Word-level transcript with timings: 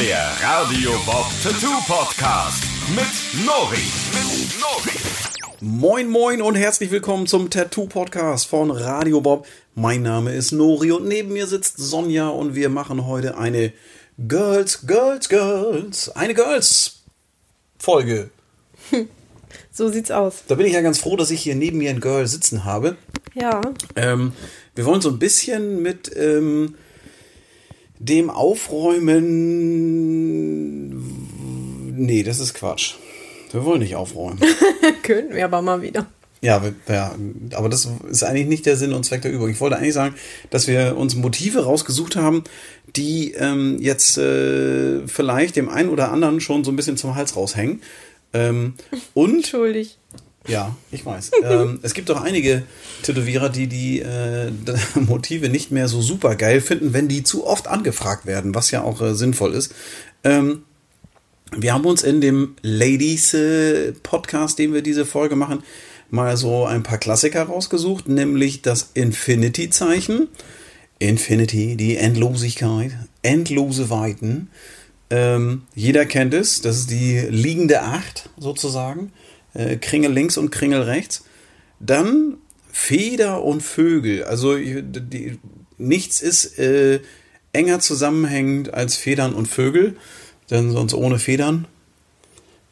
Der 0.00 0.32
Radio 0.42 0.90
Bob 1.06 1.26
Tattoo 1.40 1.80
Podcast 1.86 2.64
mit 2.88 3.46
Nori. 3.46 3.76
Mit 4.12 4.60
Nori. 4.60 4.98
Moin 5.60 6.08
Moin 6.08 6.42
und 6.42 6.56
herzlich 6.56 6.90
willkommen 6.90 7.28
zum 7.28 7.48
Tattoo 7.48 7.86
Podcast 7.86 8.48
von 8.48 8.72
Radio 8.72 9.20
Bob. 9.20 9.46
Mein 9.76 10.02
Name 10.02 10.34
ist 10.34 10.50
Nori 10.50 10.90
und 10.90 11.06
neben 11.06 11.32
mir 11.32 11.46
sitzt 11.46 11.76
Sonja 11.78 12.28
und 12.28 12.56
wir 12.56 12.70
machen 12.70 13.06
heute 13.06 13.38
eine 13.38 13.72
Girls, 14.18 14.84
Girls, 14.88 15.28
Girls, 15.28 16.08
eine 16.16 16.34
Girls 16.34 17.02
Folge. 17.78 18.30
So 19.70 19.88
sieht's 19.88 20.10
aus. 20.10 20.44
Da 20.46 20.54
bin 20.54 20.66
ich 20.66 20.72
ja 20.72 20.82
ganz 20.82 20.98
froh, 20.98 21.16
dass 21.16 21.30
ich 21.30 21.40
hier 21.40 21.54
neben 21.54 21.78
mir 21.78 21.90
ein 21.90 22.00
Girl 22.00 22.26
sitzen 22.26 22.64
habe. 22.64 22.96
Ja. 23.34 23.60
Ähm, 23.96 24.32
wir 24.74 24.84
wollen 24.84 25.00
so 25.00 25.08
ein 25.10 25.18
bisschen 25.18 25.82
mit 25.82 26.10
ähm, 26.16 26.76
dem 27.98 28.30
Aufräumen. 28.30 29.24
Nee, 31.96 32.22
das 32.22 32.40
ist 32.40 32.54
Quatsch. 32.54 32.94
Wir 33.50 33.64
wollen 33.64 33.80
nicht 33.80 33.96
aufräumen. 33.96 34.40
Können 35.02 35.34
wir 35.34 35.44
aber 35.44 35.62
mal 35.62 35.80
wieder. 35.82 36.06
Ja, 36.40 36.62
ja, 36.88 37.14
aber 37.54 37.70
das 37.70 37.88
ist 38.10 38.22
eigentlich 38.22 38.48
nicht 38.48 38.66
der 38.66 38.76
Sinn 38.76 38.92
und 38.92 39.04
Zweck 39.04 39.22
der 39.22 39.32
Übung. 39.32 39.48
Ich 39.48 39.60
wollte 39.60 39.78
eigentlich 39.78 39.94
sagen, 39.94 40.14
dass 40.50 40.66
wir 40.66 40.94
uns 40.98 41.14
Motive 41.14 41.64
rausgesucht 41.64 42.16
haben, 42.16 42.44
die 42.96 43.32
ähm, 43.32 43.78
jetzt 43.80 44.18
äh, 44.18 45.06
vielleicht 45.06 45.56
dem 45.56 45.70
einen 45.70 45.88
oder 45.88 46.10
anderen 46.12 46.42
schon 46.42 46.62
so 46.62 46.70
ein 46.70 46.76
bisschen 46.76 46.98
zum 46.98 47.14
Hals 47.14 47.34
raushängen. 47.34 47.80
Ähm, 48.34 48.74
und 49.14 49.36
Entschuldig. 49.36 49.96
Ja, 50.46 50.76
ich 50.90 51.04
weiß. 51.04 51.30
ähm, 51.44 51.80
es 51.82 51.94
gibt 51.94 52.10
auch 52.10 52.20
einige 52.20 52.62
Tätowierer, 53.02 53.48
die 53.48 53.66
die 53.66 54.00
äh, 54.00 54.50
Motive 54.94 55.48
nicht 55.48 55.70
mehr 55.70 55.88
so 55.88 56.02
super 56.02 56.36
geil 56.36 56.60
finden, 56.60 56.92
wenn 56.92 57.08
die 57.08 57.22
zu 57.22 57.46
oft 57.46 57.68
angefragt 57.68 58.26
werden, 58.26 58.54
was 58.54 58.70
ja 58.70 58.82
auch 58.82 59.00
äh, 59.00 59.14
sinnvoll 59.14 59.54
ist. 59.54 59.74
Ähm, 60.22 60.62
wir 61.56 61.72
haben 61.72 61.84
uns 61.84 62.02
in 62.02 62.20
dem 62.20 62.56
Ladies 62.62 63.34
äh, 63.34 63.92
Podcast, 64.02 64.58
den 64.58 64.74
wir 64.74 64.82
diese 64.82 65.06
Folge 65.06 65.36
machen, 65.36 65.62
mal 66.10 66.36
so 66.36 66.64
ein 66.64 66.82
paar 66.82 66.98
Klassiker 66.98 67.44
rausgesucht, 67.44 68.08
nämlich 68.08 68.62
das 68.62 68.90
Infinity-Zeichen. 68.94 70.28
Infinity, 70.98 71.76
die 71.76 71.96
Endlosigkeit, 71.96 72.92
endlose 73.22 73.90
Weiten. 73.90 74.48
Ähm, 75.10 75.62
jeder 75.74 76.06
kennt 76.06 76.34
es, 76.34 76.60
das 76.60 76.78
ist 76.78 76.90
die 76.90 77.20
liegende 77.28 77.82
Acht 77.82 78.30
sozusagen. 78.38 79.12
Äh, 79.54 79.76
Kringel 79.76 80.12
links 80.12 80.36
und 80.36 80.50
Kringel 80.50 80.82
rechts. 80.82 81.24
Dann 81.80 82.38
Feder 82.72 83.42
und 83.42 83.62
Vögel. 83.62 84.24
Also 84.24 84.56
die, 84.56 85.38
nichts 85.78 86.20
ist 86.20 86.58
äh, 86.58 87.00
enger 87.52 87.80
zusammenhängend 87.80 88.74
als 88.74 88.96
Federn 88.96 89.34
und 89.34 89.46
Vögel. 89.46 89.96
Denn 90.50 90.72
sonst 90.72 90.94
ohne 90.94 91.18
Federn 91.18 91.66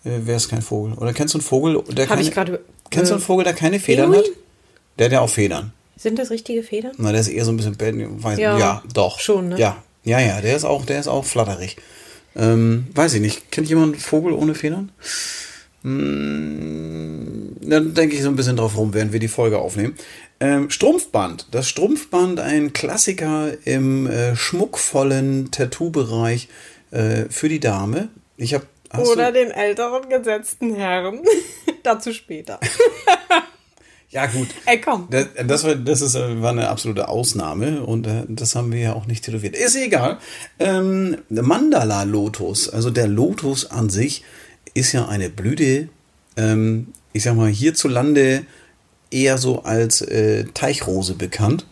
äh, 0.05 0.11
wäre 0.24 0.36
es 0.36 0.48
kein 0.48 0.62
Vogel. 0.62 0.94
Oder 0.94 1.12
kennst 1.12 1.34
du 1.34 1.39
einen 1.39 1.44
Vogel, 1.44 1.83
der 1.89 2.08
Hab 2.08 2.16
keine, 2.16 2.28
ich 2.28 2.33
gerade, 2.33 2.61
Kennst 2.91 3.11
du 3.11 3.14
einen 3.14 3.22
äh, 3.22 3.27
Vogel, 3.27 3.44
der 3.44 3.55
keine 3.55 3.80
Federn 3.80 4.11
Pinguin? 4.11 4.30
hat? 4.30 4.39
Der 4.98 5.06
hat 5.06 5.12
ja 5.12 5.20
auch 5.20 5.30
Federn. 5.30 5.72
Sind 5.96 6.19
das 6.19 6.30
richtige 6.30 6.62
Federn? 6.62 6.92
Na, 6.98 7.12
der 7.12 7.20
ist 7.20 7.28
eher 7.28 7.44
so 7.44 7.52
ein 7.52 7.56
bisschen 7.56 7.78
weiß, 7.78 8.39
ja. 8.39 8.58
Ja, 8.58 8.83
doch. 8.92 9.20
schon, 9.20 9.50
ne? 9.50 9.58
Ja, 9.58 9.83
ja, 10.05 10.20
ja, 10.20 10.41
der 10.41 10.56
ist 10.56 10.64
auch, 10.64 10.84
der 10.84 10.98
ist 10.98 11.06
auch 11.06 11.24
flatterig. 11.24 11.77
Ähm, 12.34 12.89
weiß 12.94 13.14
ich 13.14 13.20
nicht. 13.20 13.50
Kennt 13.50 13.69
jemand 13.69 13.94
einen 13.94 14.00
Vogel 14.00 14.33
ohne 14.33 14.55
Federn? 14.55 14.91
Hm, 15.83 17.56
dann 17.61 17.94
denke 17.94 18.14
ich 18.14 18.22
so 18.22 18.28
ein 18.28 18.36
bisschen 18.36 18.56
drauf 18.56 18.77
rum, 18.77 18.94
während 18.94 19.12
wir 19.12 19.20
die 19.20 19.28
Folge 19.28 19.58
aufnehmen. 19.58 19.97
Ähm, 20.41 20.70
Strumpfband. 20.70 21.48
Das 21.50 21.69
Strumpfband, 21.69 22.41
ein 22.41 22.72
Klassiker 22.72 23.52
im 23.64 24.06
äh, 24.06 24.36
schmuckvollen 24.36 25.50
Tattoo-Bereich 25.50 26.48
äh, 26.91 27.24
für 27.30 27.48
die 27.48 27.61
Dame. 27.61 28.08
Ich 28.36 28.55
habe 28.55 28.66
Oder 28.97 29.33
den 29.33 29.50
älteren 29.50 30.08
gesetzten 30.08 30.74
Herren. 30.74 31.20
Dazu 31.83 32.12
später. 32.12 32.61
ja 34.11 34.27
gut. 34.27 34.48
Ey, 34.67 34.80
komm. 34.80 35.08
Das, 35.11 35.27
das, 35.46 35.64
war, 35.64 35.74
das 35.74 36.01
ist, 36.01 36.14
äh, 36.14 36.42
war 36.42 36.51
eine 36.51 36.68
absolute 36.68 37.08
Ausnahme 37.08 37.83
und 37.83 38.06
äh, 38.06 38.24
das 38.29 38.55
haben 38.55 38.73
wir 38.73 38.80
ja 38.80 38.92
auch 38.92 39.06
nicht 39.06 39.24
tätowiert. 39.24 39.56
Ist 39.56 39.77
egal. 39.77 40.18
Ähm, 40.58 41.18
Mandala-Lotus, 41.29 42.68
also 42.68 42.90
der 42.90 43.08
Lotus 43.08 43.70
an 43.70 43.90
sich, 43.90 44.23
ist 44.74 44.92
ja 44.92 45.08
eine 45.08 45.28
Blüte, 45.30 45.88
ähm, 46.36 46.88
ich 47.12 47.24
sag 47.24 47.36
mal, 47.36 47.48
hierzulande 47.48 48.44
eher 49.10 49.38
so 49.38 49.62
als 49.62 50.00
äh, 50.00 50.44
Teichrose 50.55 51.14
bekannt, 51.14 51.66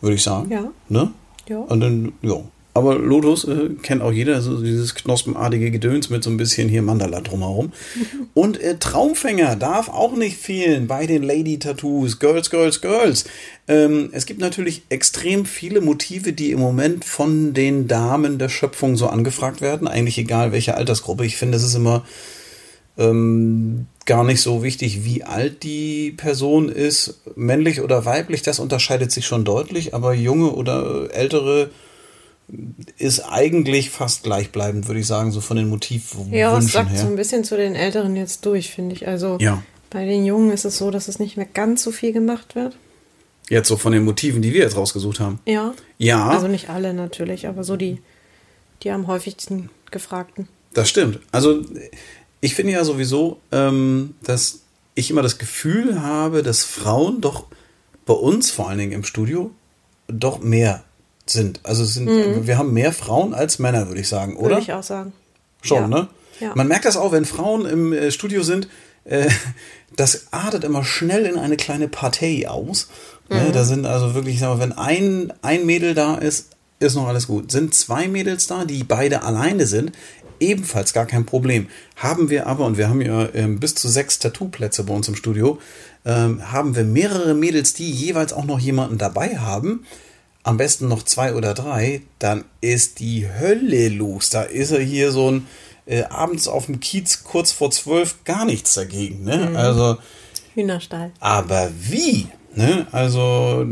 würde 0.00 0.14
ich 0.14 0.22
sagen. 0.22 0.50
Ja. 0.50 0.70
Ne? 0.88 1.12
Ja. 1.48 1.58
Und 1.58 1.80
dann, 1.80 2.12
ja. 2.22 2.42
Aber 2.78 2.96
Lotus 2.96 3.44
äh, 3.44 3.70
kennt 3.82 4.02
auch 4.02 4.12
jeder, 4.12 4.36
also 4.36 4.62
dieses 4.62 4.94
knospenartige 4.94 5.70
Gedöns 5.70 6.10
mit 6.10 6.22
so 6.22 6.30
ein 6.30 6.36
bisschen 6.36 6.68
hier 6.68 6.82
Mandala 6.82 7.20
drumherum. 7.20 7.72
Und 8.34 8.60
äh, 8.60 8.78
Traumfänger 8.78 9.56
darf 9.56 9.88
auch 9.88 10.14
nicht 10.14 10.36
fehlen 10.36 10.86
bei 10.86 11.06
den 11.06 11.22
Lady 11.22 11.58
Tattoos. 11.58 12.18
Girls, 12.18 12.50
Girls, 12.50 12.80
Girls. 12.80 13.24
Ähm, 13.66 14.10
es 14.12 14.26
gibt 14.26 14.40
natürlich 14.40 14.82
extrem 14.88 15.44
viele 15.44 15.80
Motive, 15.80 16.32
die 16.32 16.52
im 16.52 16.60
Moment 16.60 17.04
von 17.04 17.52
den 17.52 17.88
Damen 17.88 18.38
der 18.38 18.48
Schöpfung 18.48 18.96
so 18.96 19.08
angefragt 19.08 19.60
werden. 19.60 19.88
Eigentlich 19.88 20.18
egal 20.18 20.52
welche 20.52 20.76
Altersgruppe. 20.76 21.26
Ich 21.26 21.36
finde, 21.36 21.58
es 21.58 21.64
ist 21.64 21.74
immer 21.74 22.04
ähm, 22.96 23.86
gar 24.06 24.24
nicht 24.24 24.40
so 24.40 24.62
wichtig, 24.62 25.04
wie 25.04 25.22
alt 25.22 25.62
die 25.62 26.12
Person 26.12 26.68
ist, 26.68 27.20
männlich 27.36 27.80
oder 27.80 28.04
weiblich, 28.04 28.42
das 28.42 28.58
unterscheidet 28.58 29.12
sich 29.12 29.26
schon 29.26 29.44
deutlich, 29.44 29.94
aber 29.94 30.14
junge 30.14 30.52
oder 30.52 31.08
ältere 31.12 31.70
ist 32.96 33.20
eigentlich 33.20 33.90
fast 33.90 34.22
gleichbleibend, 34.22 34.86
würde 34.88 35.00
ich 35.00 35.06
sagen, 35.06 35.30
so 35.32 35.40
von 35.40 35.56
den 35.56 35.68
Motivwünschen 35.68 36.32
Ja, 36.32 36.56
es 36.56 36.72
sagt 36.72 36.90
her. 36.90 36.98
so 37.00 37.06
ein 37.06 37.16
bisschen 37.16 37.44
zu 37.44 37.56
den 37.56 37.74
Älteren 37.74 38.16
jetzt 38.16 38.44
durch, 38.46 38.70
finde 38.70 38.94
ich. 38.94 39.06
Also 39.06 39.36
Ja. 39.40 39.62
bei 39.90 40.06
den 40.06 40.24
Jungen 40.24 40.50
ist 40.50 40.64
es 40.64 40.78
so, 40.78 40.90
dass 40.90 41.08
es 41.08 41.18
nicht 41.18 41.36
mehr 41.36 41.46
ganz 41.52 41.82
so 41.82 41.90
viel 41.92 42.12
gemacht 42.12 42.54
wird. 42.54 42.76
Jetzt 43.50 43.68
so 43.68 43.76
von 43.76 43.92
den 43.92 44.04
Motiven, 44.04 44.42
die 44.42 44.52
wir 44.52 44.60
jetzt 44.62 44.76
rausgesucht 44.76 45.20
haben. 45.20 45.40
Ja. 45.46 45.74
Ja, 45.98 46.28
Also 46.30 46.48
nicht 46.48 46.68
alle 46.70 46.94
natürlich, 46.94 47.46
aber 47.48 47.64
so 47.64 47.76
die, 47.76 48.00
die 48.82 48.90
am 48.90 49.06
häufigsten 49.06 49.70
gefragten. 49.90 50.48
das 50.74 50.88
stimmt. 50.88 51.18
Also 51.32 51.62
ich 52.40 52.54
finde 52.54 52.72
ja 52.74 52.84
sowieso, 52.84 53.38
ähm, 53.52 54.14
dass 54.22 54.60
ich 54.94 55.10
immer 55.10 55.22
das 55.22 55.38
Gefühl 55.38 56.02
habe, 56.02 56.42
dass 56.42 56.64
Frauen 56.64 57.20
doch 57.20 57.44
bei 58.06 58.14
uns, 58.14 58.50
vor 58.50 58.68
allen 58.68 58.78
Dingen 58.78 58.92
im 58.92 59.04
Studio, 59.04 59.50
doch 60.08 60.40
mehr 60.40 60.84
sind. 61.30 61.60
Also 61.64 61.84
sind, 61.84 62.46
wir 62.46 62.58
haben 62.58 62.72
mehr 62.72 62.92
Frauen 62.92 63.34
als 63.34 63.58
Männer, 63.58 63.88
würde 63.88 64.00
ich 64.00 64.08
sagen, 64.08 64.36
oder? 64.36 64.46
Mhm. 64.46 64.50
Würde 64.50 64.62
ich 64.62 64.72
auch 64.72 64.82
sagen. 64.82 65.12
Schon, 65.62 65.82
Ja. 65.82 65.88
ne? 65.88 66.08
Ja. 66.40 66.52
Man 66.54 66.68
merkt 66.68 66.84
das 66.84 66.96
auch, 66.96 67.10
wenn 67.12 67.24
Frauen 67.24 67.66
im 67.66 67.92
äh, 67.92 68.10
Studio 68.10 68.42
sind, 68.42 68.68
äh, 69.04 69.28
das 69.96 70.28
artet 70.30 70.64
immer 70.64 70.84
schnell 70.84 71.26
in 71.26 71.36
eine 71.38 71.56
kleine 71.56 71.88
Partei 71.88 72.48
aus. 72.48 72.88
Mhm. 73.28 73.36
Ne? 73.36 73.52
Da 73.52 73.64
sind 73.64 73.86
also 73.86 74.14
wirklich, 74.14 74.34
ich 74.34 74.40
sag 74.40 74.48
mal, 74.50 74.60
wenn 74.60 74.72
ein, 74.72 75.32
ein 75.42 75.66
Mädel 75.66 75.94
da 75.94 76.14
ist, 76.16 76.50
ist 76.80 76.94
noch 76.94 77.08
alles 77.08 77.26
gut. 77.26 77.50
Sind 77.50 77.74
zwei 77.74 78.06
Mädels 78.06 78.46
da, 78.46 78.64
die 78.64 78.84
beide 78.84 79.22
alleine 79.24 79.66
sind, 79.66 79.92
ebenfalls 80.38 80.92
gar 80.92 81.06
kein 81.06 81.26
Problem. 81.26 81.66
Haben 81.96 82.30
wir 82.30 82.46
aber, 82.46 82.64
und 82.66 82.78
wir 82.78 82.88
haben 82.88 83.00
ja 83.00 83.28
ähm, 83.34 83.58
bis 83.58 83.74
zu 83.74 83.88
sechs 83.88 84.20
Tattoo-Plätze 84.20 84.84
bei 84.84 84.94
uns 84.94 85.08
im 85.08 85.16
Studio, 85.16 85.58
ähm, 86.04 86.52
haben 86.52 86.76
wir 86.76 86.84
mehrere 86.84 87.34
Mädels, 87.34 87.74
die 87.74 87.90
jeweils 87.90 88.32
auch 88.32 88.44
noch 88.44 88.60
jemanden 88.60 88.98
dabei 88.98 89.38
haben, 89.38 89.84
am 90.48 90.56
besten 90.56 90.88
noch 90.88 91.02
zwei 91.02 91.34
oder 91.34 91.52
drei, 91.52 92.00
dann 92.18 92.44
ist 92.62 93.00
die 93.00 93.28
Hölle 93.28 93.90
los. 93.90 94.30
Da 94.30 94.42
ist 94.42 94.70
er 94.70 94.80
hier 94.80 95.12
so 95.12 95.30
ein 95.30 95.46
äh, 95.84 96.04
abends 96.04 96.48
auf 96.48 96.66
dem 96.66 96.80
Kiez 96.80 97.22
kurz 97.22 97.52
vor 97.52 97.70
zwölf 97.70 98.24
gar 98.24 98.46
nichts 98.46 98.72
dagegen. 98.72 99.24
Ne? 99.24 99.52
Also, 99.54 99.98
Hühnerstall. 100.54 101.12
aber 101.20 101.70
wie? 101.78 102.28
Ne? 102.54 102.86
Also, 102.92 103.66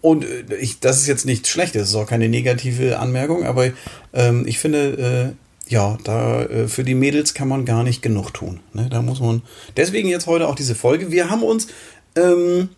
und 0.00 0.24
äh, 0.24 0.56
ich, 0.56 0.80
das 0.80 0.96
ist 0.96 1.08
jetzt 1.08 1.26
nichts 1.26 1.50
Schlechtes, 1.50 1.82
das 1.82 1.88
ist 1.90 1.94
auch 1.96 2.06
keine 2.06 2.30
negative 2.30 2.98
Anmerkung, 2.98 3.44
aber 3.44 3.70
ähm, 4.14 4.46
ich 4.46 4.58
finde, 4.58 5.34
äh, 5.68 5.70
ja, 5.70 5.98
da 6.04 6.42
äh, 6.44 6.68
für 6.68 6.84
die 6.84 6.94
Mädels 6.94 7.34
kann 7.34 7.48
man 7.48 7.66
gar 7.66 7.82
nicht 7.82 8.00
genug 8.00 8.32
tun. 8.32 8.60
Ne? 8.72 8.88
Da 8.90 9.02
muss 9.02 9.20
man. 9.20 9.42
Deswegen 9.76 10.08
jetzt 10.08 10.26
heute 10.26 10.48
auch 10.48 10.54
diese 10.54 10.74
Folge. 10.74 11.10
Wir 11.10 11.28
haben 11.28 11.42
uns 11.42 11.66
ähm, 12.16 12.70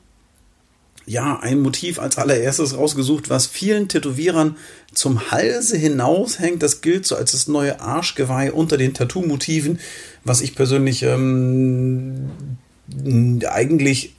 ja, 1.08 1.38
ein 1.40 1.60
Motiv 1.60 1.98
als 1.98 2.18
allererstes 2.18 2.76
rausgesucht, 2.76 3.30
was 3.30 3.46
vielen 3.46 3.88
Tätowierern 3.88 4.56
zum 4.92 5.30
Halse 5.30 5.78
hinaushängt. 5.78 6.62
Das 6.62 6.82
gilt 6.82 7.06
so 7.06 7.16
als 7.16 7.32
das 7.32 7.48
neue 7.48 7.80
Arschgeweih 7.80 8.52
unter 8.52 8.76
den 8.76 8.92
Tattoo-Motiven, 8.92 9.80
was 10.24 10.42
ich 10.42 10.54
persönlich 10.54 11.02
ähm, 11.02 12.30
eigentlich, 13.48 14.16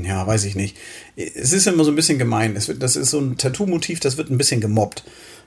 ja, 0.00 0.24
weiß 0.24 0.44
ich 0.44 0.54
nicht. 0.54 0.76
Es 1.16 1.52
ist 1.52 1.66
immer 1.66 1.84
so 1.84 1.90
ein 1.90 1.96
bisschen 1.96 2.18
gemein. 2.18 2.54
Es 2.54 2.68
wird, 2.68 2.82
das 2.82 2.94
ist 2.94 3.10
so 3.10 3.18
ein 3.18 3.36
Tattoo-Motiv, 3.36 3.98
das 3.98 4.16
wird 4.16 4.30
ein 4.30 4.38
bisschen 4.38 4.60
gemobbt. 4.60 5.02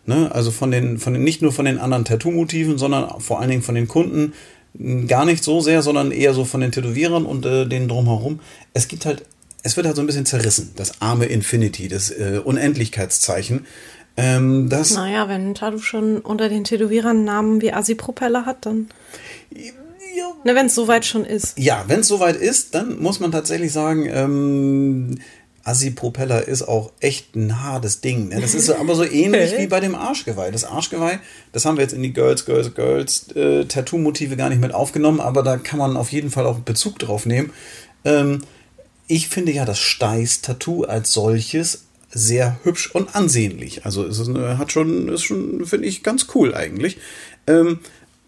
Ne? 0.06 0.30
Also 0.34 0.52
von 0.52 0.70
den, 0.70 1.00
von 1.00 1.14
den, 1.14 1.24
nicht 1.24 1.42
nur 1.42 1.54
von 1.54 1.66
den 1.66 1.80
anderen 1.80 2.04
Tattoo-Motiven, 2.04 2.78
sondern 2.78 3.22
vor 3.22 3.40
allen 3.40 3.50
Dingen 3.50 3.64
von 3.64 3.76
den 3.76 3.88
Kunden. 3.88 4.34
Gar 5.08 5.24
nicht 5.24 5.46
so 5.46 5.62
sehr, 5.62 5.82
sondern 5.82 6.12
eher 6.12 6.34
so 6.34 6.44
von 6.44 6.60
den 6.60 6.74
Tätowierern 6.74 7.26
und 7.26 7.46
äh, 7.46 7.66
denen 7.66 7.88
drumherum. 7.88 8.42
Es 8.74 8.90
gibt 8.90 9.06
halt 9.06 9.24
es 9.64 9.76
wird 9.76 9.86
halt 9.88 9.96
so 9.96 10.02
ein 10.02 10.08
bisschen 10.08 10.26
zerrissen, 10.26 10.72
das 10.76 11.02
arme 11.02 11.26
Infinity, 11.26 11.88
das 11.88 12.10
äh, 12.12 12.42
Unendlichkeitszeichen. 12.44 13.66
Ähm, 14.16 14.70
das, 14.70 14.94
Naja, 14.96 15.30
wenn 15.30 15.54
Tattoo 15.54 15.80
schon 15.80 16.20
unter 16.20 16.50
den 16.50 16.64
Tätowierern 16.64 17.24
Namen 17.24 17.62
wie 17.62 17.72
Assi-Propeller 17.72 18.46
hat, 18.46 18.66
dann. 18.66 18.88
ja, 19.52 19.72
Ne, 20.44 20.56
wenn 20.56 20.66
es 20.68 20.76
soweit 20.76 21.06
schon 21.06 21.26
ist. 21.26 21.58
Ja, 21.60 21.84
wenn 21.88 22.00
es 22.00 22.08
soweit 22.08 22.36
ist, 22.36 22.74
dann 22.74 23.00
muss 23.00 23.20
man 23.20 23.32
tatsächlich 23.32 23.72
sagen, 23.72 24.08
ähm, 24.12 25.20
Assi-Propeller 25.64 26.48
ist 26.48 26.64
auch 26.64 26.92
echt 27.02 27.36
ein 27.36 27.62
hartes 27.62 28.02
Ding. 28.02 28.30
Ne? 28.30 28.40
Das 28.42 28.56
ist 28.56 28.70
aber 28.70 28.96
so 28.96 29.04
ähnlich 29.12 29.58
wie 29.58 29.68
bei 29.68 29.82
dem 29.82 29.94
Arschgeweih. 29.96 30.50
Das 30.50 30.64
Arschgeweih, 30.64 31.20
das 31.52 31.66
haben 31.66 31.78
wir 31.78 31.84
jetzt 31.84 31.94
in 31.94 32.02
die 32.02 32.14
Girls, 32.14 32.46
Girls, 32.46 32.74
Girls 32.74 33.28
äh, 33.36 33.66
Tattoo-Motive 33.66 34.38
gar 34.38 34.50
nicht 34.50 34.62
mit 34.62 34.74
aufgenommen, 34.74 35.20
aber 35.20 35.44
da 35.44 35.58
kann 35.58 35.78
man 35.78 35.98
auf 35.98 36.12
jeden 36.12 36.32
Fall 36.32 36.46
auch 36.46 36.60
Bezug 36.60 36.98
drauf 37.00 37.26
nehmen. 37.26 37.52
Ähm, 38.06 38.42
ich 39.08 39.28
finde 39.30 39.52
ja 39.52 39.66
das 39.66 39.80
Steiß-Tattoo 39.80 40.84
als 40.84 41.12
solches 41.14 41.84
sehr 42.12 42.58
hübsch 42.64 42.92
und 42.94 43.16
ansehnlich. 43.16 43.86
Also 43.86 44.06
es 44.06 44.18
ist, 44.20 44.30
eine- 44.30 44.58
hat 44.58 44.72
schon, 44.72 45.10
ist 45.10 45.24
schon, 45.24 45.66
finde 45.66 45.88
ich, 45.88 46.04
ganz 46.04 46.28
cool 46.36 46.54
eigentlich. 46.56 46.98
Ähm, 47.48 47.80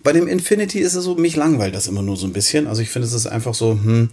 bei 0.04 0.14
dem 0.14 0.28
Infinity 0.28 0.80
ist 0.80 0.96
es 0.96 1.04
so, 1.04 1.16
mich 1.16 1.36
langweilt 1.36 1.76
das 1.76 1.88
immer 1.88 2.02
nur 2.02 2.16
so 2.18 2.26
ein 2.28 2.34
bisschen. 2.34 2.68
Also 2.68 2.82
ich 2.82 2.90
finde, 2.90 3.08
es 3.08 3.14
ist 3.14 3.26
einfach 3.28 3.54
so, 3.54 3.72
hm, 3.72 4.10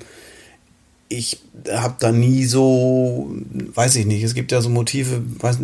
ich 1.09 1.39
habe 1.71 1.95
da 2.01 2.11
nie 2.11 2.45
so, 2.45 3.31
weiß 3.75 3.95
ich 3.97 4.07
nicht, 4.07 4.25
es 4.25 4.35
gibt 4.35 4.51
ja 4.51 4.61
so 4.61 4.69
Motive, 4.69 5.23
weiß, 5.39 5.59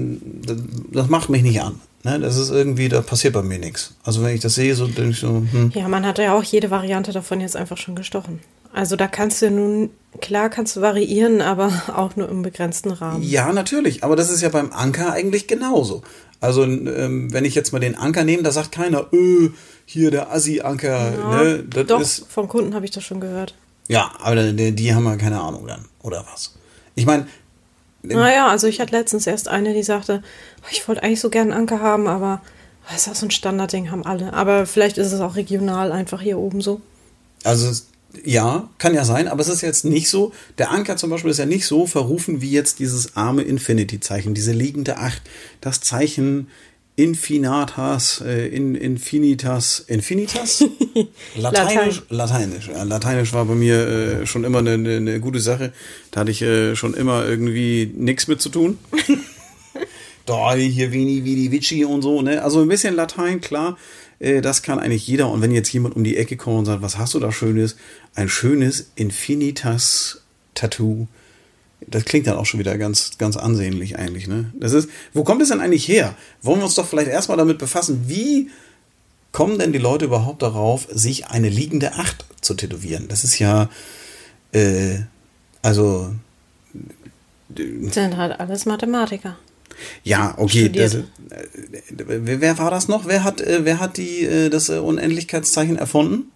das, 0.46 0.56
das 0.92 1.08
macht 1.08 1.30
mich 1.30 1.42
nicht 1.42 1.60
an. 1.60 1.80
Ne? 2.04 2.20
Das 2.20 2.36
ist 2.36 2.50
irgendwie, 2.50 2.88
da 2.88 3.00
passiert 3.02 3.34
bei 3.34 3.42
mir 3.42 3.58
nichts. 3.58 3.94
Also 4.04 4.22
wenn 4.22 4.34
ich 4.34 4.40
das 4.40 4.54
sehe, 4.54 4.74
so 4.76 4.86
denke 4.86 5.10
ich 5.10 5.18
so, 5.18 5.44
hm, 5.50 5.72
Ja, 5.74 5.88
man 5.88 6.06
hat 6.06 6.18
ja 6.18 6.34
auch 6.36 6.44
jede 6.44 6.70
Variante 6.70 7.12
davon 7.12 7.40
jetzt 7.40 7.56
einfach 7.56 7.76
schon 7.78 7.96
gestochen. 7.96 8.38
Also 8.72 8.96
da 8.96 9.06
kannst 9.06 9.42
du 9.42 9.50
nun, 9.50 9.90
klar 10.20 10.48
kannst 10.48 10.76
du 10.76 10.80
variieren, 10.80 11.40
aber 11.40 11.72
auch 11.96 12.16
nur 12.16 12.28
im 12.28 12.42
begrenzten 12.42 12.90
Rahmen. 12.90 13.22
Ja, 13.22 13.52
natürlich, 13.52 14.02
aber 14.04 14.16
das 14.16 14.30
ist 14.30 14.40
ja 14.42 14.48
beim 14.48 14.72
Anker 14.72 15.12
eigentlich 15.12 15.46
genauso. 15.46 16.02
Also, 16.40 16.64
ähm, 16.64 17.32
wenn 17.32 17.44
ich 17.44 17.54
jetzt 17.54 17.72
mal 17.72 17.78
den 17.78 17.94
Anker 17.96 18.24
nehme, 18.24 18.42
da 18.42 18.50
sagt 18.50 18.72
keiner, 18.72 19.06
äh, 19.12 19.50
hier 19.86 20.10
der 20.10 20.32
Assi-Anker, 20.32 21.12
Ja, 21.18 21.42
ne? 21.42 21.62
Das 21.68 21.86
Doch, 21.86 22.00
ist. 22.00 22.26
vom 22.28 22.48
Kunden 22.48 22.74
habe 22.74 22.84
ich 22.84 22.90
das 22.90 23.04
schon 23.04 23.20
gehört. 23.20 23.54
Ja, 23.88 24.10
aber 24.20 24.52
die, 24.52 24.72
die 24.72 24.94
haben 24.94 25.04
ja 25.04 25.16
keine 25.16 25.40
Ahnung 25.40 25.66
dann, 25.68 25.84
oder 26.02 26.24
was? 26.32 26.54
Ich 26.96 27.06
meine, 27.06 27.26
Naja, 28.02 28.48
also 28.48 28.66
ich 28.66 28.80
hatte 28.80 28.96
letztens 28.96 29.26
erst 29.28 29.46
eine, 29.46 29.72
die 29.74 29.82
sagte, 29.84 30.22
"Oh, 30.62 30.66
ich 30.72 30.88
wollte 30.88 31.02
eigentlich 31.04 31.20
so 31.20 31.30
gern 31.30 31.52
einen 31.52 31.60
Anker 31.60 31.78
haben, 31.80 32.08
aber 32.08 32.40
das 32.90 33.02
ist 33.06 33.08
auch 33.08 33.14
so 33.14 33.26
ein 33.26 33.30
Standardding, 33.30 33.92
haben 33.92 34.04
alle. 34.04 34.32
Aber 34.32 34.66
vielleicht 34.66 34.98
ist 34.98 35.12
es 35.12 35.20
auch 35.20 35.36
regional 35.36 35.92
einfach 35.92 36.20
hier 36.20 36.38
oben 36.38 36.60
so. 36.60 36.80
also 37.44 37.68
es- 37.68 37.86
ja, 38.24 38.68
kann 38.78 38.94
ja 38.94 39.04
sein, 39.04 39.28
aber 39.28 39.40
es 39.40 39.48
ist 39.48 39.60
jetzt 39.62 39.84
nicht 39.84 40.08
so. 40.08 40.32
Der 40.58 40.70
Anker 40.70 40.96
zum 40.96 41.10
Beispiel 41.10 41.30
ist 41.30 41.38
ja 41.38 41.46
nicht 41.46 41.66
so 41.66 41.86
verrufen 41.86 42.40
wie 42.40 42.50
jetzt 42.50 42.78
dieses 42.78 43.16
arme 43.16 43.42
Infinity-Zeichen, 43.42 44.34
diese 44.34 44.52
liegende 44.52 44.98
Acht, 44.98 45.22
das 45.60 45.80
Zeichen 45.80 46.48
Infinatas, 46.94 48.20
äh, 48.20 48.48
in, 48.48 48.74
Infinitas, 48.74 49.80
Infinitas? 49.80 50.64
Lateinisch, 51.36 52.02
Lateinisch. 52.10 52.70
Lateinisch 52.84 53.32
war 53.32 53.46
bei 53.46 53.54
mir 53.54 53.86
äh, 53.86 54.26
schon 54.26 54.44
immer 54.44 54.58
eine, 54.58 54.72
eine, 54.72 54.96
eine 54.96 55.20
gute 55.20 55.40
Sache. 55.40 55.72
Da 56.10 56.20
hatte 56.20 56.30
ich 56.30 56.42
äh, 56.42 56.76
schon 56.76 56.92
immer 56.92 57.26
irgendwie 57.26 57.90
nichts 57.96 58.28
mit 58.28 58.42
zu 58.42 58.50
tun. 58.50 58.78
Da 60.24 60.54
hier 60.54 60.92
Vini, 60.92 61.24
Vidi, 61.24 61.50
Vici 61.50 61.84
und 61.84 62.02
so, 62.02 62.22
ne? 62.22 62.42
Also 62.42 62.62
ein 62.62 62.68
bisschen 62.68 62.94
Latein, 62.94 63.40
klar. 63.40 63.76
Äh, 64.22 64.40
das 64.40 64.62
kann 64.62 64.78
eigentlich 64.78 65.06
jeder. 65.06 65.28
Und 65.28 65.42
wenn 65.42 65.50
jetzt 65.50 65.72
jemand 65.72 65.96
um 65.96 66.04
die 66.04 66.16
Ecke 66.16 66.36
kommt 66.36 66.60
und 66.60 66.64
sagt, 66.66 66.82
was 66.82 66.96
hast 66.96 67.14
du 67.14 67.20
da 67.20 67.32
Schönes? 67.32 67.76
Ein 68.14 68.28
schönes 68.28 68.90
Infinitas-Tattoo. 68.94 71.08
Das 71.88 72.04
klingt 72.04 72.28
dann 72.28 72.36
auch 72.36 72.46
schon 72.46 72.60
wieder 72.60 72.78
ganz, 72.78 73.18
ganz 73.18 73.36
ansehnlich 73.36 73.98
eigentlich, 73.98 74.28
ne? 74.28 74.52
Das 74.54 74.72
ist, 74.72 74.88
wo 75.12 75.24
kommt 75.24 75.42
es 75.42 75.48
denn 75.48 75.60
eigentlich 75.60 75.88
her? 75.88 76.14
Wollen 76.40 76.60
wir 76.60 76.66
uns 76.66 76.76
doch 76.76 76.86
vielleicht 76.86 77.10
erstmal 77.10 77.36
damit 77.36 77.58
befassen, 77.58 78.04
wie 78.06 78.50
kommen 79.32 79.58
denn 79.58 79.72
die 79.72 79.80
Leute 79.80 80.04
überhaupt 80.04 80.42
darauf, 80.42 80.86
sich 80.92 81.26
eine 81.26 81.48
liegende 81.48 81.94
Acht 81.94 82.24
zu 82.40 82.54
tätowieren? 82.54 83.08
Das 83.08 83.24
ist 83.24 83.40
ja, 83.40 83.68
äh, 84.52 85.00
also, 85.62 86.14
Sind 87.56 88.16
halt 88.16 88.38
alles 88.38 88.64
Mathematiker. 88.64 89.36
Ja, 90.04 90.34
okay. 90.38 90.68
Das, 90.68 90.94
äh, 90.94 91.02
wer, 91.88 92.58
war 92.58 92.70
das 92.70 92.88
noch? 92.88 93.06
Wer 93.06 93.24
hat, 93.24 93.40
äh, 93.40 93.64
wer 93.64 93.80
hat 93.80 93.96
die, 93.96 94.24
äh, 94.24 94.48
das 94.48 94.68
äh, 94.68 94.78
Unendlichkeitszeichen 94.78 95.76
erfunden? 95.76 96.30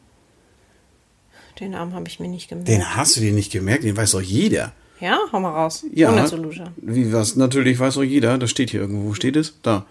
Den 1.60 1.70
Namen 1.70 1.94
habe 1.94 2.06
ich 2.08 2.20
mir 2.20 2.28
nicht 2.28 2.48
gemerkt. 2.48 2.68
Den 2.68 2.96
hast 2.96 3.16
du 3.16 3.20
dir 3.20 3.32
nicht 3.32 3.50
gemerkt, 3.50 3.84
den 3.84 3.96
weiß 3.96 4.12
doch 4.12 4.20
jeder. 4.20 4.72
Ja, 5.00 5.18
hau 5.32 5.40
mal 5.40 5.50
raus. 5.50 5.84
Ja. 5.92 6.12
Ohne. 6.12 6.72
Wie 6.76 7.12
was? 7.12 7.36
Natürlich 7.36 7.78
weiß 7.78 7.94
doch 7.94 8.02
jeder. 8.02 8.38
Das 8.38 8.50
steht 8.50 8.70
hier 8.70 8.80
irgendwo. 8.80 9.08
Wo 9.08 9.14
steht 9.14 9.36
es? 9.36 9.54
Da. 9.62 9.86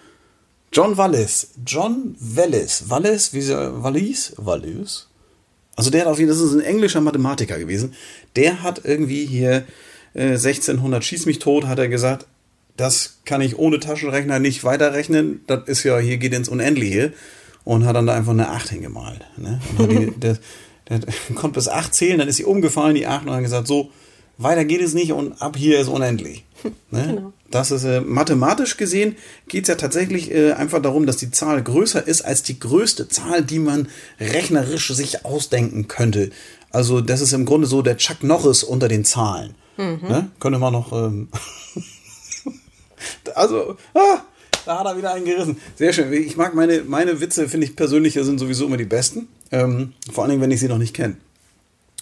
John 0.72 0.98
Wallis. 0.98 1.52
John 1.66 2.16
Wallis. 2.20 2.90
Wallis? 2.90 3.34
Wie 3.34 3.48
Wallis? 3.48 4.34
Wallis? 4.38 5.08
Also 5.76 5.90
der 5.90 6.02
hat 6.02 6.08
auf 6.08 6.20
jeden 6.20 6.32
Fall, 6.32 6.42
das 6.42 6.52
ist 6.52 6.56
ein 6.56 6.66
englischer 6.66 7.02
Mathematiker 7.02 7.60
gewesen. 7.60 7.94
Der 8.36 8.64
hat 8.64 8.82
irgendwie 8.84 9.26
hier 9.26 9.66
äh, 10.14 10.32
1600 10.32 11.04
schieß 11.04 11.26
mich 11.26 11.40
tot, 11.40 11.66
hat 11.66 11.80
er 11.80 11.88
gesagt, 11.88 12.26
das 12.78 13.20
kann 13.26 13.42
ich 13.42 13.58
ohne 13.58 13.80
Taschenrechner 13.80 14.40
nicht 14.40 14.64
weiterrechnen. 14.64 15.42
Das 15.48 15.68
ist 15.68 15.84
ja, 15.84 15.98
hier 15.98 16.18
geht 16.18 16.34
ins 16.34 16.50
Unendliche. 16.50 17.14
Und 17.64 17.86
hat 17.86 17.96
dann 17.96 18.06
da 18.06 18.14
einfach 18.14 18.34
eine 18.34 18.50
8 18.50 18.70
hingemalt. 18.70 19.22
Ne? 19.38 19.60
Die, 19.80 20.12
der, 20.20 20.38
der, 20.88 21.00
konnte 21.34 21.56
bis 21.56 21.68
8 21.68 21.96
zählen, 21.96 22.20
dann 22.20 22.28
ist 22.28 22.36
sie 22.36 22.44
umgefallen, 22.44 22.94
die 22.94 23.08
8, 23.08 23.26
und 23.26 23.34
hat 23.34 23.42
gesagt, 23.42 23.66
so, 23.66 23.90
weiter 24.38 24.66
geht 24.66 24.82
es 24.82 24.94
nicht 24.94 25.14
und 25.14 25.42
ab 25.42 25.58
hier 25.58 25.80
ist 25.80 25.88
unendlich. 25.88 26.44
Ne? 26.90 27.04
Genau. 27.08 27.34
Das 27.52 27.70
ist 27.70 27.84
äh, 27.84 28.02
mathematisch 28.02 28.76
gesehen 28.76 29.18
geht 29.48 29.64
es 29.64 29.68
ja 29.68 29.76
tatsächlich 29.76 30.32
äh, 30.32 30.54
einfach 30.54 30.82
darum, 30.82 31.06
dass 31.06 31.18
die 31.18 31.30
Zahl 31.30 31.62
größer 31.62 32.06
ist 32.08 32.24
als 32.24 32.42
die 32.42 32.60
größte 32.60 33.08
Zahl, 33.08 33.44
die 33.44 33.60
man 33.60 33.88
rechnerisch 34.20 34.88
sich 34.90 35.26
ausdenken 35.26 35.88
könnte. 35.88 36.32
Also 36.72 37.02
das 37.02 37.22
ist 37.22 37.34
im 37.34 37.46
Grunde 37.46 37.68
so 37.68 37.84
der 37.84 37.98
Chuck 37.98 38.24
Norris 38.24 38.64
unter 38.64 38.88
den 38.88 39.06
Zahlen. 39.06 39.54
Ne? 39.78 40.32
Könnte 40.40 40.58
man 40.58 40.74
noch. 40.74 40.92
Ähm 40.92 41.28
also, 43.36 43.78
ah, 43.94 44.22
da 44.66 44.80
hat 44.80 44.86
er 44.86 44.98
wieder 44.98 45.14
einen 45.14 45.26
gerissen. 45.26 45.58
Sehr 45.76 45.94
schön. 45.94 46.12
Ich 46.12 46.38
mag 46.38 46.56
meine, 46.56 46.84
meine 46.84 47.22
Witze, 47.22 47.48
finde 47.48 47.68
ich 47.68 47.76
persönlich, 47.76 48.14
sind 48.14 48.40
sowieso 48.40 48.66
immer 48.66 48.78
die 48.78 48.86
besten. 48.86 49.28
Ähm, 49.52 49.94
vor 50.12 50.24
allen 50.24 50.32
Dingen, 50.32 50.42
wenn 50.42 50.52
ich 50.52 50.60
sie 50.60 50.68
noch 50.68 50.78
nicht 50.78 50.96
kenne. 50.96 51.18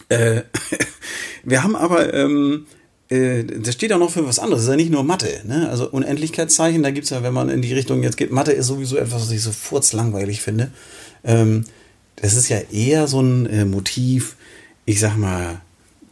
Äh, 0.10 0.44
wir 1.44 1.64
haben 1.64 1.76
aber, 1.76 2.14
ähm, 2.14 2.66
äh, 3.10 3.44
das 3.44 3.76
steht 3.76 3.92
auch 3.92 4.00
noch 4.00 4.12
für 4.12 4.26
was 4.26 4.40
anderes. 4.40 4.62
Das 4.62 4.66
ist 4.66 4.72
ja 4.72 4.78
nicht 4.78 4.92
nur 4.92 5.04
Mathe. 5.04 5.42
Ne? 5.46 5.70
Also 5.70 5.90
Unendlichkeitszeichen, 5.90 6.84
da 6.84 6.92
gibt 6.92 7.06
es 7.06 7.10
ja, 7.10 7.22
wenn 7.22 7.34
man 7.34 7.50
in 7.50 7.62
die 7.62 7.74
Richtung 7.74 8.02
jetzt 8.02 8.18
geht, 8.18 8.32
Mathe 8.32 8.54
ist 8.54 8.68
sowieso 8.68 8.98
etwas, 8.98 9.24
was 9.24 9.32
ich 9.32 9.42
so 9.42 9.52
furzlangweilig 9.52 10.42
finde. 10.42 10.72
Ähm, 11.24 11.66
das 12.16 12.36
ist 12.36 12.50
ja 12.50 12.60
eher 12.72 13.08
so 13.08 13.22
ein 13.22 13.46
äh, 13.48 13.66
Motiv, 13.66 14.38
ich 14.86 15.00
sag 15.00 15.18
mal, 15.18 15.62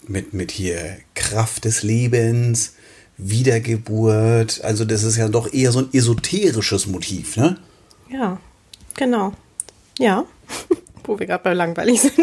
mit, 0.07 0.33
mit 0.33 0.51
hier 0.51 0.97
Kraft 1.15 1.63
des 1.65 1.83
Lebens, 1.83 2.73
Wiedergeburt. 3.21 4.61
Also 4.63 4.85
das 4.85 5.03
ist 5.03 5.17
ja 5.17 5.27
doch 5.29 5.51
eher 5.53 5.71
so 5.71 5.79
ein 5.79 5.89
esoterisches 5.93 6.87
Motiv, 6.87 7.37
ne? 7.37 7.57
Ja, 8.09 8.39
genau. 8.95 9.33
Ja, 9.99 10.25
wo 11.05 11.19
wir 11.19 11.25
gerade 11.27 11.43
bei 11.43 11.53
langweilig 11.53 12.01
sind. 12.01 12.13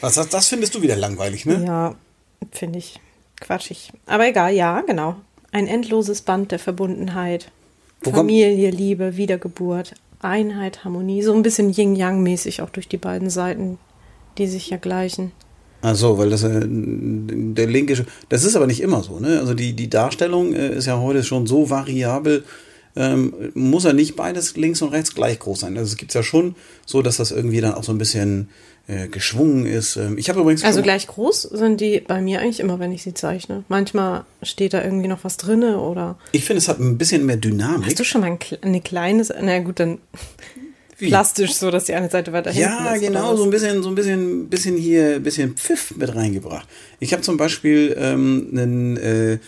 Was 0.00 0.14
das, 0.14 0.28
das 0.28 0.48
findest 0.48 0.74
du 0.74 0.82
wieder 0.82 0.96
langweilig, 0.96 1.46
ne? 1.46 1.64
Ja, 1.64 1.94
finde 2.50 2.78
ich 2.78 2.98
quatschig. 3.40 3.92
Aber 4.06 4.26
egal, 4.26 4.54
ja, 4.54 4.80
genau. 4.82 5.16
Ein 5.52 5.66
endloses 5.66 6.22
Band 6.22 6.50
der 6.52 6.58
Verbundenheit. 6.58 7.50
Wo 8.02 8.10
kommt- 8.10 8.16
Familie, 8.20 8.70
Liebe, 8.70 9.16
Wiedergeburt, 9.16 9.94
Einheit, 10.20 10.84
Harmonie. 10.84 11.22
So 11.22 11.32
ein 11.34 11.42
bisschen 11.42 11.70
Yin-Yang-mäßig 11.72 12.62
auch 12.62 12.70
durch 12.70 12.88
die 12.88 12.96
beiden 12.96 13.30
Seiten, 13.30 13.78
die 14.38 14.46
sich 14.46 14.70
ja 14.70 14.76
gleichen. 14.76 15.32
Ach 15.82 15.96
so, 15.96 16.16
weil 16.16 16.30
das 16.30 16.44
äh, 16.44 16.60
der 16.64 17.66
linke, 17.66 18.04
das 18.28 18.44
ist 18.44 18.54
aber 18.56 18.66
nicht 18.66 18.80
immer 18.80 19.02
so, 19.02 19.18
ne? 19.18 19.40
Also 19.40 19.52
die, 19.54 19.72
die 19.74 19.90
Darstellung 19.90 20.52
äh, 20.54 20.74
ist 20.76 20.86
ja 20.86 20.98
heute 21.00 21.22
schon 21.24 21.46
so 21.46 21.68
variabel, 21.70 22.44
ähm, 22.94 23.32
muss 23.54 23.84
ja 23.84 23.92
nicht 23.92 24.14
beides 24.16 24.56
links 24.56 24.80
und 24.82 24.90
rechts 24.90 25.14
gleich 25.14 25.38
groß 25.38 25.60
sein. 25.60 25.76
Also 25.76 25.90
es 25.90 25.96
gibt 25.96 26.14
ja 26.14 26.22
schon 26.22 26.54
so, 26.86 27.02
dass 27.02 27.16
das 27.16 27.30
irgendwie 27.32 27.60
dann 27.60 27.74
auch 27.74 27.82
so 27.84 27.90
ein 27.92 27.98
bisschen 27.98 28.48
äh, 28.86 29.08
geschwungen 29.08 29.64
ist. 29.66 29.96
Ähm, 29.96 30.18
ich 30.18 30.28
habe 30.28 30.40
übrigens 30.40 30.62
Also 30.62 30.82
gleich 30.82 31.06
groß 31.06 31.42
sind 31.42 31.80
die 31.80 32.00
bei 32.00 32.20
mir 32.20 32.40
eigentlich 32.40 32.60
immer, 32.60 32.78
wenn 32.78 32.92
ich 32.92 33.02
sie 33.02 33.14
zeichne. 33.14 33.64
Manchmal 33.68 34.24
steht 34.42 34.74
da 34.74 34.84
irgendwie 34.84 35.08
noch 35.08 35.24
was 35.24 35.36
drinne 35.36 35.78
oder. 35.80 36.16
ich 36.32 36.44
finde, 36.44 36.58
es 36.58 36.68
hat 36.68 36.78
ein 36.80 36.98
bisschen 36.98 37.24
mehr 37.26 37.38
Dynamik. 37.38 37.86
Hast 37.86 37.98
du 37.98 38.04
schon 38.04 38.20
mal 38.20 38.28
ein, 38.28 38.38
kle- 38.38 38.62
eine 38.62 38.80
kleine, 38.82 39.24
na 39.40 39.58
gut, 39.60 39.80
dann 39.80 39.98
Wie? 40.98 41.08
plastisch, 41.08 41.54
so 41.54 41.70
dass 41.70 41.84
die 41.84 41.94
eine 41.94 42.10
Seite 42.10 42.32
weiter 42.32 42.50
hinten 42.52 42.68
Ja, 42.68 42.94
ist. 42.94 43.00
genau, 43.00 43.28
oder 43.30 43.36
so 43.38 43.44
ein 43.44 43.50
bisschen, 43.50 43.82
so 43.82 43.88
ein 43.88 43.94
bisschen, 43.94 44.48
bisschen 44.48 44.76
hier, 44.76 45.18
bisschen 45.20 45.54
Pfiff 45.56 45.94
mit 45.96 46.14
reingebracht. 46.14 46.68
Ich 47.00 47.12
habe 47.12 47.22
zum 47.22 47.36
Beispiel 47.36 47.94
ähm, 47.98 48.48
ein 48.52 48.96
äh, 48.98 49.38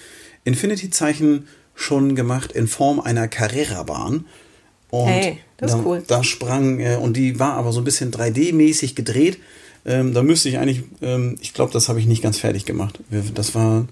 Infinity-Zeichen 0.45 1.47
schon 1.75 2.15
gemacht 2.15 2.53
in 2.53 2.67
Form 2.69 3.01
einer 3.01 3.29
Carrera-Bahn. 3.29 4.25
Und 4.91 5.09
Hey, 5.09 5.39
das 5.57 5.73
ist 5.73 5.79
da, 5.79 5.85
cool. 5.85 6.03
Da 6.07 6.25
sprang, 6.25 6.81
äh, 6.81 6.97
und 6.97 7.17
die 7.17 7.39
war 7.39 7.55
aber 7.55 7.73
so 7.73 7.81
ein 7.81 7.85
bisschen 7.85 8.13
3D-mäßig 8.13 8.95
gedreht. 8.95 9.39
Ähm, 9.87 10.15
da 10.15 10.23
müsste 10.23 10.49
ich 10.49 10.59
eigentlich, 10.59 10.83
ähm, 11.03 11.37
ich 11.41 11.53
glaube, 11.53 11.73
das 11.73 11.89
habe 11.89 11.99
ich 12.01 12.07
nicht 12.07 12.23
ganz 12.23 12.39
fertig 12.39 12.65
gemacht. 12.65 13.01
Das 13.35 13.55
war, 13.55 13.87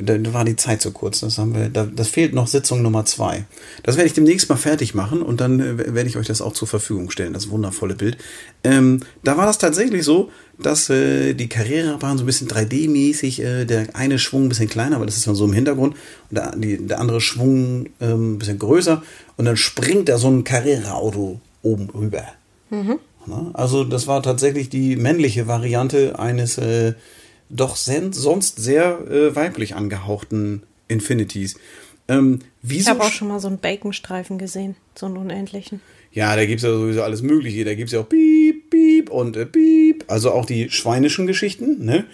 da 0.00 0.32
war 0.32 0.44
die 0.44 0.56
Zeit 0.56 0.80
zu 0.80 0.92
kurz. 0.92 1.20
Das 1.20 1.38
haben 1.38 1.54
wir, 1.54 1.68
da, 1.68 1.84
das 1.84 2.08
fehlt 2.08 2.34
noch 2.34 2.46
Sitzung 2.46 2.82
Nummer 2.82 3.04
zwei. 3.04 3.44
Das 3.82 3.96
werde 3.96 4.06
ich 4.06 4.14
demnächst 4.14 4.48
mal 4.48 4.56
fertig 4.56 4.94
machen 4.94 5.22
und 5.22 5.40
dann 5.40 5.60
äh, 5.60 5.94
werde 5.94 6.08
ich 6.08 6.16
euch 6.16 6.26
das 6.26 6.40
auch 6.40 6.52
zur 6.52 6.68
Verfügung 6.68 7.10
stellen, 7.10 7.32
das 7.32 7.50
wundervolle 7.50 7.94
Bild. 7.94 8.18
Ähm, 8.64 9.00
da 9.24 9.36
war 9.36 9.46
das 9.46 9.58
tatsächlich 9.58 10.04
so, 10.04 10.30
dass 10.58 10.90
äh, 10.90 11.34
die 11.34 11.48
Carrera-Bahn 11.48 12.18
so 12.18 12.24
ein 12.24 12.26
bisschen 12.26 12.48
3D-mäßig, 12.48 13.42
äh, 13.42 13.64
der 13.64 13.94
eine 13.94 14.18
Schwung 14.18 14.44
ein 14.44 14.48
bisschen 14.48 14.68
kleiner, 14.68 14.96
aber 14.96 15.06
das 15.06 15.16
ist 15.16 15.26
dann 15.26 15.34
so 15.34 15.44
im 15.44 15.52
Hintergrund, 15.52 15.94
und 16.30 16.34
der, 16.36 16.56
die, 16.56 16.86
der 16.86 17.00
andere 17.00 17.20
Schwung 17.20 17.86
ähm, 18.00 18.34
ein 18.34 18.38
bisschen 18.38 18.58
größer 18.58 19.02
und 19.36 19.44
dann 19.44 19.56
springt 19.56 20.08
da 20.08 20.18
so 20.18 20.28
ein 20.28 20.44
Carrera-Auto 20.44 21.40
oben 21.62 21.90
rüber. 21.90 22.24
Mhm. 22.70 22.98
Also 23.52 23.84
das 23.84 24.06
war 24.06 24.22
tatsächlich 24.22 24.68
die 24.70 24.96
männliche 24.96 25.46
Variante 25.46 26.18
eines 26.18 26.58
äh, 26.58 26.94
doch 27.50 27.76
sonst 27.76 28.58
sehr 28.58 29.00
äh, 29.10 29.34
weiblich 29.34 29.74
angehauchten 29.74 30.62
Infinities. 30.88 31.56
Ähm, 32.08 32.40
ich 32.66 32.88
habe 32.88 33.02
auch 33.02 33.12
schon 33.12 33.28
mal 33.28 33.40
so 33.40 33.48
einen 33.48 33.58
Baconstreifen 33.58 34.38
gesehen, 34.38 34.76
so 34.94 35.06
einen 35.06 35.16
unendlichen. 35.16 35.80
Ja, 36.12 36.34
da 36.34 36.46
gibt 36.46 36.58
es 36.58 36.64
ja 36.64 36.72
sowieso 36.72 37.02
alles 37.02 37.22
Mögliche. 37.22 37.64
Da 37.64 37.74
gibt 37.74 37.88
es 37.88 37.92
ja 37.92 38.00
auch 38.00 38.08
Piep, 38.08 38.70
Piep 38.70 39.10
und 39.10 39.36
äh, 39.36 39.46
Piep. 39.46 40.04
Also 40.08 40.32
auch 40.32 40.46
die 40.46 40.70
schweinischen 40.70 41.26
Geschichten. 41.26 41.84
Ne? 41.84 42.06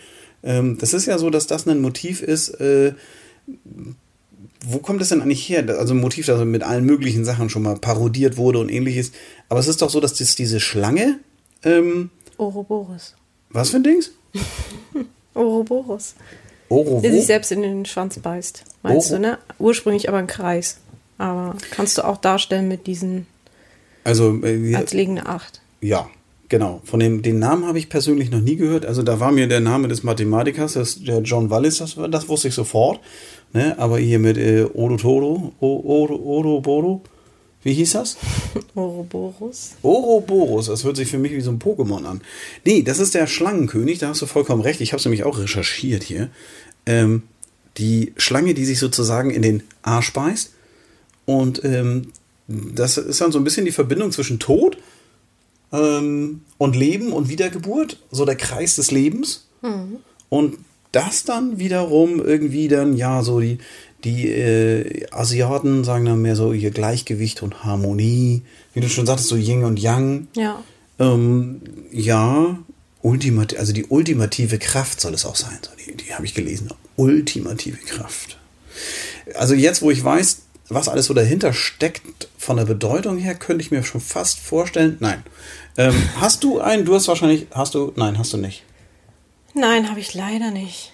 Ähm, 0.42 0.78
das 0.78 0.92
ist 0.94 1.06
ja 1.06 1.16
so, 1.18 1.30
dass 1.30 1.46
das 1.46 1.66
ein 1.66 1.80
Motiv 1.80 2.22
ist. 2.22 2.60
Äh, 2.60 2.94
wo 4.66 4.78
kommt 4.78 5.00
das 5.00 5.10
denn 5.10 5.22
eigentlich 5.22 5.48
her? 5.48 5.64
Also 5.78 5.94
ein 5.94 6.00
Motiv, 6.00 6.26
das 6.26 6.44
mit 6.44 6.62
allen 6.62 6.84
möglichen 6.84 7.24
Sachen 7.24 7.50
schon 7.50 7.62
mal 7.62 7.76
parodiert 7.76 8.36
wurde 8.36 8.58
und 8.58 8.70
ähnliches. 8.70 9.12
Aber 9.48 9.60
es 9.60 9.68
ist 9.68 9.80
doch 9.82 9.90
so, 9.90 10.00
dass 10.00 10.14
das 10.14 10.34
diese 10.34 10.58
Schlange. 10.60 11.20
Ähm, 11.62 12.10
Ouroboros. 12.36 13.14
Was 13.50 13.70
für 13.70 13.76
ein 13.76 13.84
Dings? 13.84 14.10
Ouroboros. 15.34 16.14
Oro 16.68 17.00
der 17.00 17.12
sich 17.12 17.26
selbst 17.26 17.52
in 17.52 17.62
den 17.62 17.84
Schwanz 17.84 18.18
beißt. 18.18 18.64
Meinst 18.82 19.10
Oro? 19.10 19.20
du, 19.20 19.28
ne? 19.28 19.38
Ursprünglich 19.58 20.08
aber 20.08 20.18
ein 20.18 20.26
Kreis. 20.26 20.78
Aber 21.18 21.56
kannst 21.70 21.98
du 21.98 22.02
auch 22.04 22.16
darstellen 22.16 22.68
mit 22.68 22.86
diesen. 22.86 23.26
Also. 24.02 24.42
Äh, 24.42 24.74
als 24.74 24.92
liegende 24.92 25.26
Acht. 25.26 25.60
Ja, 25.80 26.08
genau. 26.48 26.80
Von 26.84 27.00
dem 27.00 27.22
den 27.22 27.38
Namen 27.38 27.66
habe 27.66 27.78
ich 27.78 27.88
persönlich 27.88 28.30
noch 28.30 28.40
nie 28.40 28.56
gehört. 28.56 28.86
Also 28.86 29.02
da 29.02 29.20
war 29.20 29.32
mir 29.32 29.46
der 29.46 29.60
Name 29.60 29.88
des 29.88 30.02
Mathematikers, 30.02 30.74
das, 30.74 31.02
der 31.02 31.20
John 31.20 31.50
Wallis, 31.50 31.78
das, 31.78 31.96
das 32.10 32.28
wusste 32.28 32.48
ich 32.48 32.54
sofort. 32.54 33.00
Ne? 33.52 33.78
Aber 33.78 33.98
hier 33.98 34.18
mit 34.18 34.36
äh, 34.36 34.64
Odo 34.64 34.96
Bodo, 36.60 37.02
wie 37.64 37.72
hieß 37.72 37.92
das? 37.92 38.16
Ouroboros. 38.74 39.72
Ouroboros, 39.82 40.66
das 40.66 40.84
hört 40.84 40.96
sich 40.96 41.08
für 41.08 41.18
mich 41.18 41.32
wie 41.32 41.40
so 41.40 41.50
ein 41.50 41.58
Pokémon 41.58 42.04
an. 42.04 42.20
Nee, 42.64 42.82
das 42.82 42.98
ist 43.00 43.14
der 43.14 43.26
Schlangenkönig, 43.26 43.98
da 43.98 44.08
hast 44.08 44.22
du 44.22 44.26
vollkommen 44.26 44.62
recht. 44.62 44.80
Ich 44.80 44.92
habe 44.92 44.98
es 44.98 45.04
nämlich 45.04 45.24
auch 45.24 45.38
recherchiert 45.38 46.02
hier. 46.02 46.30
Ähm, 46.86 47.22
die 47.78 48.12
Schlange, 48.16 48.54
die 48.54 48.64
sich 48.64 48.78
sozusagen 48.78 49.30
in 49.30 49.42
den 49.42 49.62
Arsch 49.82 50.12
beißt. 50.12 50.52
Und 51.24 51.64
ähm, 51.64 52.12
das 52.46 52.98
ist 52.98 53.20
dann 53.20 53.32
so 53.32 53.38
ein 53.38 53.44
bisschen 53.44 53.64
die 53.64 53.72
Verbindung 53.72 54.12
zwischen 54.12 54.38
Tod 54.38 54.76
ähm, 55.72 56.42
und 56.58 56.76
Leben 56.76 57.12
und 57.12 57.28
Wiedergeburt, 57.28 57.98
so 58.10 58.24
der 58.24 58.36
Kreis 58.36 58.76
des 58.76 58.90
Lebens. 58.90 59.48
Mhm. 59.62 59.96
Und 60.28 60.58
das 60.92 61.24
dann 61.24 61.58
wiederum 61.58 62.24
irgendwie 62.24 62.68
dann, 62.68 62.96
ja, 62.96 63.22
so 63.22 63.40
die, 63.40 63.58
die 64.04 64.28
äh, 64.28 65.06
Asiaten 65.10 65.84
sagen 65.84 66.04
dann 66.04 66.22
mehr 66.22 66.36
so 66.36 66.52
ihr 66.52 66.70
Gleichgewicht 66.70 67.42
und 67.42 67.64
Harmonie. 67.64 68.42
Wie 68.72 68.80
du 68.80 68.88
schon 68.88 69.06
sagtest, 69.06 69.28
so 69.28 69.36
Yin 69.36 69.64
und 69.64 69.78
Yang. 69.78 70.28
Ja. 70.36 70.62
Ähm, 70.98 71.62
ja, 71.90 72.58
ultimat 73.02 73.56
also 73.56 73.72
die 73.72 73.86
ultimative 73.86 74.58
Kraft 74.58 75.00
soll 75.00 75.14
es 75.14 75.24
auch 75.24 75.36
sein. 75.36 75.58
So, 75.62 75.70
die, 75.76 75.96
die 75.96 76.14
habe 76.14 76.24
ich 76.24 76.34
gelesen. 76.34 76.70
Ultimative 76.96 77.78
Kraft. 77.78 78.38
Also 79.34 79.54
jetzt, 79.54 79.82
wo 79.82 79.90
ich 79.90 80.04
weiß, 80.04 80.42
was 80.68 80.88
alles 80.88 81.06
so 81.06 81.14
dahinter 81.14 81.52
steckt, 81.52 82.28
von 82.38 82.56
der 82.56 82.64
Bedeutung 82.64 83.18
her, 83.18 83.34
könnte 83.34 83.62
ich 83.62 83.70
mir 83.70 83.82
schon 83.82 84.00
fast 84.00 84.38
vorstellen. 84.38 84.96
Nein. 85.00 85.22
Ähm, 85.76 85.94
hast 86.20 86.44
du 86.44 86.60
einen? 86.60 86.84
Du 86.84 86.94
hast 86.94 87.08
wahrscheinlich. 87.08 87.46
Hast 87.52 87.74
du? 87.74 87.92
Nein, 87.96 88.18
hast 88.18 88.32
du 88.32 88.36
nicht. 88.36 88.64
Nein, 89.54 89.88
habe 89.88 90.00
ich 90.00 90.14
leider 90.14 90.50
nicht. 90.50 90.93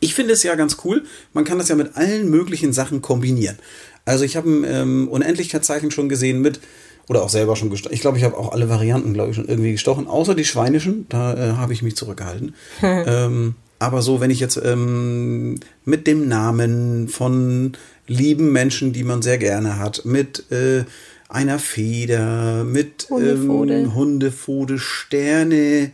Ich 0.00 0.14
finde 0.14 0.34
es 0.34 0.42
ja 0.42 0.54
ganz 0.54 0.78
cool. 0.84 1.04
Man 1.32 1.44
kann 1.44 1.58
das 1.58 1.68
ja 1.68 1.76
mit 1.76 1.96
allen 1.96 2.30
möglichen 2.30 2.72
Sachen 2.72 3.02
kombinieren. 3.02 3.58
Also 4.04 4.24
ich 4.24 4.36
habe 4.36 4.48
ein 4.48 4.64
ähm, 4.64 5.08
Unendlichkeitszeichen 5.08 5.90
schon 5.90 6.08
gesehen 6.08 6.40
mit, 6.40 6.60
oder 7.08 7.22
auch 7.22 7.28
selber 7.28 7.56
schon 7.56 7.70
gestochen. 7.70 7.94
Ich 7.94 8.00
glaube, 8.00 8.18
ich 8.18 8.24
habe 8.24 8.36
auch 8.36 8.52
alle 8.52 8.68
Varianten, 8.68 9.14
glaube 9.14 9.30
ich, 9.30 9.36
schon 9.36 9.48
irgendwie 9.48 9.72
gestochen, 9.72 10.06
außer 10.06 10.34
die 10.34 10.44
schweinischen. 10.44 11.06
Da 11.08 11.34
äh, 11.34 11.52
habe 11.52 11.72
ich 11.72 11.82
mich 11.82 11.96
zurückgehalten. 11.96 12.54
ähm, 12.82 13.54
aber 13.78 14.02
so, 14.02 14.20
wenn 14.20 14.30
ich 14.30 14.40
jetzt 14.40 14.60
ähm, 14.62 15.60
mit 15.84 16.06
dem 16.06 16.28
Namen 16.28 17.08
von 17.08 17.72
lieben 18.06 18.52
Menschen, 18.52 18.92
die 18.92 19.04
man 19.04 19.22
sehr 19.22 19.38
gerne 19.38 19.78
hat, 19.78 20.04
mit 20.04 20.50
äh, 20.50 20.84
einer 21.28 21.58
Feder, 21.58 22.64
mit 22.64 23.06
Hundefode, 23.10 23.74
ähm, 23.74 23.94
Hundefode 23.94 24.78
Sterne, 24.78 25.92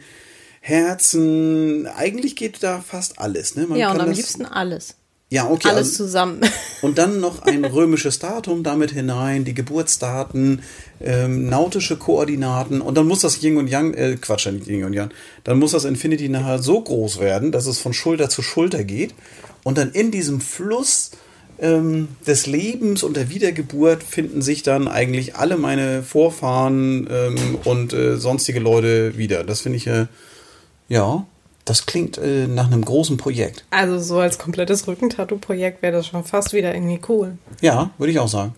Herzen, 0.66 1.86
eigentlich 1.86 2.36
geht 2.36 2.62
da 2.62 2.80
fast 2.80 3.18
alles. 3.18 3.54
Ne? 3.54 3.66
Man 3.66 3.78
ja, 3.78 3.92
und 3.92 4.00
am 4.00 4.10
liebsten 4.10 4.46
alles. 4.46 4.94
Ja, 5.28 5.50
okay. 5.50 5.68
Alles 5.68 5.88
also, 5.88 6.04
zusammen. 6.04 6.40
Und 6.80 6.96
dann 6.96 7.20
noch 7.20 7.42
ein 7.42 7.64
römisches 7.64 8.18
Datum 8.18 8.62
damit 8.62 8.90
hinein, 8.90 9.44
die 9.44 9.52
Geburtsdaten, 9.52 10.62
ähm, 11.02 11.48
nautische 11.48 11.96
Koordinaten 11.96 12.80
und 12.82 12.94
dann 12.96 13.06
muss 13.06 13.20
das 13.20 13.42
Yin 13.42 13.56
und 13.56 13.68
Yang, 13.68 13.94
äh, 13.94 14.16
Quatsch, 14.20 14.46
nicht 14.46 14.66
Yin 14.66 14.84
und 14.84 14.92
Yang, 14.92 15.10
dann 15.42 15.58
muss 15.58 15.72
das 15.72 15.84
Infinity 15.84 16.28
nachher 16.28 16.58
so 16.58 16.80
groß 16.80 17.20
werden, 17.20 17.52
dass 17.52 17.66
es 17.66 17.78
von 17.78 17.94
Schulter 17.94 18.28
zu 18.28 18.42
Schulter 18.42 18.84
geht 18.84 19.14
und 19.64 19.78
dann 19.78 19.92
in 19.92 20.10
diesem 20.10 20.42
Fluss 20.42 21.12
ähm, 21.58 22.08
des 22.26 22.46
Lebens 22.46 23.02
und 23.02 23.16
der 23.16 23.30
Wiedergeburt 23.30 24.02
finden 24.02 24.42
sich 24.42 24.62
dann 24.62 24.88
eigentlich 24.88 25.36
alle 25.36 25.56
meine 25.56 26.02
Vorfahren 26.02 27.08
ähm, 27.10 27.58
und 27.64 27.94
äh, 27.94 28.18
sonstige 28.18 28.60
Leute 28.60 29.16
wieder. 29.16 29.42
Das 29.42 29.62
finde 29.62 29.78
ich 29.78 29.86
äh, 29.86 30.06
ja, 30.88 31.26
das 31.64 31.86
klingt 31.86 32.18
äh, 32.18 32.46
nach 32.46 32.66
einem 32.66 32.84
großen 32.84 33.16
Projekt. 33.16 33.64
Also 33.70 33.98
so 33.98 34.18
als 34.18 34.38
komplettes 34.38 34.86
Rückentattoo-Projekt 34.86 35.82
wäre 35.82 35.94
das 35.94 36.06
schon 36.06 36.24
fast 36.24 36.52
wieder 36.52 36.74
irgendwie 36.74 37.00
cool. 37.08 37.38
Ja, 37.60 37.90
würde 37.98 38.12
ich 38.12 38.18
auch 38.18 38.28
sagen. 38.28 38.54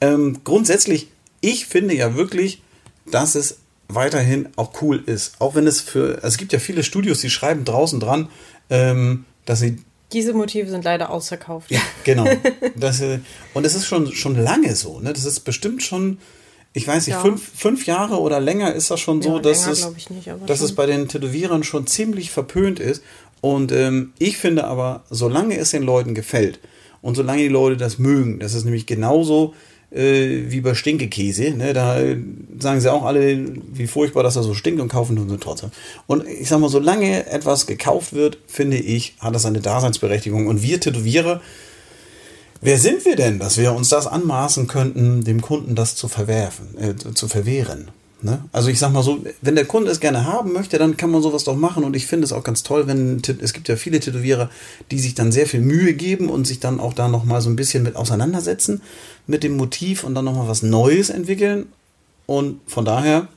Ähm, 0.00 0.40
grundsätzlich, 0.44 1.08
ich 1.40 1.66
finde 1.66 1.94
ja 1.94 2.14
wirklich, 2.14 2.62
dass 3.10 3.34
es 3.34 3.58
weiterhin 3.88 4.48
auch 4.56 4.82
cool 4.82 5.02
ist. 5.04 5.40
Auch 5.40 5.54
wenn 5.54 5.66
es 5.66 5.80
für, 5.80 6.16
also 6.16 6.28
es 6.28 6.38
gibt 6.38 6.52
ja 6.52 6.58
viele 6.58 6.82
Studios, 6.82 7.20
die 7.20 7.30
schreiben 7.30 7.64
draußen 7.64 7.98
dran, 7.98 8.28
ähm, 8.68 9.24
dass 9.46 9.60
sie 9.60 9.78
diese 10.12 10.32
Motive 10.32 10.68
sind 10.68 10.84
leider 10.84 11.10
ausverkauft. 11.10 11.70
Ja, 11.70 11.80
genau. 12.04 12.26
Das, 12.76 13.00
äh, 13.00 13.20
und 13.54 13.64
es 13.64 13.74
ist 13.74 13.86
schon, 13.86 14.12
schon 14.12 14.36
lange 14.36 14.74
so. 14.74 15.00
Ne? 15.00 15.12
Das 15.12 15.24
ist 15.24 15.40
bestimmt 15.40 15.82
schon 15.82 16.18
ich 16.72 16.86
weiß 16.86 17.06
nicht, 17.06 17.16
ja. 17.16 17.20
fünf, 17.20 17.42
fünf 17.54 17.86
Jahre 17.86 18.20
oder 18.20 18.38
länger 18.38 18.72
ist 18.72 18.90
das 18.90 19.00
schon 19.00 19.22
so, 19.22 19.36
ja, 19.36 19.42
dass, 19.42 19.66
es, 19.66 19.90
nicht, 20.08 20.30
dass 20.46 20.60
es 20.60 20.74
bei 20.74 20.86
den 20.86 21.08
Tätowierern 21.08 21.64
schon 21.64 21.86
ziemlich 21.86 22.30
verpönt 22.30 22.78
ist. 22.78 23.02
Und 23.40 23.72
ähm, 23.72 24.12
ich 24.18 24.36
finde 24.36 24.64
aber, 24.64 25.02
solange 25.10 25.56
es 25.56 25.70
den 25.70 25.82
Leuten 25.82 26.14
gefällt 26.14 26.60
und 27.02 27.16
solange 27.16 27.42
die 27.42 27.48
Leute 27.48 27.76
das 27.76 27.98
mögen, 27.98 28.38
das 28.38 28.54
ist 28.54 28.64
nämlich 28.64 28.86
genauso 28.86 29.54
äh, 29.90 30.44
wie 30.48 30.60
bei 30.60 30.74
Stinkekäse, 30.74 31.50
ne, 31.50 31.72
da 31.72 31.98
sagen 32.58 32.80
sie 32.80 32.92
auch 32.92 33.04
alle, 33.04 33.46
wie 33.72 33.86
furchtbar, 33.88 34.22
dass 34.22 34.36
er 34.36 34.42
so 34.44 34.54
stinkt 34.54 34.80
und 34.80 34.88
kaufen 34.88 35.16
tun 35.16 35.28
sie 35.28 35.38
trotzdem. 35.38 35.70
Und 36.06 36.26
ich 36.28 36.48
sag 36.48 36.60
mal, 36.60 36.68
solange 36.68 37.26
etwas 37.26 37.66
gekauft 37.66 38.12
wird, 38.12 38.38
finde 38.46 38.76
ich, 38.76 39.14
hat 39.18 39.34
das 39.34 39.46
eine 39.46 39.60
Daseinsberechtigung. 39.60 40.46
Und 40.46 40.62
wir 40.62 40.80
Tätowierer, 40.80 41.40
Wer 42.60 42.78
sind 42.78 43.04
wir 43.04 43.16
denn, 43.16 43.38
dass 43.38 43.56
wir 43.56 43.72
uns 43.72 43.88
das 43.88 44.06
anmaßen 44.06 44.66
könnten, 44.66 45.24
dem 45.24 45.40
Kunden 45.40 45.74
das 45.74 45.96
zu 45.96 46.08
verwerfen, 46.08 46.76
äh, 46.78 47.14
zu 47.14 47.26
verwehren? 47.26 47.88
Ne? 48.22 48.44
Also 48.52 48.68
ich 48.68 48.78
sag 48.78 48.92
mal 48.92 49.02
so, 49.02 49.24
wenn 49.40 49.54
der 49.54 49.64
Kunde 49.64 49.90
es 49.90 49.98
gerne 49.98 50.26
haben 50.26 50.52
möchte, 50.52 50.76
dann 50.76 50.98
kann 50.98 51.10
man 51.10 51.22
sowas 51.22 51.44
doch 51.44 51.56
machen 51.56 51.84
und 51.84 51.96
ich 51.96 52.06
finde 52.06 52.26
es 52.26 52.32
auch 52.32 52.44
ganz 52.44 52.62
toll, 52.62 52.86
wenn 52.86 53.22
es 53.40 53.54
gibt 53.54 53.68
ja 53.68 53.76
viele 53.76 53.98
Tätowierer, 53.98 54.50
die 54.90 54.98
sich 54.98 55.14
dann 55.14 55.32
sehr 55.32 55.46
viel 55.46 55.60
Mühe 55.60 55.94
geben 55.94 56.28
und 56.28 56.46
sich 56.46 56.60
dann 56.60 56.80
auch 56.80 56.92
da 56.92 57.08
noch 57.08 57.24
mal 57.24 57.40
so 57.40 57.48
ein 57.48 57.56
bisschen 57.56 57.82
mit 57.82 57.96
auseinandersetzen 57.96 58.82
mit 59.26 59.42
dem 59.42 59.56
Motiv 59.56 60.04
und 60.04 60.14
dann 60.14 60.26
noch 60.26 60.34
mal 60.34 60.48
was 60.48 60.62
Neues 60.62 61.08
entwickeln 61.08 61.66
und 62.26 62.60
von 62.66 62.84
daher 62.84 63.28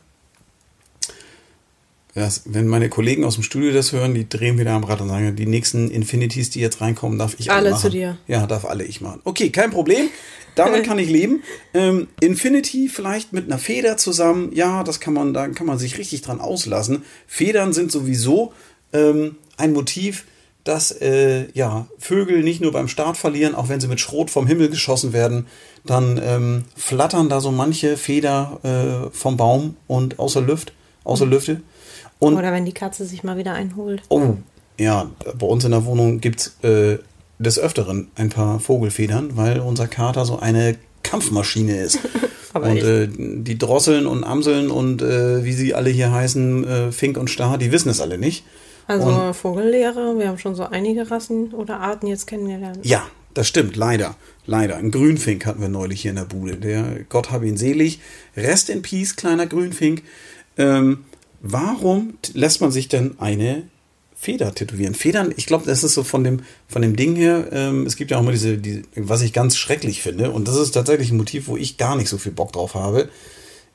ja, 2.16 2.30
wenn 2.46 2.68
meine 2.68 2.90
Kollegen 2.90 3.24
aus 3.24 3.36
dem 3.36 3.44
Studio 3.44 3.74
das 3.74 3.92
hören, 3.92 4.14
die 4.14 4.30
drehen 4.30 4.60
wieder 4.60 4.72
am 4.72 4.84
Rad 4.84 5.02
und 5.02 5.10
sagen, 5.10 5.36
die 5.36 5.48
nächsten 5.48 5.90
Infinities, 5.90 6.52
die 6.52 6.60
jetzt 6.60 6.80
reinkommen, 6.80 7.18
darf 7.18 7.36
ich 7.40 7.50
alle 7.52 7.72
machen. 7.72 7.82
zu 7.82 7.90
dir. 7.90 8.18
Ja, 8.28 8.46
darf 8.46 8.66
alle 8.66 8.84
ich 8.84 9.02
machen. 9.02 9.22
Okay, 9.24 9.50
kein 9.50 9.72
Problem. 9.72 10.10
Damit 10.54 10.84
kann 10.86 11.00
ich 11.00 11.10
leben. 11.10 11.42
Ähm, 11.74 12.08
Infinity 12.20 12.88
vielleicht 12.88 13.34
mit 13.34 13.46
einer 13.46 13.58
Feder 13.58 13.98
zusammen. 13.98 14.52
Ja, 14.54 14.84
das 14.84 15.00
kann 15.00 15.16
man, 15.16 15.34
da 15.34 15.48
kann 15.48 15.66
man 15.66 15.80
sich 15.80 15.98
richtig 15.98 16.22
dran 16.22 16.40
auslassen. 16.40 17.04
Federn 17.26 17.74
sind 17.74 17.92
sowieso 17.92 18.54
ähm, 18.94 19.38
ein 19.58 19.74
Motiv, 19.74 20.26
dass 20.64 20.92
äh, 20.92 21.48
ja, 21.54 21.88
Vögel 21.98 22.44
nicht 22.44 22.62
nur 22.62 22.72
beim 22.72 22.88
Start 22.88 23.18
verlieren, 23.18 23.56
auch 23.56 23.70
wenn 23.70 23.82
sie 23.82 23.88
mit 23.88 24.00
Schrot 24.00 24.30
vom 24.30 24.46
Himmel 24.46 24.70
geschossen 24.70 25.14
werden, 25.14 25.48
dann 25.84 26.22
ähm, 26.24 26.64
flattern 26.76 27.28
da 27.28 27.42
so 27.42 27.52
manche 27.52 27.98
Feder 27.98 29.10
äh, 29.12 29.18
vom 29.18 29.36
Baum 29.36 29.78
und 29.88 30.20
außer 30.20 30.42
Luft, 30.42 30.74
außer 31.04 31.26
mhm. 31.26 31.32
Lüfte. 31.32 31.62
Und 32.24 32.38
Oder 32.38 32.52
wenn 32.52 32.66
die 32.66 32.74
Katze 32.74 33.06
sich 33.06 33.24
mal 33.24 33.38
wieder 33.38 33.54
einholt. 33.54 34.02
Oh, 34.10 34.36
ja, 34.80 35.10
bei 35.38 35.46
uns 35.48 35.64
in 35.66 35.72
der 35.72 35.86
Wohnung 35.86 36.20
gibt 36.20 36.40
es 36.42 36.64
äh, 36.64 37.00
des 37.40 37.60
Öfteren 37.60 38.10
ein 38.16 38.30
paar 38.30 38.60
Vogelfedern, 38.60 39.36
weil 39.36 39.60
unser 39.60 39.88
Kater 39.88 40.26
so 40.26 40.40
eine 40.40 40.76
Kampfmaschine 41.04 41.78
ist. 41.82 42.00
Und 42.54 42.78
äh, 42.78 43.08
die 43.10 43.58
Drosseln 43.58 44.06
und 44.06 44.24
Amseln 44.24 44.70
und 44.70 45.02
äh, 45.02 45.44
wie 45.44 45.54
sie 45.54 45.74
alle 45.74 45.90
hier 45.90 46.12
heißen, 46.12 46.68
äh, 46.68 46.92
Fink 46.92 47.18
und 47.18 47.28
Star, 47.28 47.58
die 47.58 47.72
wissen 47.72 47.90
es 47.90 48.00
alle 48.00 48.20
nicht. 48.20 48.46
Also 48.86 49.08
Und- 49.08 49.34
Vogellehre, 49.34 50.20
wir 50.20 50.28
haben 50.28 50.38
schon 50.38 50.54
so 50.54 50.64
einige 50.64 51.10
Rassen 51.10 51.52
oder 51.56 51.80
Arten 51.80 52.06
jetzt 52.06 52.28
kennengelernt. 52.28 52.78
Ja, 52.84 53.08
das 53.34 53.48
stimmt, 53.48 53.76
leider. 53.76 54.16
Leider. 54.46 54.76
Ein 54.76 54.92
Grünfink 54.92 55.48
hatten 55.48 55.62
wir 55.62 55.70
neulich 55.70 56.02
hier 56.02 56.12
in 56.12 56.18
der 56.18 56.26
Bude. 56.26 56.58
Der, 56.58 56.84
Gott 57.10 57.32
hab 57.32 57.42
ihn 57.44 57.58
selig. 57.58 58.00
Rest 58.38 58.70
in 58.70 58.84
Peace, 58.84 59.16
kleiner 59.16 59.48
Grünfink. 59.48 60.04
Ähm, 60.58 61.06
warum 61.44 62.18
lässt 62.34 62.62
man 62.62 62.72
sich 62.72 62.88
denn 62.88 63.20
eine 63.20 63.64
Feder 64.16 64.56
tätowieren? 64.56 64.96
Federn, 64.96 65.32
ich 65.36 65.46
glaube, 65.46 65.66
das 65.66 65.84
ist 65.84 65.94
so 65.94 66.04
von 66.04 66.24
dem, 66.24 66.40
von 66.68 66.82
dem 66.82 66.96
Ding 66.96 67.16
her, 67.16 67.50
ähm, 67.52 67.86
es 67.86 67.98
gibt 67.98 68.10
ja 68.10 68.18
auch 68.18 68.22
immer 68.22 68.32
diese, 68.32 68.58
die, 68.58 68.84
was 68.96 69.22
ich 69.22 69.34
ganz 69.34 69.58
schrecklich 69.58 70.02
finde, 70.02 70.32
und 70.32 70.48
das 70.48 70.56
ist 70.56 70.72
tatsächlich 70.72 71.12
ein 71.12 71.18
Motiv, 71.18 71.48
wo 71.48 71.58
ich 71.58 71.78
gar 71.78 71.96
nicht 71.96 72.10
so 72.10 72.18
viel 72.18 72.32
Bock 72.32 72.54
drauf 72.54 72.74
habe, 72.74 73.10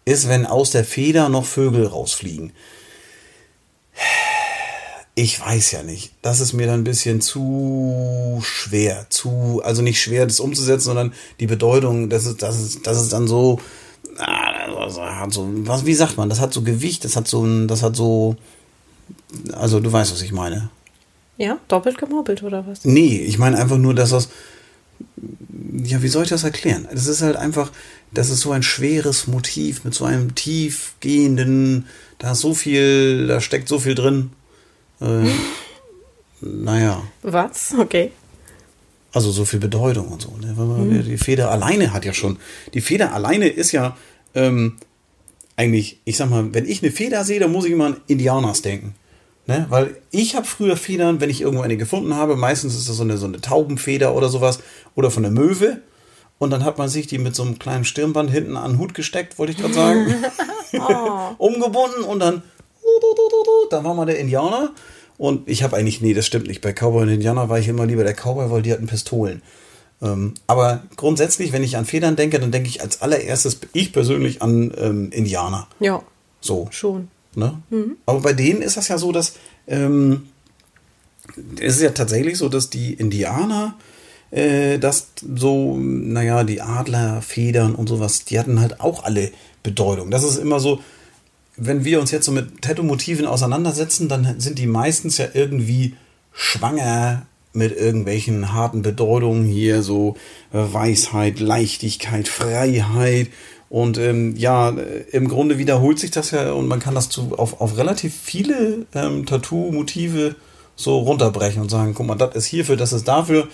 ist, 0.04 0.28
wenn 0.28 0.46
aus 0.46 0.70
der 0.70 0.84
Feder 0.84 1.28
noch 1.28 1.44
Vögel 1.44 1.86
rausfliegen. 1.86 2.52
Ich 5.14 5.38
weiß 5.38 5.72
ja 5.72 5.82
nicht. 5.82 6.12
Das 6.22 6.40
ist 6.40 6.52
mir 6.52 6.66
dann 6.66 6.80
ein 6.80 6.84
bisschen 6.84 7.20
zu 7.20 8.40
schwer. 8.42 9.06
Zu, 9.10 9.60
also 9.64 9.82
nicht 9.82 10.00
schwer, 10.00 10.24
das 10.24 10.40
umzusetzen, 10.40 10.84
sondern 10.84 11.12
die 11.40 11.48
Bedeutung, 11.48 12.08
das 12.08 12.24
ist, 12.24 12.40
das 12.40 12.58
ist, 12.60 12.86
das 12.86 13.02
ist 13.02 13.12
dann 13.12 13.26
so, 13.26 13.60
ah, 14.18 14.84
das 14.84 14.98
hat 14.98 15.32
so, 15.32 15.48
was, 15.66 15.86
wie 15.86 15.94
sagt 15.94 16.16
man, 16.16 16.28
das 16.28 16.40
hat 16.40 16.52
so 16.52 16.62
Gewicht, 16.62 17.04
das 17.04 17.16
hat 17.16 17.28
so 17.28 17.66
das 17.66 17.82
hat 17.82 17.96
so, 17.96 18.36
also 19.52 19.80
du 19.80 19.92
weißt, 19.92 20.12
was 20.12 20.22
ich 20.22 20.32
meine. 20.32 20.70
Ja, 21.36 21.58
doppelt 21.68 21.98
gemobbelt 21.98 22.42
oder 22.42 22.66
was? 22.66 22.84
Nee, 22.84 23.18
ich 23.18 23.38
meine 23.38 23.58
einfach 23.58 23.78
nur, 23.78 23.94
dass 23.94 24.10
das, 24.10 24.28
ja, 25.84 26.02
wie 26.02 26.08
soll 26.08 26.24
ich 26.24 26.30
das 26.30 26.44
erklären? 26.44 26.88
Das 26.92 27.06
ist 27.06 27.22
halt 27.22 27.36
einfach, 27.36 27.70
das 28.12 28.30
ist 28.30 28.40
so 28.40 28.50
ein 28.50 28.62
schweres 28.62 29.26
Motiv 29.28 29.84
mit 29.84 29.94
so 29.94 30.04
einem 30.04 30.34
tiefgehenden, 30.34 31.86
da 32.18 32.32
ist 32.32 32.40
so 32.40 32.54
viel, 32.54 33.28
da 33.28 33.40
steckt 33.40 33.68
so 33.68 33.78
viel 33.78 33.94
drin. 33.94 34.30
Äh, 35.00 35.28
naja, 36.40 37.02
Was? 37.22 37.74
Okay. 37.78 38.10
Also 39.12 39.30
so 39.30 39.44
viel 39.44 39.60
Bedeutung 39.60 40.08
und 40.08 40.22
so. 40.22 40.36
Ne? 40.40 40.54
Man, 40.54 41.04
Die 41.04 41.18
Feder 41.18 41.50
alleine 41.50 41.92
hat 41.92 42.04
ja 42.04 42.12
schon, 42.12 42.38
die 42.74 42.80
Feder 42.80 43.12
alleine 43.12 43.48
ist 43.48 43.72
ja 43.72 43.96
ähm, 44.34 44.76
eigentlich, 45.56 46.00
ich 46.04 46.16
sag 46.16 46.30
mal, 46.30 46.52
wenn 46.52 46.66
ich 46.66 46.82
eine 46.82 46.92
Feder 46.92 47.24
sehe, 47.24 47.40
dann 47.40 47.52
muss 47.52 47.64
ich 47.64 47.72
immer 47.72 47.86
an 47.86 47.96
Indianers 48.06 48.62
denken. 48.62 48.94
Ne? 49.46 49.66
Weil 49.70 49.96
ich 50.10 50.36
habe 50.36 50.46
früher 50.46 50.76
Federn, 50.76 51.20
wenn 51.20 51.30
ich 51.30 51.40
irgendwo 51.40 51.62
eine 51.62 51.78
gefunden 51.78 52.14
habe, 52.14 52.36
meistens 52.36 52.76
ist 52.76 52.88
das 52.88 52.96
so 52.96 53.02
eine, 53.02 53.16
so 53.16 53.26
eine 53.26 53.40
Taubenfeder 53.40 54.14
oder 54.14 54.28
sowas 54.28 54.60
oder 54.94 55.10
von 55.10 55.22
der 55.22 55.32
Möwe. 55.32 55.80
Und 56.38 56.50
dann 56.50 56.64
hat 56.64 56.78
man 56.78 56.88
sich 56.88 57.06
die 57.06 57.18
mit 57.18 57.34
so 57.34 57.42
einem 57.42 57.58
kleinen 57.58 57.84
Stirnband 57.84 58.30
hinten 58.30 58.56
an 58.56 58.72
den 58.72 58.78
Hut 58.78 58.94
gesteckt, 58.94 59.38
wollte 59.38 59.52
ich 59.52 59.58
gerade 59.58 59.74
sagen. 59.74 60.06
Umgebunden 61.38 62.02
und 62.04 62.20
dann, 62.20 62.42
dann 63.70 63.84
war 63.84 63.94
man 63.94 64.06
der 64.06 64.18
Indianer. 64.18 64.70
Und 65.18 65.48
ich 65.48 65.62
habe 65.64 65.76
eigentlich, 65.76 66.00
nee, 66.00 66.14
das 66.14 66.26
stimmt 66.26 66.46
nicht. 66.46 66.60
Bei 66.60 66.72
Cowboy 66.72 67.02
und 67.02 67.08
Indianer 67.08 67.48
war 67.48 67.58
ich 67.58 67.68
immer 67.68 67.86
lieber 67.86 68.04
der 68.04 68.14
Cowboy, 68.14 68.50
weil 68.50 68.62
die 68.62 68.72
hatten 68.72 68.86
Pistolen. 68.86 69.42
Ähm, 70.00 70.34
aber 70.46 70.84
grundsätzlich, 70.96 71.52
wenn 71.52 71.64
ich 71.64 71.76
an 71.76 71.84
Federn 71.84 72.14
denke, 72.14 72.38
dann 72.38 72.52
denke 72.52 72.68
ich 72.68 72.80
als 72.80 73.02
allererstes, 73.02 73.58
ich 73.72 73.92
persönlich 73.92 74.42
an 74.42 74.72
ähm, 74.78 75.10
Indianer. 75.10 75.66
Ja, 75.80 76.02
So. 76.40 76.68
schon. 76.70 77.08
Ne? 77.34 77.60
Aber 78.06 78.20
bei 78.20 78.32
denen 78.32 78.62
ist 78.62 78.76
das 78.76 78.88
ja 78.88 78.96
so, 78.98 79.12
dass 79.12 79.34
ähm, 79.66 80.28
es 81.60 81.76
ist 81.76 81.82
ja 81.82 81.90
tatsächlich 81.90 82.38
so, 82.38 82.48
dass 82.48 82.70
die 82.70 82.94
Indianer 82.94 83.76
äh, 84.30 84.78
das 84.78 85.08
so, 85.36 85.76
naja, 85.76 86.44
die 86.44 86.60
Adler, 86.60 87.22
Federn 87.22 87.74
und 87.74 87.88
sowas, 87.88 88.24
die 88.24 88.38
hatten 88.38 88.60
halt 88.60 88.80
auch 88.80 89.04
alle 89.04 89.30
Bedeutung. 89.62 90.10
Das 90.10 90.24
ist 90.24 90.36
immer 90.36 90.60
so, 90.60 90.80
wenn 91.58 91.84
wir 91.84 92.00
uns 92.00 92.10
jetzt 92.10 92.26
so 92.26 92.32
mit 92.32 92.62
Tattoo-Motiven 92.62 93.26
auseinandersetzen, 93.26 94.08
dann 94.08 94.38
sind 94.38 94.58
die 94.58 94.66
meistens 94.66 95.18
ja 95.18 95.26
irgendwie 95.34 95.94
schwanger 96.32 97.26
mit 97.52 97.76
irgendwelchen 97.76 98.52
harten 98.52 98.82
Bedeutungen 98.82 99.44
hier, 99.44 99.82
so 99.82 100.16
äh, 100.52 100.58
Weisheit, 100.58 101.40
Leichtigkeit, 101.40 102.28
Freiheit. 102.28 103.28
Und 103.68 103.98
ähm, 103.98 104.36
ja, 104.36 104.70
äh, 104.70 105.04
im 105.12 105.28
Grunde 105.28 105.58
wiederholt 105.58 105.98
sich 105.98 106.10
das 106.10 106.30
ja 106.30 106.52
und 106.52 106.68
man 106.68 106.80
kann 106.80 106.94
das 106.94 107.08
zu, 107.08 107.36
auf, 107.36 107.60
auf 107.60 107.76
relativ 107.76 108.14
viele 108.14 108.86
ähm, 108.94 109.26
Tattoo-Motive 109.26 110.36
so 110.76 110.98
runterbrechen 110.98 111.60
und 111.60 111.70
sagen, 111.70 111.94
guck 111.94 112.06
mal, 112.06 112.14
das 112.14 112.36
ist 112.36 112.46
hierfür, 112.46 112.76
das 112.76 112.92
ist 112.92 113.08
dafür. 113.08 113.48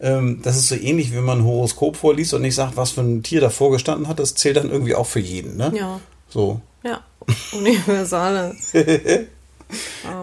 Ähm, 0.00 0.40
das 0.42 0.56
ist 0.56 0.68
so 0.68 0.74
ähnlich, 0.74 1.12
wie 1.12 1.20
man 1.20 1.38
ein 1.38 1.44
Horoskop 1.44 1.96
vorliest 1.96 2.34
und 2.34 2.42
nicht 2.42 2.56
sagt, 2.56 2.76
was 2.76 2.90
für 2.90 3.02
ein 3.02 3.22
Tier 3.22 3.40
davor 3.40 3.70
gestanden 3.70 4.08
hat, 4.08 4.18
das 4.18 4.34
zählt 4.34 4.56
dann 4.56 4.70
irgendwie 4.70 4.94
auch 4.94 5.06
für 5.06 5.20
jeden. 5.20 5.56
Ne? 5.56 5.72
Ja. 5.76 6.00
So. 6.28 6.60
Ja. 6.84 7.02
Universale. 7.52 8.54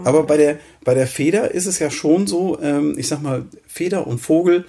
Aber 0.03 0.23
bei 0.23 0.37
der, 0.37 0.59
bei 0.83 0.93
der 0.93 1.07
Feder 1.07 1.51
ist 1.51 1.65
es 1.65 1.79
ja 1.79 1.89
schon 1.89 2.27
so, 2.27 2.59
ähm, 2.61 2.97
ich 2.97 3.07
sag 3.07 3.21
mal, 3.21 3.45
Feder 3.67 4.07
und 4.07 4.19
Vogel 4.19 4.65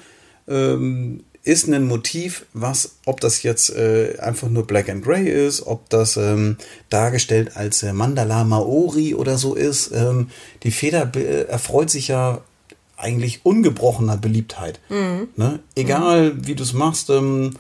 ähm, 0.49 1.25
ist 1.45 1.69
ein 1.69 1.87
Motiv, 1.87 2.47
was, 2.55 2.97
ob 3.05 3.21
das 3.21 3.43
jetzt 3.43 3.71
äh, 3.71 4.17
einfach 4.19 4.49
nur 4.49 4.67
Black 4.67 4.89
and 4.89 5.05
Gray 5.05 5.29
ist, 5.29 5.67
ob 5.67 5.89
das 5.91 6.17
ähm, 6.17 6.57
dargestellt 6.89 7.57
als 7.57 7.83
äh, 7.83 7.93
Mandala 7.93 8.45
Maori 8.45 9.15
oder 9.15 9.37
so 9.37 9.55
ist. 9.55 9.93
Ähm, 9.93 10.31
die 10.63 10.71
Feder 10.71 11.11
äh, 11.15 11.43
erfreut 11.43 11.91
sich 11.91 12.09
ja 12.09 12.41
eigentlich 12.97 13.45
ungebrochener 13.45 14.17
Beliebtheit. 14.17 14.79
Ne? 15.35 15.59
Egal 15.75 16.47
wie 16.47 16.55
du 16.55 16.63
es 16.63 16.73
machst, 16.73 17.11
ähm, 17.11 17.55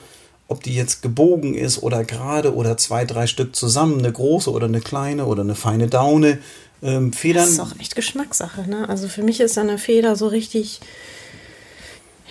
ob 0.53 0.62
die 0.62 0.75
jetzt 0.75 1.03
gebogen 1.03 1.55
ist 1.55 1.83
oder 1.83 2.05
gerade 2.05 2.55
oder 2.55 2.77
zwei, 2.77 3.05
drei 3.05 3.27
Stück 3.27 3.57
zusammen, 3.57 3.99
eine 3.99 4.12
große 4.12 4.51
oder 4.51 4.67
eine 4.67 4.81
kleine 4.81 5.27
oder 5.27 5.43
eine 5.43 5.57
feine 5.57 5.88
Daune. 5.88 6.38
Ähm, 6.85 7.12
Federn. 7.12 7.45
Das 7.45 7.53
ist 7.53 7.61
auch 7.61 7.79
echt 7.81 7.95
Geschmackssache, 7.97 8.69
ne? 8.69 8.88
Also 8.88 9.09
für 9.09 9.23
mich 9.23 9.41
ist 9.41 9.57
eine 9.59 9.79
Feder 9.79 10.17
so 10.17 10.27
richtig, 10.27 10.81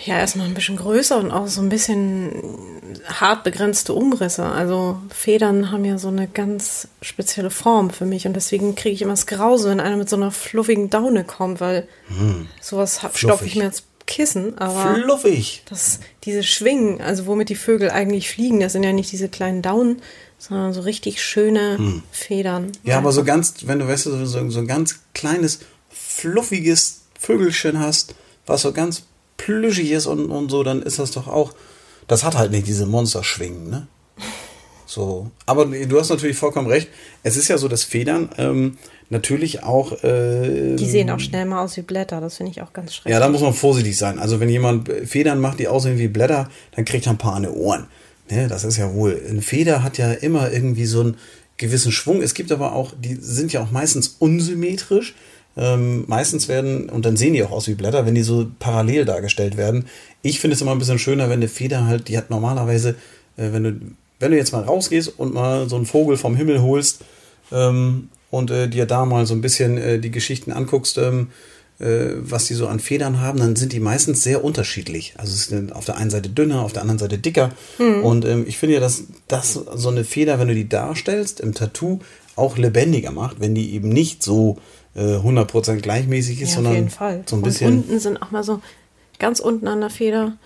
ja, 0.05 0.17
erstmal 0.19 0.47
ein 0.47 0.53
bisschen 0.53 0.77
größer 0.77 1.17
und 1.17 1.31
auch 1.31 1.47
so 1.47 1.61
ein 1.61 1.69
bisschen 1.69 2.31
hart 3.05 3.43
begrenzte 3.43 3.93
Umrisse. 3.93 4.43
Also 4.43 4.97
Federn 5.09 5.71
haben 5.71 5.85
ja 5.85 5.97
so 5.97 6.07
eine 6.07 6.27
ganz 6.27 6.87
spezielle 7.01 7.49
Form 7.51 7.91
für 7.91 8.05
mich 8.05 8.25
und 8.27 8.33
deswegen 8.33 8.75
kriege 8.75 8.93
ich 8.95 9.01
immer 9.03 9.13
das 9.13 9.27
Grause, 9.27 9.69
wenn 9.69 9.79
einer 9.79 9.95
mit 9.95 10.09
so 10.09 10.15
einer 10.15 10.31
fluffigen 10.31 10.89
Daune 10.89 11.23
kommt, 11.23 11.61
weil 11.61 11.87
sowas 12.59 13.03
ha- 13.03 13.11
stopfe 13.13 13.45
ich 13.45 13.55
mir 13.55 13.65
ins 13.65 13.83
Kissen, 14.11 14.57
aber 14.57 14.95
Fluffig. 14.95 15.63
das, 15.69 16.01
diese 16.25 16.43
Schwingen, 16.43 16.99
also 16.99 17.27
womit 17.27 17.47
die 17.47 17.55
Vögel 17.55 17.89
eigentlich 17.89 18.29
fliegen, 18.29 18.59
das 18.59 18.73
sind 18.73 18.83
ja 18.83 18.91
nicht 18.91 19.09
diese 19.09 19.29
kleinen 19.29 19.61
Daunen, 19.61 20.01
sondern 20.37 20.73
so 20.73 20.81
richtig 20.81 21.23
schöne 21.23 22.01
Federn. 22.11 22.65
Hm. 22.65 22.71
Ja, 22.83 22.97
aber 22.97 23.13
so 23.13 23.23
ganz, 23.23 23.53
wenn 23.67 23.79
du 23.79 23.87
weißt, 23.87 24.03
so, 24.03 24.25
so, 24.25 24.49
so 24.49 24.59
ein 24.59 24.67
ganz 24.67 24.99
kleines, 25.13 25.59
fluffiges 25.89 27.03
Vögelchen 27.17 27.79
hast, 27.79 28.15
was 28.45 28.63
so 28.63 28.73
ganz 28.73 29.03
plüschig 29.37 29.91
ist 29.91 30.07
und, 30.07 30.29
und 30.29 30.49
so, 30.49 30.63
dann 30.63 30.81
ist 30.81 30.99
das 30.99 31.11
doch 31.11 31.27
auch. 31.27 31.53
Das 32.07 32.25
hat 32.25 32.37
halt 32.37 32.51
nicht 32.51 32.67
diese 32.67 32.85
Monsterschwingen, 32.85 33.69
ne? 33.69 33.87
So. 34.85 35.31
Aber 35.45 35.65
du 35.65 35.99
hast 35.99 36.09
natürlich 36.09 36.35
vollkommen 36.35 36.67
recht. 36.67 36.89
Es 37.23 37.37
ist 37.37 37.47
ja 37.47 37.57
so, 37.57 37.69
dass 37.69 37.85
Federn 37.85 38.29
ähm, 38.37 38.77
natürlich 39.11 39.63
auch. 39.63 40.03
Äh, 40.03 40.75
Die 40.75 40.89
sehen 40.89 41.09
auch 41.09 41.19
schnell 41.19 41.45
mal 41.45 41.63
aus 41.63 41.77
wie 41.77 41.81
Blätter, 41.81 42.19
das 42.21 42.37
finde 42.37 42.51
ich 42.51 42.61
auch 42.61 42.73
ganz 42.73 42.95
schrecklich. 42.95 43.13
Ja, 43.13 43.19
da 43.19 43.29
muss 43.29 43.41
man 43.41 43.53
vorsichtig 43.53 43.97
sein. 43.97 44.17
Also 44.17 44.39
wenn 44.39 44.49
jemand 44.49 44.89
Federn 45.05 45.39
macht, 45.39 45.59
die 45.59 45.67
aussehen 45.67 45.99
wie 45.99 46.07
Blätter, 46.07 46.49
dann 46.75 46.85
kriegt 46.85 47.05
er 47.05 47.11
ein 47.13 47.17
paar 47.17 47.35
an 47.35 47.43
die 47.43 47.49
Ohren. 47.49 47.87
Ne, 48.29 48.47
das 48.47 48.63
ist 48.63 48.77
ja 48.77 48.93
wohl. 48.93 49.21
Eine 49.29 49.41
Feder 49.41 49.83
hat 49.83 49.97
ja 49.97 50.11
immer 50.11 50.51
irgendwie 50.51 50.85
so 50.85 51.01
einen 51.01 51.17
gewissen 51.57 51.91
Schwung. 51.91 52.21
Es 52.21 52.33
gibt 52.33 52.51
aber 52.51 52.73
auch, 52.73 52.93
die 52.97 53.15
sind 53.15 53.51
ja 53.53 53.61
auch 53.61 53.71
meistens 53.71 54.15
unsymmetrisch. 54.19 55.13
Ähm, 55.57 56.05
meistens 56.07 56.47
werden, 56.47 56.87
und 56.89 57.05
dann 57.05 57.17
sehen 57.17 57.33
die 57.33 57.43
auch 57.43 57.51
aus 57.51 57.67
wie 57.67 57.73
Blätter, 57.73 58.05
wenn 58.05 58.15
die 58.15 58.23
so 58.23 58.47
parallel 58.59 59.03
dargestellt 59.03 59.57
werden. 59.57 59.85
Ich 60.21 60.39
finde 60.39 60.55
es 60.55 60.61
immer 60.61 60.71
ein 60.71 60.79
bisschen 60.79 60.97
schöner, 60.97 61.25
wenn 61.25 61.39
eine 61.39 61.49
Feder 61.49 61.87
halt, 61.87 62.07
die 62.07 62.17
hat 62.17 62.29
normalerweise, 62.29 62.95
äh, 63.35 63.51
wenn 63.51 63.63
du, 63.63 63.81
wenn 64.21 64.31
du 64.31 64.37
jetzt 64.37 64.53
mal 64.53 64.63
rausgehst 64.63 65.19
und 65.19 65.33
mal 65.33 65.67
so 65.67 65.75
einen 65.75 65.85
Vogel 65.85 66.15
vom 66.15 66.37
Himmel 66.37 66.61
holst, 66.61 67.01
ähm, 67.51 68.07
und 68.31 68.49
äh, 68.49 68.67
dir 68.67 68.85
da 68.87 69.05
mal 69.05 69.25
so 69.27 69.35
ein 69.35 69.41
bisschen 69.41 69.77
äh, 69.77 69.99
die 69.99 70.09
Geschichten 70.09 70.51
anguckst, 70.51 70.97
ähm, 70.97 71.27
äh, 71.79 72.13
was 72.17 72.45
die 72.45 72.53
so 72.55 72.67
an 72.67 72.79
Federn 72.79 73.19
haben, 73.21 73.37
dann 73.39 73.55
sind 73.55 73.73
die 73.73 73.79
meistens 73.79 74.23
sehr 74.23 74.43
unterschiedlich. 74.43 75.13
Also 75.17 75.33
es 75.33 75.45
sind 75.45 75.73
auf 75.73 75.85
der 75.85 75.97
einen 75.97 76.09
Seite 76.09 76.29
dünner, 76.29 76.61
auf 76.63 76.73
der 76.73 76.81
anderen 76.81 76.99
Seite 76.99 77.17
dicker. 77.19 77.51
Und 77.77 78.25
ähm, 78.25 78.45
ich 78.47 78.57
finde 78.57 78.75
ja, 78.75 78.79
dass 78.81 79.03
das 79.27 79.53
so 79.53 79.89
eine 79.89 80.03
Feder, 80.03 80.39
wenn 80.39 80.47
du 80.47 80.55
die 80.55 80.67
darstellst 80.69 81.39
im 81.39 81.53
Tattoo, 81.53 81.99
auch 82.35 82.57
lebendiger 82.57 83.11
macht, 83.11 83.39
wenn 83.39 83.53
die 83.55 83.73
eben 83.73 83.89
nicht 83.89 84.23
so 84.23 84.57
äh, 84.95 85.15
100% 85.17 85.77
gleichmäßig 85.81 86.41
ist, 86.41 86.49
ja, 86.49 86.55
sondern 86.55 86.89
so 86.89 87.03
ein 87.05 87.23
und 87.31 87.41
bisschen. 87.41 87.67
unten 87.79 87.99
sind 87.99 88.21
auch 88.21 88.31
mal 88.31 88.43
so 88.43 88.61
ganz 89.19 89.39
unten 89.39 89.67
an 89.67 89.81
der 89.81 89.89
Feder 89.89 90.37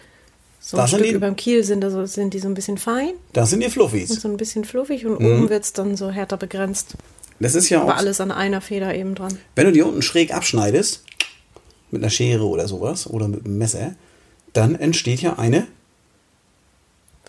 so 0.59 0.77
Da 0.77 0.83
ein 0.83 0.89
Stück 0.89 1.03
die- 1.03 1.09
über 1.11 1.27
dem 1.27 1.35
Kiel 1.35 1.63
sind, 1.63 1.81
da 1.81 1.91
so, 1.91 2.05
sind 2.05 2.33
die 2.33 2.39
so 2.39 2.47
ein 2.47 2.53
bisschen 2.55 2.77
fein 2.77 3.11
Das 3.33 3.49
sind 3.51 3.59
die 3.59 3.65
und 3.67 3.71
Fluffis. 3.71 4.09
so 4.09 4.27
ein 4.27 4.37
bisschen 4.37 4.65
fluffig 4.65 5.05
und 5.05 5.19
Mhm. 5.19 5.25
oben 5.25 5.49
wird 5.49 5.63
es 5.63 5.73
dann 5.73 5.95
so 5.95 6.09
härter 6.09 6.37
begrenzt. 6.37 6.95
Das 7.39 7.55
ist 7.55 7.69
ja 7.69 7.83
auch, 7.83 7.89
alles 7.95 8.21
an 8.21 8.31
einer 8.31 8.61
Feder 8.61 8.95
eben 8.95 9.15
dran. 9.15 9.37
wenn 9.55 9.65
du 9.65 9.71
die 9.71 9.81
unten 9.81 10.01
schräg 10.01 10.33
abschneidest, 10.33 11.03
mit 11.91 12.01
einer 12.01 12.09
Schere 12.09 12.45
oder 12.45 12.67
sowas 12.67 13.07
oder 13.07 13.27
mit 13.27 13.45
einem 13.45 13.57
Messer, 13.57 13.95
dann 14.53 14.75
entsteht 14.75 15.21
ja 15.21 15.37
eine. 15.37 15.67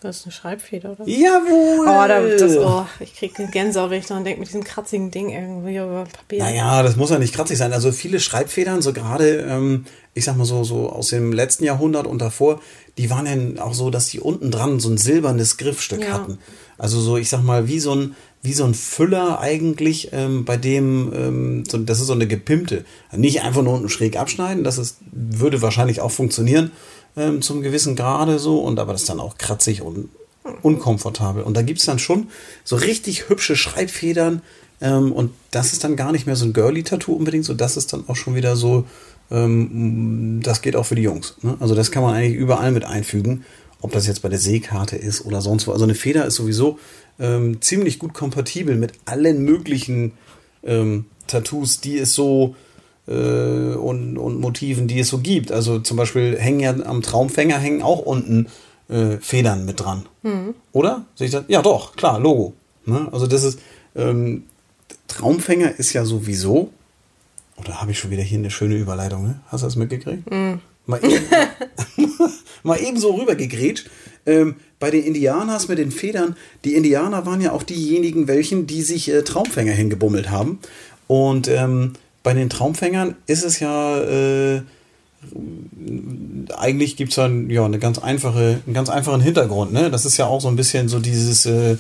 Das 0.03 0.19
ist 0.19 0.27
eine 0.27 0.33
Schreibfeder, 0.33 0.90
oder? 0.92 1.09
Jawohl! 1.09 1.87
Oh, 1.88 2.07
da, 2.07 2.21
das, 2.21 2.57
oh, 2.59 2.85
ich 3.01 3.14
kriege 3.14 3.35
eine 3.38 3.51
Gänsehaut, 3.51 3.90
wenn 3.90 3.99
ich 4.01 4.07
daran 4.07 4.25
denke, 4.25 4.40
mit 4.40 4.49
diesem 4.49 4.62
kratzigen 4.62 5.11
Ding 5.11 5.31
irgendwie 5.31 5.77
über 5.77 6.05
Papier. 6.05 6.45
Naja, 6.45 6.83
das 6.83 6.97
muss 6.97 7.11
ja 7.11 7.19
nicht 7.19 7.35
kratzig 7.35 7.57
sein. 7.57 7.73
Also 7.73 7.90
viele 7.92 8.21
Schreibfedern, 8.21 8.83
so 8.83 8.92
gerade, 8.92 9.40
ähm, 9.49 9.87
ich 10.12 10.27
sag 10.27 10.37
mal 10.37 10.45
so, 10.45 10.64
so 10.64 10.90
aus 10.90 11.09
dem 11.09 11.33
letzten 11.33 11.64
Jahrhundert 11.64 12.07
und 12.07 12.21
davor, 12.21 12.61
die 12.99 13.09
waren 13.09 13.55
ja 13.57 13.64
auch 13.64 13.73
so, 13.73 13.88
dass 13.88 14.09
die 14.09 14.21
unten 14.21 14.51
dran 14.51 14.81
so 14.81 14.90
ein 14.90 14.99
silbernes 14.99 15.57
Griffstück 15.57 16.03
Ja. 16.03 16.12
hatten. 16.12 16.38
Also 16.77 17.01
so, 17.01 17.16
ich 17.16 17.31
sag 17.31 17.42
mal, 17.42 17.66
wie 17.66 17.81
so 17.81 17.95
ein, 17.95 18.16
wie 18.47 18.53
so 18.53 18.65
ein 18.65 18.75
Füller 18.75 19.41
eigentlich, 19.41 20.11
ähm, 20.13 20.45
bei 20.45 20.57
dem, 20.57 21.13
ähm, 21.15 21.65
so, 21.69 21.79
das 21.79 22.01
ist 22.01 22.07
so 22.07 22.13
eine 22.13 22.27
gepimpte. 22.27 22.85
Nicht 23.13 23.43
einfach 23.43 23.63
nur 23.63 23.75
unten 23.75 23.89
schräg 23.89 24.17
abschneiden, 24.17 24.65
das 24.65 24.79
ist, 24.79 24.99
würde 25.13 25.63
wahrscheinlich 25.63 26.01
auch 26.01 26.11
funktionieren, 26.11 26.71
ähm, 27.17 27.43
zum 27.43 27.63
gewissen 27.63 27.97
Grade 27.97 28.39
so, 28.39 28.61
und 28.61 28.79
aber 28.79 28.93
das 28.93 29.03
ist 29.03 29.11
dann 29.11 29.21
auch 29.21 29.39
kratzig 29.39 29.83
und 29.83 30.09
unkomfortabel. 30.63 31.43
Und 31.43 31.57
da 31.57 31.63
gibt's 31.63 31.87
dann 31.87 31.99
schon 31.99 32.29
so 32.65 32.77
richtig 32.77 33.29
hübsche 33.29 33.57
Schreibfedern, 33.57 34.43
ähm, 34.81 35.13
und 35.13 35.33
das 35.51 35.73
ist 35.73 35.85
dann 35.85 35.97
gar 35.97 36.13
nicht 36.13 36.27
mehr 36.27 36.37
so 36.37 36.45
ein 36.45 36.53
Girly-Tattoo 36.53 37.13
unbedingt, 37.13 37.45
so 37.45 37.55
das 37.55 37.77
ist 37.77 37.93
dann 37.93 38.05
auch 38.09 38.17
schon 38.17 38.35
wieder 38.35 38.57
so, 38.57 38.85
ähm, 39.31 40.41
das 40.43 40.63
geht 40.63 40.77
auch 40.77 40.87
für 40.87 40.95
die 40.95 41.03
Jungs. 41.03 41.37
Ne? 41.43 41.57
Also 41.61 41.75
das 41.75 41.91
kann 41.91 42.03
man 42.03 42.15
eigentlich 42.15 42.37
überall 42.37 42.73
mit 42.73 42.85
einfügen, 42.85 43.45
ob 43.87 43.92
das 43.92 44.09
jetzt 44.09 44.22
bei 44.22 44.29
der 44.29 44.40
Seekarte 44.40 44.96
ist 44.96 45.25
oder 45.25 45.40
sonst 45.40 45.66
wo. 45.66 45.72
Also 45.72 45.85
eine 45.85 45.94
Feder 45.94 46.27
ist 46.27 46.35
sowieso 46.35 46.79
ähm, 47.20 47.62
ziemlich 47.62 48.01
gut 48.01 48.14
kompatibel 48.14 48.75
mit 48.75 48.94
allen 49.05 49.42
möglichen 49.42 50.12
ähm, 50.64 51.07
Tattoos, 51.29 51.81
die 51.81 51.96
es 51.99 52.14
so 52.14 52.57
äh, 53.07 53.12
und, 53.12 54.18
und 54.18 54.40
Motiven, 54.40 54.88
die 54.88 54.99
es 54.99 55.09
so 55.09 55.18
gibt. 55.18 55.53
Also 55.53 55.79
zum 55.79 55.96
Beispiel 55.96 56.37
hängen 56.37 56.61
ja 56.61 56.75
am 56.85 57.01
Traumfänger 57.01 57.59
hängen 57.59 57.81
auch 57.81 58.01
unten 58.01 58.49
äh, 58.88 59.18
Federn 59.18 59.64
mit 59.64 59.79
dran. 59.81 60.07
Oder? 60.72 61.07
Sehe 61.14 61.27
ich 61.27 61.33
das? 61.33 61.44
Ja, 61.46 61.62
doch, 61.62 61.94
klar, 61.94 62.18
Logo. 62.18 62.55
Ne? 62.87 63.09
Also 63.12 63.29
das 63.29 63.44
ist, 63.44 63.61
ähm, 63.94 64.42
Traumfänger 65.07 65.79
ist 65.79 65.92
ja 65.92 66.05
sowieso, 66.05 66.72
oder 67.57 67.81
habe 67.81 67.92
ich 67.92 67.99
schon 68.01 68.11
wieder 68.11 68.25
hier 68.25 68.38
eine 68.38 68.51
schöne 68.51 68.75
Überleitung, 68.75 69.25
ne? 69.25 69.40
Hast 69.46 69.62
du 69.62 69.66
das 69.68 69.77
mitgekriegt? 69.77 70.29
Mal, 70.87 71.01
eben, 71.05 71.25
mal 72.62 72.81
eben 72.81 72.99
so 72.99 73.14
rübergegrätscht. 73.14 73.90
Ähm, 74.25 74.57
bei 74.79 74.90
den 74.90 75.05
Indianers 75.05 75.68
mit 75.68 75.79
den 75.79 75.90
Federn, 75.90 76.37
die 76.64 76.75
Indianer 76.75 77.27
waren 77.27 77.40
ja 77.40 77.53
auch 77.53 77.62
diejenigen, 77.62 78.29
welchen, 78.29 78.66
die 78.66 78.83
sich 78.83 79.11
äh, 79.11 79.22
Traumfänger 79.22 79.72
hingebummelt 79.72 80.31
haben. 80.31 80.59
Und 81.07 81.49
ähm, 81.49 81.92
bei 82.22 82.35
den 82.35 82.51
Traumfängern 82.51 83.14
ist 83.27 83.44
es 83.44 83.61
ja, 83.61 84.01
äh, 84.01 84.62
eigentlich 86.57 86.96
gibt 86.96 87.11
es 87.11 87.16
dann 87.16 87.49
ja 87.51 87.64
eine 87.64 87.79
ganz 87.79 87.99
einfache, 87.99 88.61
einen 88.66 88.75
ganz 88.75 88.88
einfachen 88.88 89.20
Hintergrund. 89.20 89.72
Ne? 89.72 89.90
Das 89.90 90.05
ist 90.05 90.16
ja 90.16 90.27
auch 90.27 90.40
so 90.40 90.49
ein 90.49 90.57
bisschen 90.57 90.88
so 90.88 90.99
dieses, 90.99 91.46
äh, 91.46 91.77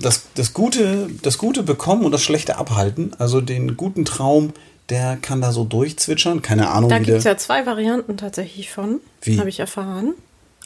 das, 0.00 0.26
das, 0.34 0.54
Gute, 0.54 1.08
das 1.22 1.38
Gute 1.38 1.62
bekommen 1.62 2.04
und 2.04 2.12
das 2.12 2.22
Schlechte 2.22 2.56
abhalten. 2.56 3.12
Also 3.18 3.40
den 3.40 3.76
guten 3.76 4.04
Traum, 4.04 4.52
der 4.88 5.16
kann 5.20 5.40
da 5.40 5.52
so 5.52 5.64
durchzwitschern. 5.64 6.42
Keine 6.42 6.70
Ahnung, 6.70 6.90
Da 6.90 6.98
gibt 6.98 7.16
es 7.16 7.24
ja 7.24 7.36
zwei 7.36 7.66
Varianten 7.66 8.16
tatsächlich 8.16 8.70
von. 8.70 9.00
Wie? 9.22 9.38
Habe 9.38 9.48
ich 9.48 9.60
erfahren. 9.60 10.14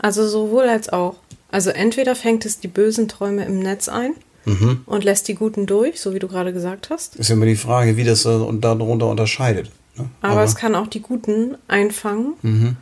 Also 0.00 0.26
sowohl 0.28 0.64
als 0.68 0.88
auch. 0.88 1.16
Also 1.50 1.70
entweder 1.70 2.14
fängt 2.16 2.44
es 2.44 2.60
die 2.60 2.68
bösen 2.68 3.08
Träume 3.08 3.44
im 3.44 3.60
Netz 3.60 3.88
ein 3.88 4.12
Mhm. 4.44 4.82
und 4.86 5.02
lässt 5.04 5.26
die 5.28 5.34
guten 5.34 5.66
durch, 5.66 6.00
so 6.00 6.14
wie 6.14 6.18
du 6.20 6.28
gerade 6.28 6.52
gesagt 6.52 6.90
hast. 6.90 7.16
Ist 7.16 7.28
ja 7.30 7.34
immer 7.34 7.46
die 7.46 7.56
Frage, 7.56 7.96
wie 7.96 8.04
das 8.04 8.24
äh, 8.24 8.28
und 8.28 8.60
darunter 8.62 9.08
unterscheidet. 9.08 9.70
Ne? 9.96 10.08
Aber, 10.22 10.42
es 10.44 10.54
kann 10.54 10.74
auch 10.76 10.86
die 10.86 11.00
guten 11.00 11.56
einfangen 11.66 12.34
Mhm. 12.42 12.76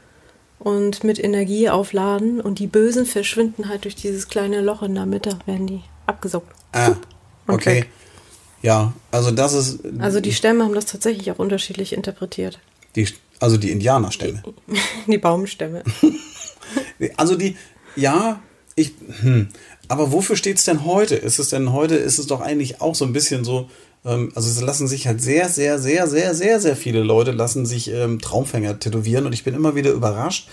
und 0.58 1.04
mit 1.04 1.22
Energie 1.22 1.70
aufladen 1.70 2.40
und 2.40 2.58
die 2.58 2.66
bösen 2.66 3.06
verschwinden 3.06 3.68
halt 3.68 3.84
durch 3.84 3.94
dieses 3.94 4.28
kleine 4.28 4.60
Loch 4.60 4.82
in 4.82 4.94
der 4.94 5.06
Mitte, 5.06 5.38
werden 5.46 5.66
die 5.66 5.80
abgesaugt. 6.06 6.48
Ah, 6.72 6.92
okay. 7.46 7.76
weg. 7.76 7.88
Ja, 8.64 8.94
also 9.10 9.30
das 9.30 9.52
ist 9.52 9.80
Also 9.98 10.20
die 10.20 10.32
Stämme 10.32 10.64
haben 10.64 10.74
das 10.74 10.86
tatsächlich 10.86 11.30
auch 11.30 11.38
unterschiedlich 11.38 11.92
interpretiert. 11.92 12.58
die, 12.96 13.06
also 13.40 13.56
die 13.58 13.70
Indianerstämme. 13.70 14.42
Die 15.06 15.18
Baumstämme. 15.18 15.82
Also 17.16 17.36
die, 17.36 17.56
ja, 17.96 18.40
ich, 18.76 18.92
hm, 19.20 19.48
aber 19.88 20.12
wofür 20.12 20.36
steht 20.36 20.56
es 20.58 20.64
denn 20.64 20.84
heute? 20.84 21.14
Ist 21.16 21.38
es 21.38 21.50
denn 21.50 21.72
heute, 21.72 21.96
ist 21.96 22.18
es 22.18 22.26
doch 22.26 22.40
eigentlich 22.40 22.80
auch 22.80 22.94
so 22.94 23.04
ein 23.04 23.12
bisschen 23.12 23.44
so, 23.44 23.68
ähm, 24.04 24.32
also 24.34 24.48
es 24.48 24.60
lassen 24.62 24.88
sich 24.88 25.06
halt 25.06 25.20
sehr, 25.20 25.48
sehr, 25.48 25.78
sehr, 25.78 26.08
sehr, 26.08 26.34
sehr, 26.34 26.60
sehr 26.60 26.76
viele 26.76 27.02
Leute 27.02 27.32
lassen 27.32 27.66
sich 27.66 27.90
ähm, 27.90 28.20
Traumfänger 28.20 28.78
tätowieren 28.78 29.26
und 29.26 29.32
ich 29.34 29.44
bin 29.44 29.54
immer 29.54 29.74
wieder 29.74 29.90
überrascht, 29.90 30.48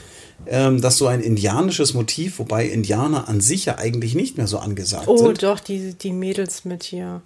ähm, 0.47 0.81
dass 0.81 0.97
so 0.97 1.07
ein 1.07 1.21
indianisches 1.21 1.93
Motiv, 1.93 2.39
wobei 2.39 2.65
Indianer 2.65 3.29
an 3.29 3.39
sich 3.39 3.65
ja 3.65 3.77
eigentlich 3.77 4.13
nicht 4.15 4.37
mehr 4.37 4.47
so 4.47 4.57
angesagt 4.59 5.07
Oh, 5.07 5.17
sind. 5.17 5.43
doch, 5.43 5.59
die, 5.59 5.93
die 5.93 6.11
Mädels 6.11 6.65
mit 6.65 6.83
hier. 6.83 7.21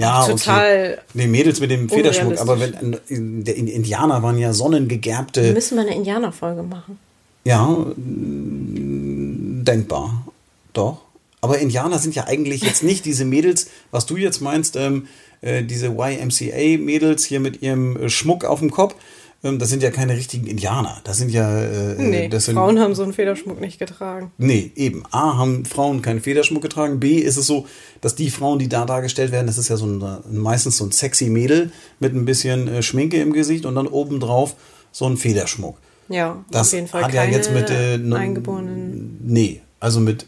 Ja, 0.00 0.24
total 0.26 0.92
okay. 0.92 1.02
Nee, 1.14 1.26
Mädels 1.26 1.60
mit 1.60 1.70
dem 1.70 1.88
Federschmuck, 1.88 2.38
aber 2.38 2.60
wenn 2.60 3.44
der 3.44 3.56
Indianer 3.56 4.22
waren 4.22 4.38
ja 4.38 4.52
sonnengegerbte. 4.52 5.42
Wir 5.42 5.52
müssen 5.52 5.76
mal 5.76 5.86
eine 5.86 5.96
Indianerfolge 5.96 6.62
machen. 6.62 6.98
Ja, 7.44 7.66
mm, 7.66 9.64
denkbar. 9.64 10.24
Doch. 10.72 11.00
Aber 11.40 11.58
Indianer 11.58 11.98
sind 11.98 12.14
ja 12.14 12.26
eigentlich 12.26 12.62
jetzt 12.62 12.82
nicht 12.82 13.04
diese 13.04 13.24
Mädels, 13.24 13.70
was 13.90 14.06
du 14.06 14.16
jetzt 14.16 14.40
meinst, 14.40 14.76
ähm, 14.76 15.08
äh, 15.40 15.62
diese 15.64 15.88
YMCA-Mädels 15.88 17.24
hier 17.24 17.40
mit 17.40 17.62
ihrem 17.62 18.08
Schmuck 18.08 18.44
auf 18.44 18.60
dem 18.60 18.70
Kopf. 18.70 18.94
Ähm, 19.44 19.58
das 19.60 19.68
sind 19.68 19.82
ja 19.84 19.90
keine 19.92 20.14
richtigen 20.16 20.46
Indianer. 20.48 21.00
Das 21.04 21.16
sind 21.18 21.30
ja. 21.30 21.62
Äh, 21.62 21.94
Nee, 21.96 22.28
das 22.28 22.46
sind, 22.46 22.54
Frauen 22.56 22.80
haben 22.80 22.94
so 22.94 23.04
einen 23.04 23.12
Federschmuck 23.12 23.60
nicht 23.60 23.78
getragen. 23.78 24.32
Nee, 24.38 24.72
eben. 24.74 25.04
A, 25.12 25.36
haben 25.36 25.64
Frauen 25.64 26.02
keinen 26.02 26.20
Federschmuck 26.20 26.62
getragen. 26.62 26.98
B, 26.98 27.18
ist 27.18 27.36
es 27.36 27.46
so, 27.46 27.66
dass 28.00 28.14
die 28.16 28.30
Frauen, 28.30 28.58
die 28.58 28.68
da 28.68 28.84
dargestellt 28.84 29.30
werden, 29.30 29.46
das 29.46 29.56
ist 29.58 29.68
ja 29.68 29.76
so 29.76 29.86
ein, 29.86 30.02
meistens 30.32 30.76
so 30.78 30.84
ein 30.84 30.90
sexy 30.92 31.28
Mädel 31.30 31.70
mit 32.00 32.14
ein 32.14 32.24
bisschen 32.24 32.66
äh, 32.68 32.82
Schminke 32.82 33.20
im 33.20 33.32
Gesicht 33.32 33.64
und 33.64 33.74
dann 33.76 33.86
obendrauf 33.86 34.56
so 34.90 35.06
ein 35.06 35.16
Federschmuck. 35.16 35.76
Ja, 36.08 36.42
Das 36.50 36.68
auf 36.68 36.72
jeden 36.72 36.88
Fall 36.88 37.04
hat 37.04 37.12
ja 37.14 37.22
keine 37.22 37.36
jetzt 37.36 37.52
mit 37.52 37.70
äh, 37.70 37.94
n- 37.94 38.12
eingeborenen. 38.14 39.18
Nee, 39.22 39.60
also 39.78 40.00
mit 40.00 40.26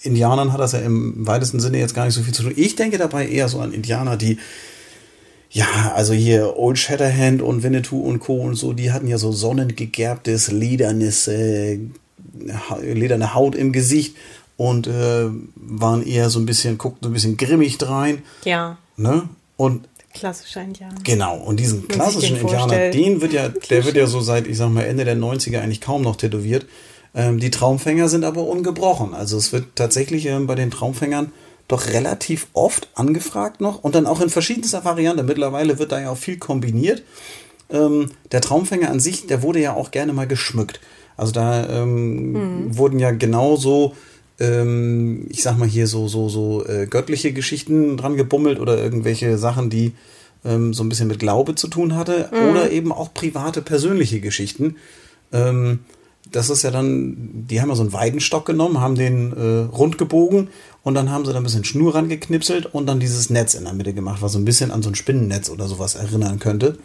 Indianern 0.00 0.52
hat 0.52 0.60
das 0.60 0.72
ja 0.72 0.78
im 0.80 1.26
weitesten 1.26 1.60
Sinne 1.60 1.78
jetzt 1.78 1.94
gar 1.94 2.06
nicht 2.06 2.14
so 2.14 2.22
viel 2.22 2.32
zu 2.32 2.42
tun. 2.42 2.52
Ich 2.56 2.76
denke 2.76 2.98
dabei 2.98 3.28
eher 3.28 3.48
so 3.48 3.60
an 3.60 3.72
Indianer, 3.72 4.16
die 4.16 4.38
ja, 5.50 5.92
also 5.94 6.12
hier 6.12 6.56
Old 6.58 6.78
Shatterhand 6.78 7.42
und 7.42 7.62
Winnetou 7.62 8.00
und 8.00 8.20
Co. 8.20 8.36
und 8.36 8.54
so, 8.54 8.72
die 8.72 8.92
hatten 8.92 9.08
ja 9.08 9.18
so 9.18 9.32
sonnengegerbtes, 9.32 10.50
ledernes, 10.52 11.26
äh, 11.28 11.78
lederne 12.82 13.34
Haut 13.34 13.54
im 13.54 13.72
Gesicht 13.72 14.16
und 14.56 14.86
äh, 14.86 15.26
waren 15.54 16.04
eher 16.04 16.30
so 16.30 16.38
ein 16.38 16.46
bisschen, 16.46 16.76
guckten 16.76 17.04
so 17.04 17.10
ein 17.10 17.14
bisschen 17.14 17.36
grimmig 17.36 17.78
drein, 17.78 18.22
Ja, 18.44 18.76
ne? 18.96 19.28
Und 19.56 19.88
klassischer 20.12 20.62
Indianer. 20.62 20.96
Genau, 21.04 21.36
und 21.38 21.58
diesen 21.60 21.80
sich 21.80 21.88
klassischen 21.88 22.34
den 22.36 22.42
Indianer, 22.42 22.60
vorstellt. 22.60 22.94
den 22.94 23.20
wird 23.20 23.32
ja, 23.32 23.48
der 23.70 23.84
wird 23.84 23.96
ja 23.96 24.06
so 24.06 24.20
seit, 24.20 24.46
ich 24.46 24.56
sag 24.56 24.70
mal, 24.70 24.82
Ende 24.84 25.04
der 25.04 25.16
90er 25.16 25.60
eigentlich 25.60 25.80
kaum 25.80 26.02
noch 26.02 26.16
tätowiert. 26.16 26.66
Ähm, 27.14 27.38
die 27.38 27.50
Traumfänger 27.50 28.08
sind 28.08 28.24
aber 28.24 28.42
ungebrochen. 28.42 29.14
Also 29.14 29.38
es 29.38 29.52
wird 29.52 29.76
tatsächlich 29.76 30.26
ähm, 30.26 30.46
bei 30.46 30.54
den 30.54 30.70
Traumfängern 30.70 31.32
doch 31.68 31.88
relativ 31.88 32.48
oft 32.54 32.88
angefragt 32.94 33.60
noch 33.60 33.84
und 33.84 33.94
dann 33.94 34.06
auch 34.06 34.20
in 34.20 34.30
verschiedenster 34.30 34.84
Variante. 34.84 35.22
Mittlerweile 35.22 35.78
wird 35.78 35.92
da 35.92 36.00
ja 36.00 36.10
auch 36.10 36.16
viel 36.16 36.38
kombiniert. 36.38 37.02
Ähm, 37.70 38.10
der 38.32 38.40
Traumfänger 38.40 38.90
an 38.90 39.00
sich, 39.00 39.26
der 39.26 39.42
wurde 39.42 39.60
ja 39.60 39.74
auch 39.74 39.90
gerne 39.90 40.14
mal 40.14 40.26
geschmückt. 40.26 40.80
Also 41.16 41.32
da 41.32 41.68
ähm, 41.68 42.76
wurden 42.76 42.98
ja 42.98 43.10
genauso, 43.10 43.94
ähm, 44.40 45.26
ich 45.28 45.42
sag 45.42 45.58
mal 45.58 45.68
hier 45.68 45.86
so 45.86 46.08
so 46.08 46.28
so 46.28 46.64
äh, 46.66 46.86
göttliche 46.86 47.32
Geschichten 47.32 47.96
dran 47.98 48.16
gebummelt 48.16 48.60
oder 48.60 48.78
irgendwelche 48.78 49.36
Sachen, 49.36 49.68
die 49.68 49.92
ähm, 50.44 50.72
so 50.72 50.82
ein 50.82 50.88
bisschen 50.88 51.08
mit 51.08 51.18
Glaube 51.18 51.54
zu 51.54 51.68
tun 51.68 51.96
hatte 51.96 52.30
oder 52.50 52.70
eben 52.70 52.92
auch 52.92 53.12
private 53.12 53.60
persönliche 53.60 54.20
Geschichten. 54.20 54.76
Ähm, 55.32 55.80
das 56.30 56.50
ist 56.50 56.62
ja 56.62 56.70
dann, 56.70 57.46
die 57.48 57.60
haben 57.60 57.70
ja 57.70 57.74
so 57.74 57.82
einen 57.82 57.92
Weidenstock 57.92 58.44
genommen, 58.44 58.80
haben 58.80 58.94
den 58.94 59.32
äh, 59.32 59.74
rund 59.74 59.98
gebogen 59.98 60.48
und 60.88 60.94
dann 60.94 61.10
haben 61.10 61.26
sie 61.26 61.32
da 61.34 61.36
ein 61.38 61.42
bisschen 61.42 61.64
Schnur 61.64 61.94
rangeknipselt 61.94 62.64
und 62.64 62.86
dann 62.86 62.98
dieses 62.98 63.28
Netz 63.28 63.52
in 63.52 63.64
der 63.64 63.74
Mitte 63.74 63.92
gemacht, 63.92 64.22
was 64.22 64.32
so 64.32 64.38
ein 64.38 64.46
bisschen 64.46 64.70
an 64.70 64.82
so 64.82 64.88
ein 64.88 64.94
Spinnennetz 64.94 65.50
oder 65.50 65.68
sowas 65.68 65.96
erinnern 65.96 66.38
könnte. 66.38 66.78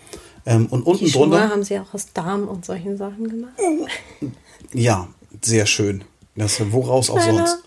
Ähm, 0.45 0.65
und 0.65 0.85
unten 0.85 1.05
Die 1.05 1.09
Schuhe 1.09 1.29
drunter. 1.29 1.49
haben 1.49 1.63
sie 1.63 1.79
auch 1.79 1.93
aus 1.93 2.07
Darm 2.13 2.49
und 2.49 2.65
solchen 2.65 2.97
Sachen 2.97 3.29
gemacht. 3.29 3.53
Ja, 4.73 5.07
sehr 5.41 5.65
schön. 5.67 6.03
Das, 6.35 6.59
woraus 6.71 7.09
auch 7.09 7.21
sonst? 7.21 7.59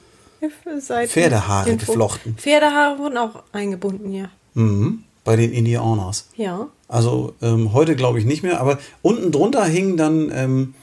Seit 0.81 1.09
Pferdehaare 1.09 1.75
geflochten. 1.77 2.35
Pferdehaare 2.37 2.99
wurden 2.99 3.17
auch 3.17 3.43
eingebunden, 3.53 4.13
ja. 4.13 4.29
Mhm, 4.53 5.05
bei 5.25 5.37
den 5.37 5.53
Indianers. 5.53 6.29
Ja. 6.37 6.67
Also 6.87 7.33
ähm, 7.41 7.73
heute 7.73 7.97
glaube 7.97 8.19
ich 8.19 8.27
nicht 8.27 8.43
mehr, 8.43 8.61
aber 8.61 8.79
unten 9.01 9.33
drunter 9.33 9.65
hingen 9.65 9.97
dann 9.97 10.31
ähm, 10.35 10.75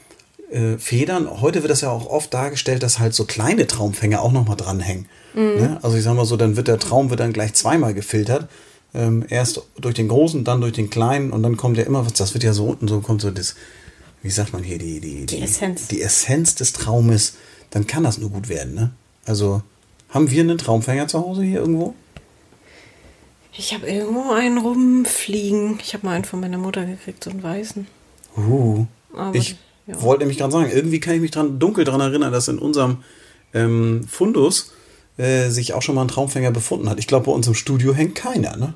äh, 0.50 0.78
Federn. 0.78 1.40
Heute 1.40 1.62
wird 1.62 1.70
das 1.70 1.80
ja 1.80 1.90
auch 1.90 2.06
oft 2.06 2.32
dargestellt, 2.32 2.82
dass 2.82 2.98
halt 2.98 3.14
so 3.14 3.24
kleine 3.24 3.66
Traumfänger 3.66 4.22
auch 4.22 4.32
nochmal 4.32 4.56
dranhängen. 4.56 5.06
Ne? 5.34 5.78
Also 5.82 5.96
ich 5.96 6.04
sag 6.04 6.14
mal 6.14 6.24
so, 6.24 6.36
dann 6.36 6.56
wird 6.56 6.68
der 6.68 6.78
Traum 6.78 7.10
wird 7.10 7.20
dann 7.20 7.32
gleich 7.32 7.54
zweimal 7.54 7.92
gefiltert. 7.92 8.48
Ähm, 8.94 9.24
erst 9.28 9.60
durch 9.76 9.94
den 9.94 10.06
großen, 10.06 10.44
dann 10.44 10.60
durch 10.60 10.74
den 10.74 10.88
kleinen 10.88 11.32
und 11.32 11.42
dann 11.42 11.56
kommt 11.56 11.76
ja 11.76 11.82
immer 11.82 12.06
was, 12.06 12.12
das 12.12 12.34
wird 12.34 12.44
ja 12.44 12.52
so 12.52 12.66
unten 12.66 12.86
so, 12.86 13.00
kommt 13.00 13.20
so 13.22 13.32
das, 13.32 13.56
wie 14.22 14.30
sagt 14.30 14.52
man 14.52 14.62
hier, 14.62 14.78
die, 14.78 15.00
die, 15.00 15.26
Die 15.26 15.42
Essenz. 15.42 15.88
die 15.88 16.00
Essenz 16.00 16.54
des 16.54 16.72
Traumes, 16.72 17.34
dann 17.70 17.88
kann 17.88 18.04
das 18.04 18.18
nur 18.18 18.30
gut 18.30 18.48
werden, 18.48 18.74
ne? 18.74 18.92
Also, 19.26 19.62
haben 20.10 20.30
wir 20.30 20.42
einen 20.42 20.58
Traumfänger 20.58 21.08
zu 21.08 21.18
Hause 21.18 21.42
hier 21.42 21.58
irgendwo? 21.58 21.94
Ich 23.56 23.74
habe 23.74 23.88
irgendwo 23.88 24.32
einen 24.32 24.58
rumfliegen. 24.58 25.78
Ich 25.82 25.94
habe 25.94 26.06
mal 26.06 26.14
einen 26.14 26.24
von 26.24 26.40
meiner 26.40 26.58
Mutter 26.58 26.84
gekriegt, 26.84 27.24
so 27.24 27.30
einen 27.30 27.42
weißen. 27.42 27.86
Uh, 28.36 28.86
Aber, 29.12 29.34
ich 29.34 29.56
ja. 29.86 30.00
wollte 30.02 30.20
nämlich 30.20 30.38
gerade 30.38 30.52
sagen, 30.52 30.70
irgendwie 30.72 31.00
kann 31.00 31.14
ich 31.14 31.20
mich 31.20 31.30
dran, 31.30 31.58
dunkel 31.58 31.84
daran 31.84 32.00
erinnern, 32.00 32.32
dass 32.32 32.48
in 32.48 32.58
unserem 32.58 32.98
ähm, 33.52 34.04
Fundus 34.08 34.72
äh, 35.16 35.48
sich 35.48 35.74
auch 35.74 35.82
schon 35.82 35.94
mal 35.94 36.02
ein 36.02 36.08
Traumfänger 36.08 36.50
befunden 36.50 36.88
hat. 36.88 36.98
Ich 36.98 37.06
glaube, 37.06 37.26
bei 37.26 37.32
uns 37.32 37.46
im 37.46 37.54
Studio 37.54 37.94
hängt 37.94 38.14
keiner, 38.14 38.56
ne? 38.56 38.74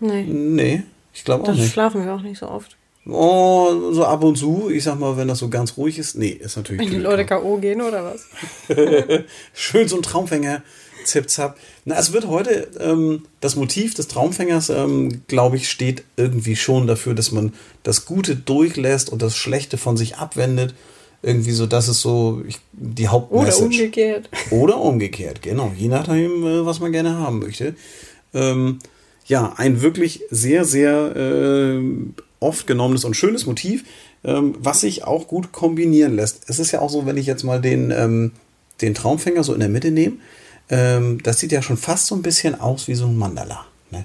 Nee, 0.00 0.22
Nee, 0.24 0.82
ich 1.12 1.24
glaube 1.24 1.44
auch 1.44 1.54
nicht. 1.54 1.72
schlafen 1.72 2.04
wir 2.04 2.14
auch 2.14 2.22
nicht 2.22 2.38
so 2.38 2.48
oft. 2.48 2.76
Oh, 3.10 3.90
so 3.92 4.04
ab 4.04 4.22
und 4.22 4.36
zu, 4.36 4.68
ich 4.70 4.84
sag 4.84 4.98
mal, 4.98 5.16
wenn 5.16 5.28
das 5.28 5.38
so 5.38 5.48
ganz 5.48 5.78
ruhig 5.78 5.98
ist. 5.98 6.14
Nee, 6.16 6.28
ist 6.28 6.56
natürlich. 6.56 6.82
Wenn 6.82 6.90
die 6.90 6.98
Leute 6.98 7.22
ne? 7.22 7.26
K.O. 7.26 7.56
gehen 7.56 7.80
oder 7.80 8.04
was? 8.04 8.26
Schön 9.54 9.88
so 9.88 9.96
ein 9.96 10.02
Traumfänger, 10.02 10.62
zip 11.08 11.28
zap. 11.30 11.58
Na, 11.84 11.98
es 11.98 12.12
wird 12.12 12.26
heute, 12.26 12.68
ähm, 12.80 13.24
das 13.40 13.56
Motiv 13.56 13.94
des 13.94 14.08
Traumfängers, 14.08 14.70
ähm, 14.70 15.22
glaube 15.26 15.56
ich, 15.56 15.68
steht 15.68 16.04
irgendwie 16.16 16.56
schon 16.56 16.86
dafür, 16.86 17.14
dass 17.14 17.32
man 17.32 17.52
das 17.82 18.04
Gute 18.04 18.36
durchlässt 18.36 19.10
und 19.10 19.22
das 19.22 19.36
Schlechte 19.36 19.78
von 19.78 19.96
sich 19.96 20.16
abwendet. 20.16 20.74
Irgendwie 21.22 21.52
so, 21.52 21.66
das 21.66 21.88
ist 21.88 22.00
so 22.00 22.42
ich, 22.46 22.58
die 22.72 23.02
Oder 23.04 23.12
Hauptmessage. 23.12 23.62
umgekehrt. 23.64 24.30
Oder 24.50 24.80
umgekehrt, 24.80 25.42
genau. 25.42 25.72
Je 25.76 25.88
nachdem, 25.88 26.44
äh, 26.46 26.64
was 26.64 26.78
man 26.80 26.92
gerne 26.92 27.18
haben 27.18 27.40
möchte. 27.40 27.74
Ähm, 28.34 28.78
ja, 29.26 29.52
ein 29.56 29.82
wirklich 29.82 30.22
sehr, 30.30 30.64
sehr 30.64 31.16
äh, 31.16 31.82
oft 32.40 32.66
genommenes 32.66 33.04
und 33.04 33.14
schönes 33.14 33.46
Motiv, 33.46 33.84
ähm, 34.24 34.54
was 34.58 34.80
sich 34.80 35.04
auch 35.04 35.28
gut 35.28 35.52
kombinieren 35.52 36.16
lässt. 36.16 36.42
Es 36.46 36.58
ist 36.58 36.72
ja 36.72 36.80
auch 36.80 36.90
so, 36.90 37.06
wenn 37.06 37.16
ich 37.16 37.26
jetzt 37.26 37.44
mal 37.44 37.60
den, 37.60 37.90
ähm, 37.90 38.32
den 38.80 38.94
Traumfänger 38.94 39.44
so 39.44 39.54
in 39.54 39.60
der 39.60 39.68
Mitte 39.68 39.90
nehme, 39.90 40.16
ähm, 40.70 41.22
das 41.22 41.40
sieht 41.40 41.52
ja 41.52 41.62
schon 41.62 41.76
fast 41.76 42.06
so 42.06 42.14
ein 42.14 42.22
bisschen 42.22 42.60
aus 42.60 42.88
wie 42.88 42.94
so 42.94 43.06
ein 43.06 43.16
Mandala. 43.16 43.64
Ne? 43.90 44.04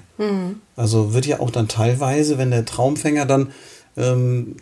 Also 0.76 1.12
wird 1.12 1.26
ja 1.26 1.40
auch 1.40 1.50
dann 1.50 1.68
teilweise, 1.68 2.38
wenn 2.38 2.50
der 2.50 2.64
Traumfänger 2.64 3.26
dann, 3.26 3.52
ähm, 3.96 4.56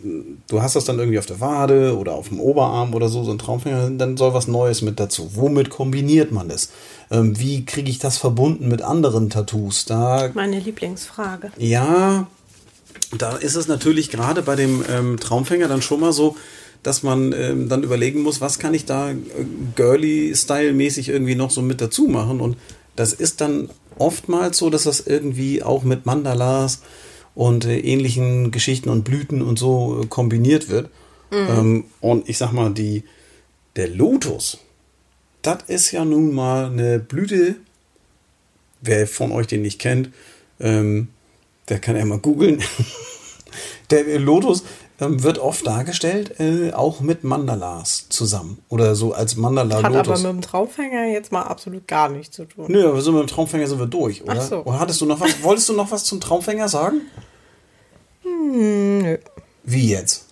du 0.47 0.61
hast 0.61 0.75
das 0.75 0.85
dann 0.85 0.99
irgendwie 0.99 1.17
auf 1.17 1.25
der 1.25 1.39
Wade 1.39 1.97
oder 1.97 2.13
auf 2.13 2.27
dem 2.29 2.39
Oberarm 2.39 2.93
oder 2.93 3.07
so, 3.07 3.23
so 3.23 3.31
ein 3.31 3.37
Traumfänger, 3.39 3.89
dann 3.91 4.17
soll 4.17 4.33
was 4.33 4.47
Neues 4.47 4.81
mit 4.81 4.99
dazu. 4.99 5.31
Womit 5.35 5.69
kombiniert 5.69 6.31
man 6.31 6.49
das? 6.49 6.69
Ähm, 7.09 7.39
wie 7.39 7.65
kriege 7.65 7.89
ich 7.89 7.99
das 7.99 8.17
verbunden 8.17 8.67
mit 8.67 8.81
anderen 8.81 9.29
Tattoos? 9.29 9.85
Da 9.85 10.29
Meine 10.33 10.59
Lieblingsfrage. 10.59 11.51
ja, 11.57 12.27
da 13.17 13.35
ist 13.37 13.55
es 13.55 13.67
natürlich 13.67 14.09
gerade 14.09 14.41
bei 14.41 14.55
dem 14.55 14.83
ähm, 14.89 15.19
Traumfänger 15.19 15.67
dann 15.67 15.81
schon 15.81 15.99
mal 15.99 16.13
so, 16.13 16.35
dass 16.83 17.01
man 17.01 17.33
ähm, 17.33 17.69
dann 17.69 17.83
überlegen 17.83 18.21
muss, 18.21 18.41
was 18.41 18.59
kann 18.59 18.73
ich 18.73 18.85
da 18.85 19.11
äh, 19.11 19.15
girly-style-mäßig 19.75 21.09
irgendwie 21.09 21.35
noch 21.35 21.51
so 21.51 21.61
mit 21.61 21.81
dazu 21.81 22.07
machen. 22.07 22.41
Und 22.41 22.57
das 22.95 23.13
ist 23.13 23.41
dann 23.41 23.69
oftmals 23.97 24.57
so, 24.57 24.69
dass 24.69 24.83
das 24.83 24.99
irgendwie 24.99 25.63
auch 25.63 25.83
mit 25.83 26.05
Mandalas 26.05 26.81
und 27.35 27.65
äh, 27.65 27.79
ähnlichen 27.79 28.51
Geschichten 28.51 28.89
und 28.89 29.03
Blüten 29.03 29.41
und 29.41 29.57
so 29.57 30.01
äh, 30.03 30.07
kombiniert 30.07 30.69
wird. 30.69 30.89
Ähm, 31.31 31.85
und 31.99 32.29
ich 32.29 32.37
sag 32.37 32.51
mal, 32.51 32.71
die, 32.71 33.03
der 33.75 33.87
Lotus, 33.87 34.59
das 35.41 35.63
ist 35.65 35.91
ja 35.91 36.05
nun 36.05 36.31
mal 36.31 36.67
eine 36.67 36.99
Blüte, 36.99 37.55
wer 38.81 39.07
von 39.07 39.31
euch 39.31 39.47
den 39.47 39.63
nicht 39.63 39.79
kennt, 39.79 40.11
ähm, 40.59 41.07
der 41.69 41.79
kann 41.79 41.95
ja 41.95 42.05
mal 42.05 42.19
googeln. 42.19 42.61
Der 43.89 44.19
Lotus 44.19 44.63
wird 45.09 45.39
oft 45.39 45.65
dargestellt, 45.65 46.39
äh, 46.39 46.71
auch 46.73 47.01
mit 47.01 47.23
Mandalas 47.23 48.07
zusammen. 48.09 48.59
Oder 48.69 48.95
so 48.95 49.13
als 49.13 49.35
Hat 49.35 49.75
aber 49.95 50.17
mit 50.17 50.25
dem 50.25 50.41
Traumfänger 50.41 51.05
jetzt 51.05 51.31
mal 51.31 51.43
absolut 51.43 51.87
gar 51.87 52.09
nichts 52.09 52.35
zu 52.35 52.45
tun. 52.45 52.65
Nö, 52.67 52.87
aber 52.87 53.01
so 53.01 53.11
mit 53.11 53.21
dem 53.21 53.27
Traumfänger 53.27 53.67
sind 53.67 53.79
wir 53.79 53.87
durch, 53.87 54.23
oder? 54.23 54.35
Ach 54.37 54.41
so. 54.41 54.63
Oder 54.63 54.79
hattest 54.79 55.01
du 55.01 55.05
noch 55.05 55.19
was? 55.19 55.41
Wolltest 55.43 55.69
du 55.69 55.73
noch 55.73 55.91
was 55.91 56.03
zum 56.03 56.19
Traumfänger 56.21 56.67
sagen? 56.67 57.01
Nö. 58.23 59.17
Wie 59.63 59.89
jetzt? 59.89 60.27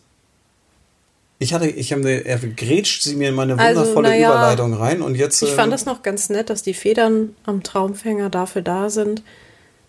Ich 1.39 1.53
hatte, 1.53 1.67
ich 1.67 1.91
habe, 1.91 2.23
er 2.23 2.37
grätscht 2.37 3.01
sie 3.01 3.15
mir 3.15 3.29
in 3.29 3.35
meine 3.35 3.57
Also, 3.57 3.81
wundervolle 3.81 4.09
na 4.09 4.15
ja, 4.15 4.29
Überleitung 4.29 4.73
rein 4.75 5.01
und 5.01 5.15
jetzt. 5.15 5.41
Ich 5.41 5.49
ähm, 5.49 5.55
fand 5.55 5.73
es 5.73 5.85
noch 5.85 6.03
ganz 6.03 6.29
nett, 6.29 6.51
dass 6.51 6.61
die 6.61 6.75
Federn 6.75 7.35
am 7.45 7.63
Traumfänger 7.63 8.29
dafür 8.29 8.61
da 8.61 8.91
sind. 8.91 9.23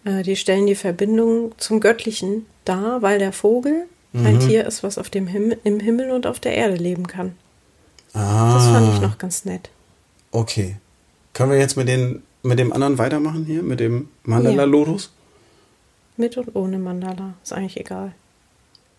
Äh, 0.04 0.22
die 0.22 0.36
stellen 0.36 0.66
die 0.66 0.74
Verbindung 0.74 1.52
zum 1.58 1.80
Göttlichen 1.80 2.46
dar, 2.64 3.02
weil 3.02 3.18
der 3.18 3.32
Vogel 3.32 3.84
Mhm. 4.12 4.26
ein 4.26 4.40
Tier 4.40 4.66
ist, 4.66 4.82
was 4.82 4.98
auf 4.98 5.10
dem 5.10 5.26
Himmel, 5.26 5.58
im 5.64 5.80
Himmel 5.80 6.10
und 6.10 6.26
auf 6.26 6.38
der 6.40 6.54
Erde 6.54 6.76
leben 6.76 7.06
kann. 7.06 7.34
ah, 8.12 8.54
Das 8.54 8.66
fand 8.66 8.94
ich 8.94 9.00
noch 9.00 9.18
ganz 9.18 9.44
nett. 9.44 9.70
Okay. 10.30 10.76
Können 11.32 11.50
wir 11.50 11.58
jetzt 11.58 11.76
mit, 11.76 11.88
den, 11.88 12.22
mit 12.42 12.58
dem 12.58 12.72
anderen 12.72 12.98
weitermachen 12.98 13.44
hier? 13.46 13.62
Mit 13.62 13.80
dem 13.80 14.08
Mandala-Lotus? 14.24 15.10
Mit 16.18 16.36
und 16.36 16.54
ohne 16.54 16.78
Mandala. 16.78 17.34
Ist 17.42 17.52
eigentlich 17.54 17.78
egal. 17.80 18.12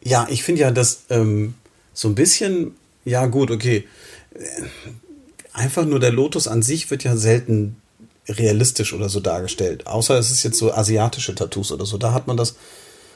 Ja, 0.02 0.26
ich 0.30 0.43
finde 0.43 0.62
ja, 0.62 0.71
dass 0.71 1.04
ähm, 1.10 1.54
so 1.93 2.08
ein 2.08 2.15
bisschen, 2.15 2.76
ja 3.06 3.28
gut, 3.28 3.52
okay, 3.52 3.88
einfach 5.54 5.86
nur 5.86 5.99
der 5.99 6.12
Lotus 6.12 6.47
an 6.47 6.62
sich 6.62 6.89
wird 6.89 7.04
ja 7.04 7.15
selten 7.15 7.78
realistisch 8.28 8.93
oder 8.93 9.10
so 9.10 9.19
dargestellt. 9.19 9.86
Außer 9.86 10.17
es 10.17 10.32
ist 10.32 10.43
jetzt 10.43 10.58
so 10.58 10.73
asiatische 10.73 11.36
Tattoos 11.36 11.71
oder 11.71 11.86
so. 11.86 11.97
Da 11.97 12.13
hat 12.13 12.26
man 12.28 12.38
das 12.38 12.56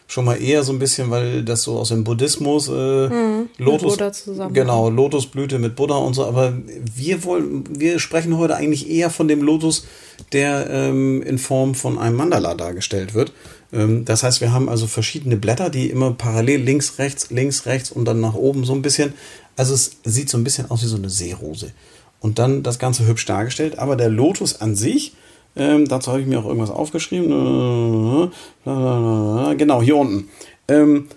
schon 0.07 0.23
mal 0.23 0.41
eher 0.41 0.63
so 0.63 0.71
ein 0.71 0.79
bisschen, 0.79 1.09
weil 1.11 1.43
das 1.43 1.63
so 1.63 1.77
aus 1.77 1.89
dem 1.89 2.05
Buddhismus 2.05 2.69
äh, 2.69 3.09
Lotus, 3.57 3.93
Buddha 3.93 4.11
zusammen. 4.13 4.53
genau 4.53 4.89
Lotusblüte 4.89 5.59
mit 5.59 5.75
Buddha 5.75 5.95
und 5.95 6.13
so. 6.13 6.25
Aber 6.25 6.53
wir 6.95 7.23
wollen, 7.25 7.65
wir 7.77 7.99
sprechen 7.99 8.37
heute 8.37 8.55
eigentlich 8.55 8.89
eher 8.89 9.09
von 9.09 9.27
dem 9.27 9.41
Lotus, 9.41 9.85
der 10.31 10.69
ähm, 10.69 11.21
in 11.21 11.37
Form 11.37 11.75
von 11.75 11.99
einem 11.99 12.15
Mandala 12.15 12.55
dargestellt 12.55 13.13
wird. 13.13 13.33
Ähm, 13.73 14.05
das 14.05 14.23
heißt, 14.23 14.39
wir 14.39 14.53
haben 14.53 14.69
also 14.69 14.87
verschiedene 14.87 15.35
Blätter, 15.35 15.69
die 15.69 15.89
immer 15.89 16.11
parallel 16.11 16.61
links, 16.61 16.99
rechts, 16.99 17.29
links, 17.29 17.65
rechts 17.65 17.91
und 17.91 18.05
dann 18.05 18.21
nach 18.21 18.33
oben 18.33 18.63
so 18.63 18.73
ein 18.73 18.81
bisschen. 18.81 19.13
Also 19.57 19.73
es 19.73 19.97
sieht 20.05 20.29
so 20.29 20.37
ein 20.37 20.43
bisschen 20.43 20.71
aus 20.71 20.83
wie 20.83 20.87
so 20.87 20.95
eine 20.95 21.09
Seerose. 21.09 21.71
Und 22.19 22.39
dann 22.39 22.63
das 22.63 22.79
Ganze 22.79 23.05
hübsch 23.05 23.25
dargestellt. 23.25 23.77
Aber 23.77 23.95
der 23.97 24.09
Lotus 24.09 24.61
an 24.61 24.75
sich, 24.75 25.13
ähm, 25.57 25.87
dazu 25.87 26.11
habe 26.11 26.21
ich 26.21 26.27
mir 26.27 26.39
auch 26.39 26.45
irgendwas 26.45 26.69
aufgeschrieben. 26.69 28.31
Äh, 28.65 29.55
Genau, 29.55 29.81
hier 29.81 29.95
unten. 29.95 30.29
Ähm, 30.67 31.07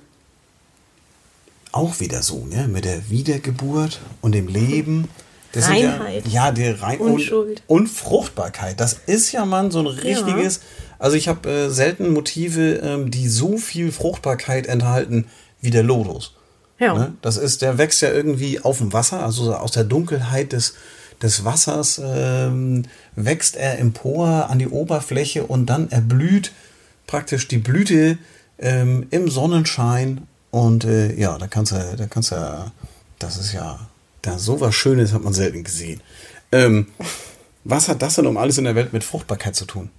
auch 1.73 2.01
wieder 2.01 2.23
so, 2.23 2.47
ne? 2.47 2.69
Mit 2.69 2.85
der 2.85 3.11
Wiedergeburt 3.11 4.01
und 4.21 4.35
dem 4.35 4.49
Leben. 4.49 5.09
Das 5.53 5.69
Reinheit. 5.69 6.27
Ja, 6.27 6.47
ja, 6.47 6.53
die 6.53 6.67
Rein 6.67 6.99
Unschuld. 6.99 7.63
Und, 7.67 7.83
und 7.83 7.87
Fruchtbarkeit. 7.89 8.79
Das 8.79 8.95
ist 9.07 9.33
ja 9.33 9.45
man 9.45 9.71
so 9.71 9.81
ein 9.81 9.87
richtiges. 9.87 10.61
Also 10.99 11.17
ich 11.17 11.29
habe 11.29 11.49
äh, 11.49 11.69
selten 11.71 12.13
Motive, 12.13 12.81
ähm, 12.83 13.11
die 13.11 13.29
so 13.29 13.57
viel 13.57 13.91
Fruchtbarkeit 13.91 14.67
enthalten 14.67 15.27
wie 15.61 15.71
der 15.71 15.83
Lotus. 15.83 16.35
Ja. 16.79 16.95
Ne? 16.95 17.15
Das 17.21 17.37
ist, 17.37 17.63
der 17.63 17.79
wächst 17.79 18.01
ja 18.03 18.11
irgendwie 18.13 18.61
auf 18.61 18.79
dem 18.79 18.93
Wasser, 18.93 19.25
also 19.25 19.55
aus 19.55 19.73
der 19.73 19.85
Dunkelheit 19.85 20.53
des, 20.53 20.75
des 21.23 21.45
Wassers 21.45 22.01
ähm, 22.03 22.85
wächst 23.15 23.57
er 23.57 23.79
empor 23.79 24.49
an 24.49 24.59
die 24.59 24.69
Oberfläche 24.69 25.45
und 25.45 25.67
dann 25.67 25.91
erblüht 25.91 26.53
praktisch 27.07 27.49
die 27.49 27.59
Blüte 27.59 28.19
ähm, 28.59 29.07
im 29.11 29.29
Sonnenschein. 29.29 30.27
Und 30.51 30.85
äh, 30.85 31.15
ja, 31.15 31.39
da 31.39 31.47
kannst 31.47 31.73
du, 31.73 31.95
da 31.97 32.07
kannst 32.07 32.33
du, 32.33 32.73
das 33.19 33.37
ist 33.37 33.53
ja, 33.53 33.79
da 34.23 34.39
sowas 34.39 34.75
Schönes 34.75 35.13
hat 35.13 35.23
man 35.23 35.33
selten 35.33 35.65
gesehen. 35.65 36.01
Ähm, 36.53 36.89
was 37.65 37.89
hat 37.89 38.03
das 38.03 38.15
denn 38.15 38.27
um 38.27 38.37
alles 38.37 38.59
in 38.59 38.65
der 38.65 38.75
Welt 38.75 38.93
mit 38.93 39.05
Fruchtbarkeit 39.05 39.55
zu 39.55 39.65
tun? 39.65 39.91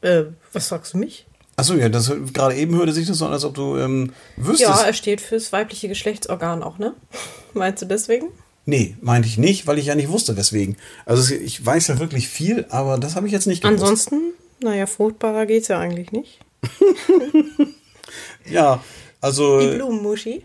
Äh, 0.00 0.24
was 0.52 0.68
sagst 0.68 0.94
du 0.94 0.98
mich? 0.98 1.26
Achso, 1.56 1.74
ja, 1.74 1.88
das 1.88 2.12
gerade 2.32 2.54
eben 2.54 2.76
hörte 2.76 2.92
sich 2.92 3.06
das 3.06 3.18
so 3.18 3.26
an, 3.26 3.32
als 3.32 3.44
ob 3.44 3.54
du 3.54 3.78
ähm, 3.78 4.12
wüsstest. 4.36 4.60
Ja, 4.60 4.82
er 4.82 4.92
steht 4.92 5.22
fürs 5.22 5.52
weibliche 5.52 5.88
Geschlechtsorgan 5.88 6.62
auch, 6.62 6.78
ne? 6.78 6.94
Meinst 7.54 7.82
du 7.82 7.86
deswegen? 7.86 8.28
Nee, 8.68 8.96
meinte 9.00 9.28
ich 9.28 9.38
nicht, 9.38 9.66
weil 9.68 9.78
ich 9.78 9.86
ja 9.86 9.94
nicht 9.94 10.08
wusste, 10.08 10.36
weswegen. 10.36 10.76
Also 11.04 11.22
es- 11.22 11.30
ich 11.40 11.64
weiß 11.64 11.86
ja 11.86 11.98
wirklich 12.00 12.28
viel, 12.28 12.66
aber 12.68 12.98
das 12.98 13.14
habe 13.16 13.26
ich 13.26 13.32
jetzt 13.32 13.46
nicht 13.46 13.62
gewusst. 13.62 13.80
Ansonsten, 13.80 14.20
naja, 14.60 14.86
fruchtbarer 14.86 15.46
geht's 15.46 15.68
ja 15.68 15.78
eigentlich 15.78 16.12
nicht. 16.12 16.40
Ja, 18.48 18.82
also. 19.20 19.58
Die 19.60 19.74
Blumenmuschi. 19.76 20.44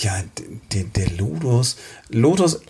Ja, 0.00 0.22
der, 0.72 0.84
der 0.84 1.10
Lotus. 1.18 1.76
Lotus, 2.08 2.60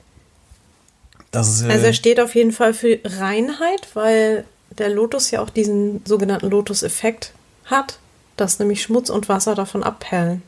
das 1.31 1.49
ist. 1.49 1.63
Äh, 1.63 1.71
Also 1.73 1.87
er 1.87 1.93
steht 1.93 2.21
auf 2.21 2.35
jeden 2.35 2.53
Fall 2.53 2.75
für 2.75 2.99
Reinheit, 3.05 3.89
weil 3.95 4.45
der 4.77 4.89
Lotus 4.91 5.31
ja 5.31 5.41
auch 5.41 5.51
diesen 5.51 6.03
sogenannten 6.05 6.51
Lotus-Effekt 6.51 7.33
hat, 7.67 7.99
dass 8.37 8.59
nämlich 8.59 8.83
Schmutz 8.83 9.11
und 9.11 9.29
Wasser 9.29 9.55
davon 9.55 9.83
abperlen. 9.83 10.43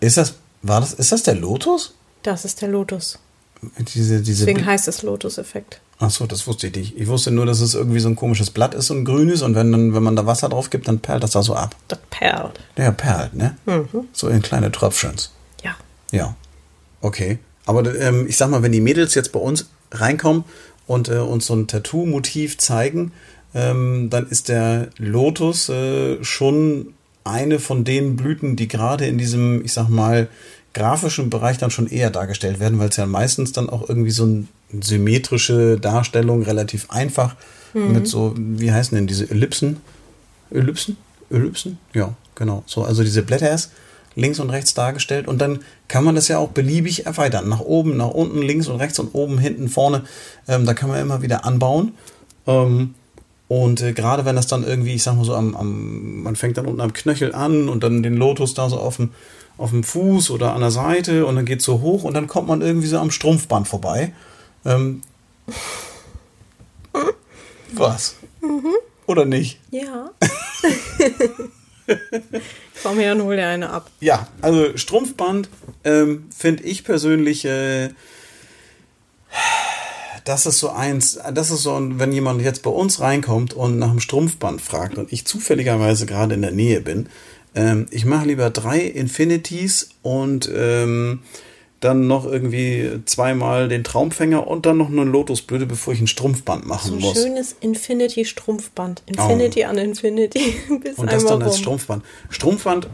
ist 0.00 0.16
das, 0.18 0.34
war 0.62 0.80
das, 0.80 0.92
ist 0.92 1.12
das 1.12 1.22
der 1.22 1.34
Lotus? 1.34 1.94
Das 2.22 2.44
ist 2.44 2.60
der 2.60 2.68
Lotus. 2.68 3.18
Diese, 3.78 4.20
diese 4.22 4.46
Deswegen 4.46 4.66
heißt 4.66 4.88
es 4.88 5.02
Lotus-Effekt. 5.02 5.80
Ach 5.98 6.10
so, 6.10 6.26
das 6.26 6.46
wusste 6.46 6.66
ich 6.66 6.74
nicht. 6.74 6.98
Ich 6.98 7.06
wusste 7.06 7.30
nur, 7.30 7.46
dass 7.46 7.60
es 7.60 7.74
irgendwie 7.74 8.00
so 8.00 8.08
ein 8.08 8.16
komisches 8.16 8.50
Blatt 8.50 8.74
ist, 8.74 8.86
so 8.86 8.94
ein 8.94 9.04
grünes, 9.04 9.42
und 9.42 9.54
wenn, 9.54 9.72
dann, 9.72 9.94
wenn 9.94 10.02
man 10.02 10.16
da 10.16 10.26
Wasser 10.26 10.48
drauf 10.48 10.70
gibt, 10.70 10.88
dann 10.88 11.00
perlt 11.00 11.22
das 11.22 11.30
da 11.30 11.42
so 11.42 11.54
ab. 11.54 11.74
Das 11.88 11.98
perlt. 12.10 12.60
Ja, 12.76 12.90
perlt, 12.90 13.34
ne? 13.34 13.56
So 14.12 14.28
in 14.28 14.42
kleine 14.42 14.70
Tröpfchens. 14.70 15.32
Ja. 15.62 15.76
Ja. 16.10 16.36
Okay. 17.00 17.38
Aber 17.64 17.94
ähm, 17.98 18.26
ich 18.28 18.36
sag 18.36 18.50
mal, 18.50 18.62
wenn 18.62 18.72
die 18.72 18.80
Mädels 18.80 19.14
jetzt 19.14 19.32
bei 19.32 19.40
uns 19.40 19.68
reinkommen 19.90 20.44
und 20.86 21.08
äh, 21.08 21.18
uns 21.18 21.46
so 21.46 21.54
ein 21.54 21.66
Tattoo-Motiv 21.66 22.58
zeigen, 22.58 23.12
ähm, 23.54 24.10
dann 24.10 24.28
ist 24.28 24.48
der 24.48 24.88
Lotus 24.98 25.68
äh, 25.68 26.22
schon 26.22 26.94
eine 27.24 27.58
von 27.58 27.84
den 27.84 28.16
Blüten, 28.16 28.54
die 28.54 28.68
gerade 28.68 29.06
in 29.06 29.18
diesem, 29.18 29.64
ich 29.64 29.72
sag 29.72 29.88
mal, 29.88 30.28
grafischen 30.76 31.30
Bereich 31.30 31.56
dann 31.58 31.70
schon 31.70 31.88
eher 31.88 32.10
dargestellt 32.10 32.60
werden, 32.60 32.78
weil 32.78 32.90
es 32.90 32.96
ja 32.96 33.06
meistens 33.06 33.52
dann 33.52 33.70
auch 33.70 33.88
irgendwie 33.88 34.10
so 34.10 34.24
eine 34.24 34.46
symmetrische 34.82 35.78
Darstellung, 35.80 36.42
relativ 36.42 36.90
einfach, 36.90 37.34
mit 37.72 38.06
so, 38.06 38.34
wie 38.36 38.72
heißen 38.72 38.96
denn 38.96 39.06
diese 39.06 39.30
Ellipsen? 39.30 39.78
Ellipsen? 40.50 40.96
Ellipsen? 41.30 41.78
Ja, 41.92 42.14
genau. 42.34 42.62
So, 42.66 42.84
also 42.84 43.02
diese 43.02 43.22
Blätters 43.22 43.70
links 44.14 44.40
und 44.40 44.50
rechts 44.50 44.72
dargestellt 44.72 45.28
und 45.28 45.40
dann 45.40 45.60
kann 45.88 46.02
man 46.04 46.14
das 46.14 46.28
ja 46.28 46.38
auch 46.38 46.50
beliebig 46.50 47.04
erweitern. 47.04 47.48
Nach 47.48 47.60
oben, 47.60 47.96
nach 47.96 48.08
unten, 48.08 48.40
links 48.40 48.66
und 48.66 48.76
rechts 48.76 48.98
und 48.98 49.14
oben, 49.14 49.38
hinten, 49.38 49.68
vorne. 49.68 50.04
Ähm, 50.48 50.64
da 50.64 50.72
kann 50.72 50.88
man 50.88 51.00
immer 51.00 51.20
wieder 51.20 51.44
anbauen. 51.44 51.92
Ähm, 52.46 52.94
und 53.48 53.82
äh, 53.82 53.92
gerade 53.92 54.24
wenn 54.24 54.36
das 54.36 54.46
dann 54.46 54.64
irgendwie, 54.64 54.94
ich 54.94 55.02
sag 55.02 55.16
mal 55.16 55.24
so, 55.24 55.34
am, 55.34 55.54
am, 55.54 56.22
man 56.22 56.34
fängt 56.34 56.56
dann 56.56 56.66
unten 56.66 56.80
am 56.80 56.94
Knöchel 56.94 57.34
an 57.34 57.68
und 57.68 57.82
dann 57.82 58.02
den 58.02 58.16
Lotus 58.16 58.54
da 58.54 58.70
so 58.70 58.78
auf 58.78 58.96
dem, 58.96 59.10
auf 59.58 59.70
dem 59.70 59.84
Fuß 59.84 60.30
oder 60.30 60.52
an 60.54 60.60
der 60.60 60.70
Seite 60.70 61.26
und 61.26 61.36
dann 61.36 61.46
geht 61.46 61.62
so 61.62 61.80
hoch 61.80 62.04
und 62.04 62.14
dann 62.14 62.26
kommt 62.26 62.48
man 62.48 62.60
irgendwie 62.60 62.86
so 62.86 62.98
am 62.98 63.10
Strumpfband 63.10 63.66
vorbei. 63.66 64.12
Ähm, 64.64 65.02
was? 67.72 68.16
Oder 69.06 69.24
nicht? 69.24 69.60
Ja. 69.70 70.10
Komm 72.82 72.98
her 72.98 73.12
und 73.14 73.22
hol 73.22 73.36
dir 73.36 73.46
eine 73.46 73.70
ab. 73.70 73.90
Ja, 74.00 74.26
also 74.42 74.76
Strumpfband 74.76 75.48
ähm, 75.84 76.26
finde 76.36 76.64
ich 76.64 76.84
persönlich, 76.84 77.44
äh, 77.44 77.90
das 80.24 80.46
ist 80.46 80.58
so 80.58 80.70
eins, 80.70 81.20
das 81.32 81.50
ist 81.52 81.62
so, 81.62 81.78
wenn 81.80 82.12
jemand 82.12 82.42
jetzt 82.42 82.62
bei 82.62 82.70
uns 82.70 83.00
reinkommt 83.00 83.54
und 83.54 83.78
nach 83.78 83.90
dem 83.90 84.00
Strumpfband 84.00 84.60
fragt 84.60 84.98
und 84.98 85.12
ich 85.12 85.24
zufälligerweise 85.24 86.06
gerade 86.06 86.34
in 86.34 86.42
der 86.42 86.50
Nähe 86.50 86.80
bin, 86.80 87.08
ähm, 87.56 87.86
ich 87.90 88.04
mache 88.04 88.26
lieber 88.28 88.50
drei 88.50 88.80
Infinities 88.80 89.88
und 90.02 90.48
ähm, 90.54 91.20
dann 91.80 92.06
noch 92.06 92.24
irgendwie 92.24 93.00
zweimal 93.06 93.68
den 93.68 93.82
Traumfänger 93.82 94.46
und 94.46 94.66
dann 94.66 94.76
noch 94.78 94.88
eine 94.88 95.04
Lotusblüte, 95.04 95.66
bevor 95.66 95.92
ich 95.94 96.00
ein 96.00 96.06
Strumpfband 96.06 96.62
So 96.64 96.68
machen 96.68 96.92
ein 96.94 97.00
muss. 97.00 97.14
schönes 97.14 97.56
Infinity-Strumpfband. 97.60 99.02
Infinity 99.06 99.64
an 99.64 99.78
Infinity. 99.78 100.54
Bis 100.82 100.96
Und 100.98 101.10
das 101.10 101.24
dann 101.24 101.42
als 101.42 101.54
rum. 101.54 101.60
Strumpfband. 101.60 102.04
Strumpfband 102.30 102.88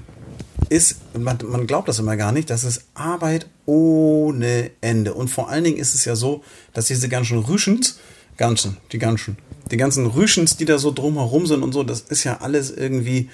ist, 0.68 0.96
man, 1.18 1.38
man 1.44 1.66
glaubt 1.66 1.88
das 1.88 1.98
immer 1.98 2.16
gar 2.16 2.32
nicht, 2.32 2.48
das 2.48 2.64
ist 2.64 2.86
Arbeit 2.94 3.46
ohne 3.66 4.70
Ende. 4.80 5.14
Und 5.14 5.28
vor 5.28 5.48
allen 5.48 5.64
Dingen 5.64 5.76
ist 5.76 5.94
es 5.94 6.04
ja 6.04 6.16
so, 6.16 6.42
dass 6.72 6.86
diese 6.86 7.08
ganzen 7.08 7.38
Rüschens, 7.38 7.98
ganzen, 8.36 8.76
die 8.92 8.98
ganzen, 8.98 9.36
die 9.70 9.76
ganzen 9.76 10.06
Rüschens, 10.06 10.56
die 10.56 10.64
da 10.64 10.78
so 10.78 10.92
drumherum 10.92 11.46
sind 11.46 11.62
und 11.62 11.72
so, 11.72 11.82
das 11.82 12.00
ist 12.00 12.24
ja 12.24 12.40
alles 12.40 12.70
irgendwie, 12.70 13.28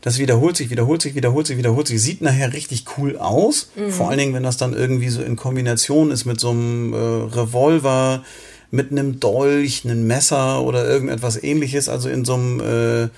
das 0.00 0.18
wiederholt 0.18 0.56
sich, 0.56 0.70
wiederholt 0.70 1.02
sich, 1.02 1.14
wiederholt 1.14 1.46
sich, 1.46 1.56
wiederholt 1.56 1.88
sich, 1.88 2.00
sieht 2.00 2.20
nachher 2.20 2.52
richtig 2.52 2.84
cool 2.96 3.16
aus. 3.16 3.70
Vor 3.90 4.08
allen 4.08 4.18
Dingen, 4.18 4.34
wenn 4.34 4.42
das 4.42 4.56
dann 4.56 4.72
irgendwie 4.72 5.08
so 5.08 5.22
in 5.22 5.36
Kombination 5.36 6.10
ist 6.10 6.24
mit 6.24 6.38
so 6.38 6.50
einem 6.50 6.92
äh, 6.92 6.96
Revolver, 6.96 8.22
mit 8.70 8.90
einem 8.90 9.20
Dolch, 9.20 9.84
einem 9.84 10.06
Messer 10.06 10.62
oder 10.62 10.86
irgendetwas 10.86 11.42
ähnliches. 11.42 11.88
Also 11.88 12.08
in 12.08 12.24
so 12.24 12.34
einem, 12.34 12.60
äh, 12.60 13.08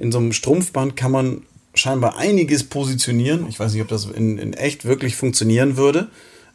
in 0.00 0.12
so 0.12 0.18
einem 0.18 0.32
Strumpfband 0.32 0.96
kann 0.96 1.10
man 1.10 1.42
scheinbar 1.74 2.16
einiges 2.16 2.64
positionieren. 2.64 3.46
Ich 3.48 3.58
weiß 3.58 3.72
nicht, 3.72 3.82
ob 3.82 3.88
das 3.88 4.06
in, 4.06 4.38
in 4.38 4.52
echt 4.52 4.84
wirklich 4.84 5.16
funktionieren 5.16 5.76
würde. 5.76 6.08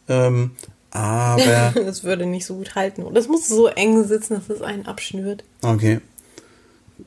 Ähm, 0.08 0.52
aber 0.92 1.74
Das 1.76 2.04
würde 2.04 2.26
nicht 2.26 2.46
so 2.46 2.56
gut 2.56 2.76
halten. 2.76 3.04
Und 3.04 3.16
das 3.16 3.28
muss 3.28 3.48
so 3.48 3.68
eng 3.68 4.04
sitzen, 4.06 4.36
dass 4.36 4.50
es 4.50 4.62
einen 4.62 4.86
abschnürt. 4.86 5.44
okay. 5.62 6.00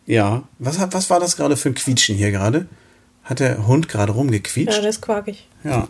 Ja, 0.07 0.43
was, 0.59 0.79
hat- 0.79 0.93
was 0.95 1.11
war 1.11 1.21
das 1.21 1.37
gerade 1.37 1.57
für 1.57 1.69
ein 1.71 1.75
Quietschen 1.75 2.17
hier 2.17 2.31
gerade? 2.31 2.67
Hat 3.23 3.41
der 3.41 3.67
Hund 3.67 3.89
gerade 3.89 4.13
Ja, 4.13 4.19
rumgequietscht? 4.19 4.77
das 4.79 4.85
ist 4.85 5.01
quakig. 5.03 5.47
Ja. 5.65 5.89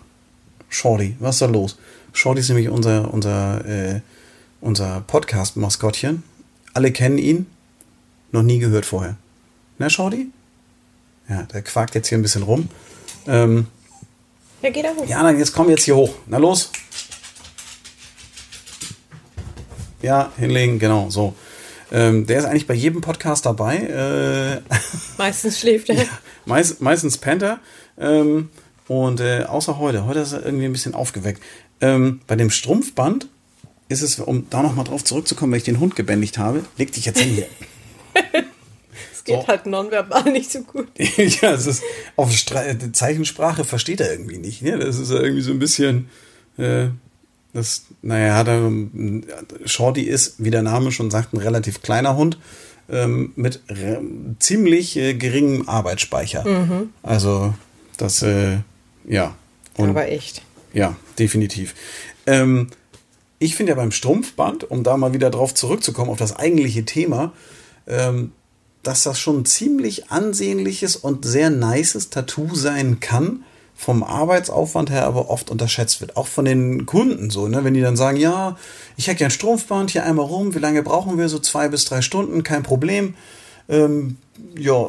Shorty, 0.68 1.16
was 1.20 1.36
ist 1.36 1.42
da 1.42 1.46
los? 1.46 1.78
Shorty 2.12 2.40
ist 2.40 2.48
nämlich 2.48 2.68
unser, 2.68 3.12
unser, 3.12 3.64
äh, 3.66 4.00
unser 4.60 5.00
Podcast-Maskottchen. 5.06 6.22
Alle 6.74 6.92
kennen 6.92 7.18
ihn. 7.18 7.46
Noch 8.32 8.42
nie 8.42 8.58
gehört 8.58 8.86
vorher. 8.86 9.16
Ne, 9.78 9.90
Shorty? 9.90 10.28
Ja, 11.28 11.42
der 11.44 11.62
quakt 11.62 11.94
jetzt 11.94 12.08
hier 12.08 12.18
ein 12.18 12.22
bisschen 12.22 12.42
rum. 12.42 12.68
Ähm, 13.26 13.66
Ja, 14.62 14.70
geht 14.70 14.84
da 14.84 14.90
hoch. 14.90 15.06
ja, 15.08 15.22
dann 15.22 15.38
jetzt 15.38 15.52
komm 15.52 15.70
jetzt 15.70 15.84
hier 15.84 15.96
hoch. 15.96 16.14
Na 16.26 16.38
los. 16.38 16.70
Ja, 20.02 20.32
hinlegen, 20.36 20.78
genau, 20.78 21.08
so. 21.10 21.34
Ähm, 21.92 22.26
der 22.26 22.38
ist 22.38 22.44
eigentlich 22.46 22.66
bei 22.66 22.74
jedem 22.74 23.00
Podcast 23.00 23.46
dabei. 23.46 23.76
Äh, 23.78 24.60
Meistens 25.18 25.60
schläft 25.60 25.88
er. 25.90 26.04
Meist, 26.46 26.80
meistens 26.80 27.18
pennt 27.18 27.42
er. 27.42 27.60
Ähm, 27.98 28.50
und 28.88 29.20
äh, 29.20 29.44
außer 29.44 29.78
heute. 29.78 30.04
Heute 30.06 30.20
ist 30.20 30.32
er 30.32 30.44
irgendwie 30.44 30.64
ein 30.66 30.72
bisschen 30.72 30.94
aufgeweckt. 30.94 31.42
Ähm, 31.80 32.20
bei 32.26 32.36
dem 32.36 32.50
Strumpfband 32.50 33.28
ist 33.88 34.02
es, 34.02 34.18
um 34.18 34.48
da 34.50 34.62
nochmal 34.62 34.84
drauf 34.84 35.04
zurückzukommen, 35.04 35.52
weil 35.52 35.58
ich 35.58 35.64
den 35.64 35.80
Hund 35.80 35.94
gebändigt 35.96 36.38
habe, 36.38 36.64
leg 36.78 36.92
dich 36.92 37.04
jetzt 37.04 37.20
hin 37.20 37.34
hier. 37.34 37.46
Es 39.12 39.24
geht 39.24 39.40
So. 39.40 39.48
halt 39.48 39.64
nonverbal 39.64 40.30
nicht 40.32 40.52
so 40.52 40.60
gut. 40.60 40.88
ja, 40.98 41.52
es 41.54 41.66
ist 41.66 41.82
auf 42.14 42.30
Stra 42.30 42.62
Zeichensprache 42.92 43.64
versteht 43.64 44.02
er 44.02 44.12
irgendwie 44.12 44.36
nicht. 44.36 44.60
Ne? 44.60 44.78
Das 44.78 44.98
ist 44.98 45.10
ja 45.10 45.18
irgendwie 45.18 45.40
so 45.40 45.50
ein 45.52 45.58
bisschen. 45.58 46.10
Äh, 46.58 46.88
das, 47.54 47.84
naja, 48.02 48.34
hat 48.34 48.48
er, 48.48 48.70
Shorty 49.64 50.02
ist, 50.02 50.34
wie 50.38 50.50
der 50.50 50.62
Name 50.62 50.92
schon 50.92 51.10
sagt, 51.10 51.32
ein 51.32 51.38
relativ 51.38 51.80
kleiner 51.80 52.16
Hund 52.16 52.38
ähm, 52.90 53.32
mit 53.36 53.60
ziemlich 54.40 54.96
äh, 54.96 55.14
geringem 55.14 55.68
Arbeitsspeicher. 55.68 56.44
Also, 57.02 57.54
das, 57.96 58.22
äh, 58.22 58.58
ja. 59.08 59.36
Und, 59.76 59.90
Aber 59.90 60.08
echt. 60.08 60.42
ja, 60.72 60.96
definitiv. 61.18 61.74
Ähm, 62.26 62.68
ich 63.38 63.56
finde 63.56 63.70
ja 63.70 63.76
beim 63.76 63.92
Strumpfband, 63.92 64.70
um 64.70 64.82
da 64.82 64.96
mal 64.96 65.12
wieder 65.12 65.30
drauf 65.30 65.54
zurückzukommen, 65.54 66.10
auf 66.10 66.18
das 66.18 66.36
eigentliche 66.36 66.84
Thema, 66.84 67.32
ähm, 67.86 68.32
dass 68.82 69.04
das 69.04 69.18
schon 69.18 69.40
ein 69.40 69.44
ziemlich 69.46 70.10
ansehnliches 70.10 70.96
und 70.96 71.24
sehr 71.24 71.50
nices 71.50 72.10
Tattoo 72.10 72.54
sein 72.54 73.00
kann, 73.00 73.44
vom 73.74 74.02
Arbeitsaufwand 74.02 74.90
her 74.90 75.04
aber 75.04 75.30
oft 75.30 75.50
unterschätzt 75.50 76.00
wird. 76.00 76.16
Auch 76.16 76.26
von 76.26 76.44
den 76.44 76.86
Kunden 76.86 77.30
so, 77.30 77.48
ne? 77.48 77.64
wenn 77.64 77.74
die 77.74 77.80
dann 77.80 77.96
sagen, 77.96 78.16
ja, 78.16 78.56
ich 78.96 79.08
hätte 79.08 79.18
gern 79.18 79.30
Strumpfband 79.30 79.90
hier 79.90 80.04
einmal 80.04 80.26
rum, 80.26 80.54
wie 80.54 80.60
lange 80.60 80.82
brauchen 80.82 81.18
wir? 81.18 81.28
So 81.28 81.38
zwei 81.38 81.68
bis 81.68 81.84
drei 81.84 82.00
Stunden, 82.00 82.42
kein 82.42 82.62
Problem. 82.62 83.14
Ähm, 83.68 84.16
ja, 84.56 84.88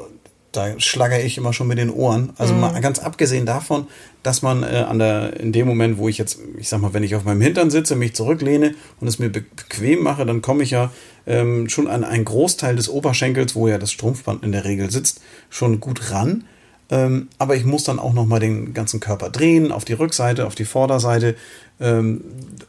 da 0.56 0.80
schlagere 0.80 1.22
ich 1.22 1.38
immer 1.38 1.54
schon 1.54 1.68
mit 1.68 1.78
den 1.78 1.90
Ohren. 1.90 2.32
Also 2.38 2.54
mal 2.54 2.80
ganz 2.80 3.00
abgesehen 3.00 3.46
davon, 3.46 3.88
dass 4.24 4.42
man 4.42 4.64
äh, 4.64 4.86
an 4.88 5.00
der, 5.00 5.40
in 5.40 5.52
dem 5.52 5.68
Moment, 5.68 5.98
wo 5.98 6.08
ich 6.08 6.18
jetzt, 6.18 6.40
ich 6.58 6.70
sag 6.70 6.82
mal, 6.82 6.94
wenn 6.94 7.04
ich 7.04 7.16
auf 7.16 7.24
meinem 7.24 7.42
Hintern 7.42 7.70
sitze, 7.70 7.96
mich 7.96 8.16
zurücklehne 8.16 8.74
und 9.00 9.08
es 9.08 9.20
mir 9.20 9.30
be 9.30 9.42
bequem 9.42 10.02
mache, 10.02 10.26
dann 10.26 10.42
komme 10.42 10.64
ich 10.64 10.72
ja 10.72 10.92
ähm, 11.28 11.68
schon 11.70 11.88
an 11.88 12.04
einen 12.04 12.26
Großteil 12.26 12.76
des 12.76 12.90
Oberschenkels, 12.90 13.56
wo 13.56 13.68
ja 13.68 13.78
das 13.78 13.92
Strumpfband 13.92 14.44
in 14.44 14.52
der 14.52 14.66
Regel 14.66 14.92
sitzt, 14.92 15.22
schon 15.50 15.80
gut 15.80 16.12
ran. 16.12 16.46
Ähm, 16.92 17.30
aber 17.40 17.56
ich 17.56 17.66
muss 17.66 17.84
dann 17.84 18.00
auch 18.00 18.14
noch 18.14 18.26
mal 18.26 18.40
den 18.40 18.74
ganzen 18.74 19.00
Körper 19.00 19.30
drehen, 19.30 19.72
auf 19.72 19.86
die 19.86 19.94
Rückseite, 19.94 20.46
auf 20.46 20.56
die 20.56 20.66
Vorderseite 20.66 21.36
ähm, 21.80 22.22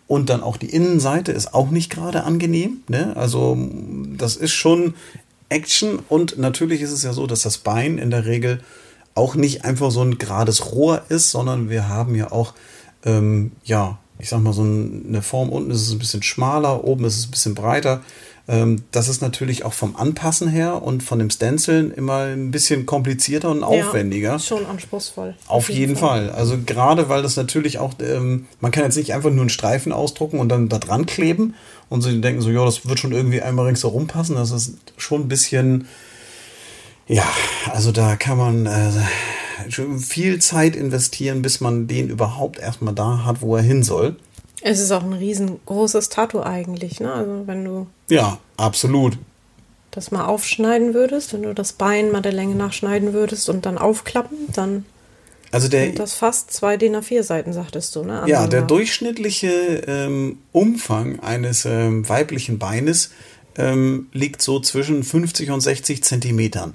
und 0.06 0.30
dann 0.30 0.42
auch 0.42 0.56
die 0.56 0.70
Innenseite 0.70 1.32
ist 1.32 1.52
auch 1.52 1.70
nicht 1.70 1.90
gerade 1.90 2.24
angenehm. 2.24 2.78
Ne? 2.88 3.14
Also 3.16 3.58
das 4.16 4.36
ist 4.36 4.52
schon 4.52 4.94
Action 5.48 5.98
und 6.08 6.38
natürlich 6.38 6.80
ist 6.80 6.92
es 6.92 7.02
ja 7.02 7.12
so, 7.12 7.26
dass 7.26 7.42
das 7.42 7.58
Bein 7.58 7.98
in 7.98 8.10
der 8.10 8.24
Regel 8.24 8.60
auch 9.14 9.34
nicht 9.34 9.64
einfach 9.64 9.90
so 9.90 10.02
ein 10.02 10.18
gerades 10.18 10.72
Rohr 10.72 11.02
ist, 11.08 11.30
sondern 11.30 11.70
wir 11.70 11.88
haben 11.88 12.14
ja 12.14 12.32
auch, 12.32 12.54
ähm, 13.04 13.52
ja, 13.64 13.98
ich 14.18 14.28
sag 14.28 14.40
mal, 14.40 14.52
so 14.52 14.62
eine 14.62 15.22
Form. 15.22 15.50
Unten 15.50 15.70
ist 15.70 15.82
es 15.82 15.92
ein 15.92 15.98
bisschen 15.98 16.22
schmaler, 16.22 16.84
oben 16.84 17.04
ist 17.04 17.18
es 17.18 17.26
ein 17.26 17.30
bisschen 17.30 17.54
breiter. 17.54 18.02
Ähm, 18.48 18.84
das 18.92 19.08
ist 19.08 19.22
natürlich 19.22 19.64
auch 19.64 19.72
vom 19.72 19.96
Anpassen 19.96 20.48
her 20.48 20.82
und 20.82 21.02
von 21.02 21.18
dem 21.18 21.30
Stenciln 21.30 21.90
immer 21.90 22.26
ein 22.26 22.52
bisschen 22.52 22.86
komplizierter 22.86 23.50
und 23.50 23.64
aufwendiger. 23.64 24.32
Ja, 24.32 24.38
schon 24.38 24.66
anspruchsvoll. 24.66 25.34
Auf 25.48 25.68
jeden 25.68 25.96
Fall. 25.96 26.30
Also 26.30 26.56
gerade 26.64 27.08
weil 27.08 27.22
das 27.22 27.36
natürlich 27.36 27.78
auch, 27.78 27.94
ähm, 28.00 28.46
man 28.60 28.70
kann 28.70 28.84
jetzt 28.84 28.96
nicht 28.96 29.14
einfach 29.14 29.30
nur 29.30 29.40
einen 29.40 29.50
Streifen 29.50 29.92
ausdrucken 29.92 30.38
und 30.38 30.48
dann 30.48 30.68
da 30.68 30.78
dran 30.78 31.06
kleben 31.06 31.54
und 31.88 32.02
sie 32.02 32.20
denken 32.20 32.40
so, 32.40 32.50
ja, 32.50 32.64
das 32.64 32.88
wird 32.88 33.00
schon 33.00 33.12
irgendwie 33.12 33.42
einmal 33.42 33.66
ringsherum 33.66 34.06
passen. 34.06 34.36
Das 34.36 34.52
ist 34.52 34.76
schon 34.96 35.22
ein 35.22 35.28
bisschen, 35.28 35.88
ja, 37.08 37.26
also 37.72 37.90
da 37.90 38.14
kann 38.14 38.38
man 38.38 38.66
äh, 38.66 38.90
viel 39.98 40.38
Zeit 40.38 40.76
investieren, 40.76 41.42
bis 41.42 41.60
man 41.60 41.88
den 41.88 42.08
überhaupt 42.08 42.60
erstmal 42.60 42.94
da 42.94 43.24
hat, 43.24 43.42
wo 43.42 43.56
er 43.56 43.62
hin 43.62 43.82
soll. 43.82 44.16
Es 44.68 44.80
ist 44.80 44.90
auch 44.90 45.04
ein 45.04 45.12
riesengroßes 45.12 46.08
Tattoo 46.08 46.42
eigentlich, 46.42 46.98
ne? 46.98 47.12
Also 47.12 47.46
wenn 47.46 47.64
du 47.64 47.86
Ja, 48.10 48.40
absolut. 48.56 49.16
das 49.92 50.10
mal 50.10 50.24
aufschneiden 50.24 50.92
würdest, 50.92 51.32
wenn 51.32 51.44
du 51.44 51.54
das 51.54 51.72
Bein 51.72 52.10
mal 52.10 52.20
der 52.20 52.32
Länge 52.32 52.56
nachschneiden 52.56 53.12
würdest 53.12 53.48
und 53.48 53.64
dann 53.64 53.78
aufklappen, 53.78 54.36
dann 54.54 54.84
Also 55.52 55.68
der, 55.68 55.84
sind 55.84 56.00
das 56.00 56.14
fast 56.14 56.52
zwei 56.52 56.76
DIN 56.76 56.96
A4 56.96 57.22
Seiten, 57.22 57.52
sagtest 57.52 57.94
du, 57.94 58.02
ne? 58.02 58.24
Ja, 58.26 58.48
der 58.48 58.62
durchschnittliche 58.62 59.84
ähm, 59.86 60.38
Umfang 60.50 61.20
eines 61.20 61.64
ähm, 61.64 62.08
weiblichen 62.08 62.58
Beines 62.58 63.12
ähm, 63.56 64.08
liegt 64.12 64.42
so 64.42 64.58
zwischen 64.58 65.04
50 65.04 65.52
und 65.52 65.60
60 65.60 66.02
Zentimetern. 66.02 66.74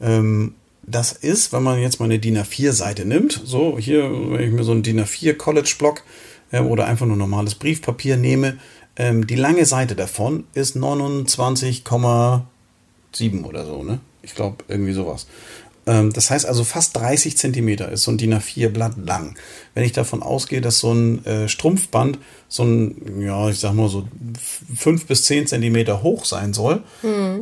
Ähm, 0.00 0.54
das 0.84 1.12
ist, 1.12 1.52
wenn 1.52 1.62
man 1.62 1.80
jetzt 1.80 2.00
mal 2.00 2.06
eine 2.06 2.18
DIN 2.18 2.38
A4-Seite 2.38 3.04
nimmt, 3.04 3.42
so 3.44 3.76
hier, 3.78 4.04
wenn 4.10 4.40
ich 4.40 4.52
mir 4.52 4.64
so 4.64 4.72
einen 4.72 4.82
DIN 4.82 5.00
A4 5.04 5.34
College-Block 5.34 6.02
ähm, 6.52 6.66
oder 6.66 6.86
einfach 6.86 7.06
nur 7.06 7.16
normales 7.16 7.54
Briefpapier 7.54 8.16
nehme, 8.16 8.58
ähm, 8.96 9.26
die 9.26 9.36
lange 9.36 9.66
Seite 9.66 9.94
davon 9.94 10.44
ist 10.54 10.76
29,7 10.76 13.44
oder 13.44 13.66
so, 13.66 13.82
ne? 13.82 14.00
Ich 14.22 14.34
glaube, 14.34 14.64
irgendwie 14.68 14.92
sowas. 14.92 15.26
Ähm, 15.86 16.12
das 16.12 16.30
heißt 16.30 16.46
also 16.46 16.64
fast 16.64 16.96
30 16.96 17.36
Zentimeter 17.36 17.90
ist 17.90 18.02
so 18.02 18.10
ein 18.10 18.18
DIN 18.18 18.34
A4-Blatt 18.34 18.96
lang. 19.04 19.36
Wenn 19.74 19.84
ich 19.84 19.92
davon 19.92 20.22
ausgehe, 20.22 20.60
dass 20.60 20.80
so 20.80 20.92
ein 20.92 21.24
äh, 21.24 21.48
Strumpfband 21.48 22.18
so 22.48 22.64
ein, 22.64 23.20
ja, 23.20 23.48
ich 23.48 23.60
sag 23.60 23.74
mal 23.74 23.88
so 23.88 24.08
5 24.76 25.06
bis 25.06 25.24
10 25.24 25.46
Zentimeter 25.46 26.02
hoch 26.02 26.24
sein 26.24 26.54
soll 26.54 26.82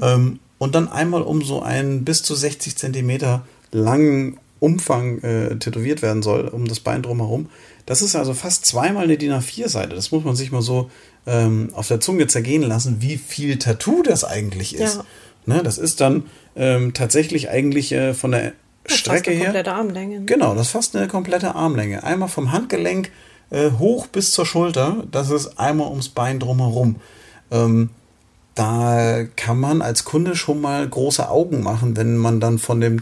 ähm, 0.03 0.41
und 0.59 0.75
dann 0.75 0.89
einmal 0.89 1.23
um 1.23 1.43
so 1.43 1.63
einen 1.63 2.05
bis 2.05 2.23
zu 2.23 2.35
60 2.35 2.77
Zentimeter 2.77 3.47
langen 3.73 4.39
Umfang 4.61 5.19
äh, 5.19 5.57
tätowiert 5.57 6.01
werden 6.01 6.23
soll, 6.23 6.49
um 6.49 6.67
das 6.67 6.81
Bein 6.81 7.03
drumherum. 7.03 7.49
Das 7.87 8.01
ist 8.03 8.17
also 8.17 8.33
fast 8.35 8.65
zweimal 8.67 9.05
eine 9.05 9.19
DIN 9.19 9.33
A4-Seite. 9.33 9.95
Das 9.95 10.11
muss 10.11 10.25
man 10.25 10.37
sich 10.37 10.51
mal 10.53 10.63
so 10.63 10.91
ähm, 11.27 11.71
auf 11.75 11.89
der 11.89 12.01
Zunge 12.01 12.27
zergehen 12.27 12.63
lassen, 12.63 12.97
wie 13.01 13.19
viel 13.19 13.59
Tattoo 13.59 14.03
das 14.03 14.25
eigentlich 14.25 14.75
ist. 14.75 14.97
Ja. 14.97 15.05
Ne, 15.47 15.63
das 15.63 15.77
ist 15.77 16.01
dann 16.01 16.25
ähm, 16.57 16.95
tatsächlich 16.95 17.51
eigentlich 17.51 17.93
äh, 17.93 18.15
von 18.15 18.31
der 18.33 18.53
Das 18.85 18.95
ist 18.95 19.01
Strecke 19.01 19.17
fast 19.17 19.29
eine 19.29 19.37
her. 19.37 19.45
komplette 19.47 19.73
Armlänge. 19.75 20.21
ne? 20.21 20.25
Genau, 20.27 20.55
das 20.55 20.67
ist 20.69 20.73
fast 20.73 20.97
eine 20.97 21.09
komplette 21.09 21.55
Armlänge. 21.55 22.03
Einmal 22.03 22.29
vom 22.31 22.53
Handgelenk 22.53 23.11
äh, 23.51 23.71
hoch 23.73 24.07
bis 24.07 24.31
zur 24.31 24.47
Schulter. 24.47 25.05
Das 25.11 25.29
ist 25.31 25.59
einmal 25.59 25.89
ums 25.89 26.09
Bein 26.09 26.41
drumherum. 26.41 26.97
Ähm, 27.51 27.91
da 28.55 29.25
kann 29.37 29.59
man 29.61 29.83
als 29.83 30.05
Kunde 30.05 30.37
schon 30.37 30.61
mal 30.61 30.89
große 30.89 31.29
Augen 31.29 31.63
machen, 31.63 31.97
wenn 31.97 32.17
man 32.17 32.41
dann 32.41 32.59
von 32.59 32.81
dem 32.81 33.01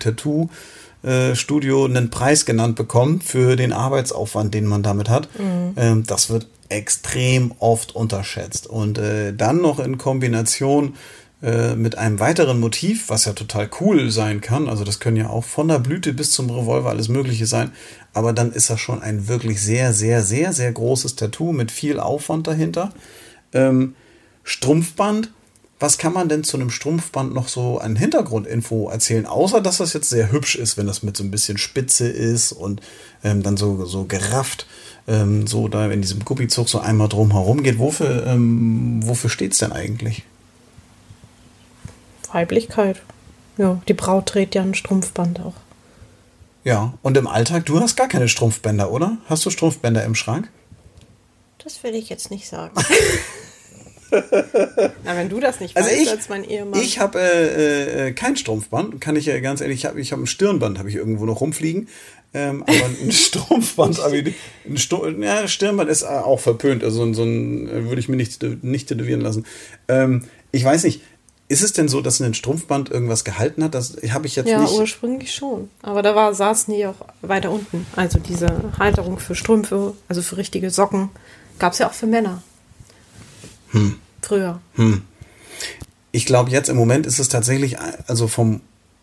Tattoo-Studio 1.03 1.85
einen 1.85 2.11
Preis 2.11 2.45
genannt 2.45 2.77
bekommt 2.77 3.25
für 3.25 3.57
den 3.57 3.73
Arbeitsaufwand, 3.73 4.55
den 4.55 4.67
man 4.67 4.83
damit 4.83 5.09
hat. 5.09 5.29
Ähm, 5.77 6.05
das 6.07 6.31
wird 6.31 6.47
extrem 6.69 7.53
oft 7.59 7.95
unterschätzt. 7.95 8.67
Und 8.67 8.99
äh, 8.99 9.35
dann 9.35 9.61
noch 9.61 9.79
in 9.79 9.99
Kombination 9.99 10.95
äh, 11.43 11.75
mit 11.75 11.99
einem 11.99 12.21
weiteren 12.21 12.61
Motiv, 12.61 13.09
was 13.09 13.25
ja 13.25 13.33
total 13.33 13.69
cool 13.81 14.11
sein 14.11 14.41
kann. 14.41 14.69
Also 14.69 14.85
das 14.85 15.01
können 15.01 15.17
ja 15.17 15.29
auch 15.29 15.45
von 15.45 15.69
der 15.69 15.81
Blüte 15.81 16.13
bis 16.13 16.31
zum 16.31 16.49
Revolver 16.51 16.91
alles 16.91 17.09
Mögliche 17.09 17.47
sein. 17.47 17.73
Aber 18.15 18.33
dann 18.33 18.53
ist 18.53 18.71
das 18.71 18.81
schon 18.81 19.03
ein 19.03 19.29
wirklich 19.29 19.61
sehr, 19.61 19.93
sehr, 19.93 20.23
sehr, 20.23 20.53
sehr 20.53 20.73
großes 20.73 21.17
Tattoo 21.17 21.53
mit 21.53 21.71
viel 21.71 21.99
Aufwand 21.99 22.47
dahinter. 22.47 22.93
Ähm, 23.53 23.95
Strumpfband. 24.45 25.31
Was 25.83 25.99
kann 25.99 26.13
man 26.13 26.29
denn 26.29 26.45
zu 26.45 26.57
einem 26.57 26.71
Strumpfband 26.71 27.35
noch 27.35 27.49
so 27.49 27.79
an 27.79 27.97
Hintergrundinfo 27.97 28.89
erzählen? 28.89 29.27
Außer, 29.27 29.61
dass 29.61 29.79
das 29.79 29.93
jetzt 29.95 30.11
sehr 30.11 30.31
hübsch 30.31 30.55
ist, 30.55 30.77
wenn 30.77 30.87
das 30.87 31.03
mit 31.03 31.17
so 31.17 31.25
ein 31.25 31.33
bisschen 31.33 31.59
Spitze 31.59 32.07
ist 32.07 32.53
und 32.53 32.81
ähm, 33.25 33.43
dann 33.43 33.57
so, 33.57 33.85
so 33.85 34.05
gerafft, 34.05 34.69
ähm, 35.09 35.49
so 35.49 35.67
da 35.67 35.91
in 35.91 36.01
diesem 36.01 36.25
Guppizug 36.25 36.69
so 36.69 36.79
einmal 36.79 37.09
drum 37.09 37.33
herum 37.33 37.65
geht. 37.65 37.81
Wofür, 37.81 38.25
ähm, 38.29 39.01
wofür 39.03 39.29
steht's 39.29 39.59
denn 39.59 39.73
eigentlich? 39.73 40.23
Weiblichkeit. 42.31 43.03
Ja, 43.59 43.83
die 43.89 43.95
Braut 43.95 44.27
trägt 44.27 44.55
ja 44.55 44.63
ein 44.63 44.77
Strumpfband 44.77 45.41
auch. 45.41 45.55
Ja, 46.63 46.95
und 47.03 47.17
im 47.17 47.27
Alltag, 47.27 47.67
du 47.67 47.81
hast 47.81 47.97
gar 47.97 48.07
keine 48.07 48.29
Strumpfbänder, 48.29 48.93
oder? 48.93 49.19
Hast 49.27 49.45
du 49.45 49.51
Strumpfbänder 49.51 50.05
im 50.05 50.15
Schrank? 50.15 50.49
Das 51.59 51.83
will 51.83 51.97
ich 51.97 52.09
jetzt 52.09 52.31
nicht 52.31 52.47
sagen. 52.47 52.81
Na, 55.05 55.17
wenn 55.17 55.29
du 55.29 55.41
das 55.41 55.61
nicht 55.61 55.77
Also 55.77 55.89
weißt, 55.89 56.03
ich, 56.03 56.11
als 56.11 56.29
mein 56.29 56.45
Ehemann. 56.45 56.81
ich 56.81 56.99
habe 56.99 57.19
äh, 57.21 58.09
äh, 58.09 58.13
kein 58.13 58.37
Strumpfband, 58.37 59.01
kann 59.01 59.17
ich 59.17 59.27
ja 59.27 59.39
ganz 59.41 59.61
ehrlich, 59.61 59.81
ich 59.81 59.85
habe 59.87 60.01
ich 60.01 60.13
hab 60.13 60.19
ein 60.19 60.27
Stirnband, 60.27 60.79
habe 60.79 60.89
ich 60.89 60.97
irgendwo 60.97 61.25
noch 61.25 61.41
rumfliegen. 61.41 61.89
Ähm, 62.35 62.63
aber 62.63 62.73
ein 63.03 63.13
Strumpfband, 63.13 64.01
ein 64.01 64.77
Stu 64.77 65.07
ja, 65.07 65.49
Stirnband 65.49 65.91
ist 65.91 66.03
äh, 66.03 66.07
auch 66.07 66.41
verpönt, 66.41 66.85
also 66.85 66.99
so 66.99 67.05
ein, 67.05 67.15
so 67.15 67.23
ein 67.25 67.69
äh, 67.69 67.85
würde 67.89 68.01
ich 68.01 68.09
mir 68.09 68.17
nicht, 68.17 68.43
nicht 68.63 68.89
tätowieren 68.89 69.21
lassen. 69.21 69.47
Ähm, 69.89 70.25
ich 70.51 70.65
weiß 70.65 70.85
nicht, 70.85 71.03
ist 71.49 71.63
es 71.63 71.75
denn 71.75 71.89
so, 71.89 72.01
dass 72.01 72.21
ein 72.21 72.33
Strumpfband 72.33 72.91
irgendwas 72.91 73.25
gehalten 73.25 73.63
hat? 73.63 73.75
Das 73.75 73.99
habe 74.11 74.27
ich 74.27 74.37
jetzt 74.37 74.49
ja, 74.49 74.59
nicht. 74.59 74.73
ursprünglich 74.73 75.35
schon. 75.35 75.69
Aber 75.83 76.01
da 76.01 76.15
war, 76.15 76.33
saßen 76.33 76.73
die 76.75 76.87
auch 76.87 76.95
weiter 77.21 77.51
unten. 77.51 77.87
Also 77.95 78.19
diese 78.19 78.73
Halterung 78.79 79.19
für 79.19 79.35
Strümpfe, 79.35 79.95
also 80.09 80.23
für 80.23 80.39
richtige 80.39 80.71
Socken, 80.71 81.11
gab 81.59 81.75
es 81.75 81.79
ja 81.79 81.89
auch 81.89 81.93
für 81.93 82.07
Männer. 82.07 82.43
Hm. 83.73 83.97
Früher. 84.23 84.61
Ich 86.13 86.27
glaube, 86.27 86.51
jetzt 86.51 86.69
im 86.69 86.77
Moment 86.77 87.07
ist 87.07 87.19
es 87.19 87.29
tatsächlich, 87.29 87.77
also 88.07 88.29
vom 88.29 88.61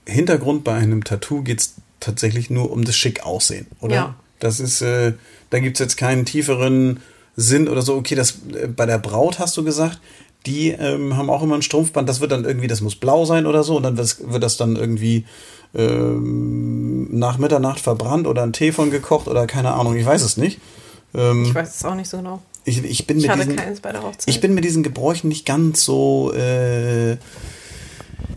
Hintergrund 0.07 0.63
bei 0.63 0.73
einem 0.73 1.03
Tattoo 1.03 1.43
geht 1.43 1.59
es 1.59 1.73
tatsächlich 1.99 2.49
nur 2.49 2.71
um 2.71 2.85
das 2.85 2.95
schick 2.95 3.25
aussehen, 3.25 3.67
oder? 3.81 3.95
Ja. 3.95 4.15
Das 4.39 4.59
ist, 4.59 4.81
äh, 4.81 5.13
da 5.49 5.59
gibt 5.59 5.75
es 5.77 5.79
jetzt 5.79 5.97
keinen 5.97 6.25
tieferen 6.25 7.01
Sinn 7.35 7.67
oder 7.67 7.81
so. 7.81 7.95
Okay, 7.95 8.15
das 8.15 8.39
äh, 8.53 8.67
bei 8.67 8.85
der 8.85 8.97
Braut 8.97 9.39
hast 9.39 9.57
du 9.57 9.63
gesagt, 9.63 9.99
die 10.45 10.69
ähm, 10.69 11.17
haben 11.17 11.29
auch 11.29 11.43
immer 11.43 11.55
ein 11.55 11.61
Strumpfband, 11.61 12.07
das 12.07 12.21
wird 12.21 12.31
dann 12.31 12.45
irgendwie, 12.45 12.67
das 12.67 12.79
muss 12.79 12.95
blau 12.95 13.25
sein 13.25 13.45
oder 13.45 13.63
so, 13.63 13.75
und 13.75 13.83
dann 13.83 13.97
wird, 13.97 14.17
wird 14.31 14.41
das 14.41 14.55
dann 14.55 14.77
irgendwie 14.77 15.25
ähm, 15.75 17.07
nach 17.17 17.37
Mitternacht 17.37 17.79
verbrannt 17.79 18.25
oder 18.27 18.43
ein 18.43 18.53
Tee 18.53 18.71
von 18.71 18.89
gekocht 18.91 19.27
oder 19.27 19.45
keine 19.47 19.73
Ahnung, 19.73 19.95
ich 19.97 20.05
weiß 20.05 20.21
es 20.21 20.37
nicht. 20.37 20.59
Ähm, 21.13 21.43
Ich 21.43 21.53
weiß 21.53 21.75
es 21.75 21.85
auch 21.85 21.95
nicht 21.95 22.09
so 22.09 22.17
genau. 22.17 22.41
Ich, 22.65 22.83
ich 22.83 23.07
bin 23.07 23.17
Ich 23.19 23.27
mit 23.27 23.47
diesen, 23.47 23.59
ich 24.25 24.41
bin 24.41 24.53
mit 24.53 24.63
diesen 24.63 24.83
Gebräuchen 24.83 25.27
nicht 25.27 25.45
ganz 25.45 25.83
so, 25.83 26.33
äh, 26.33 27.17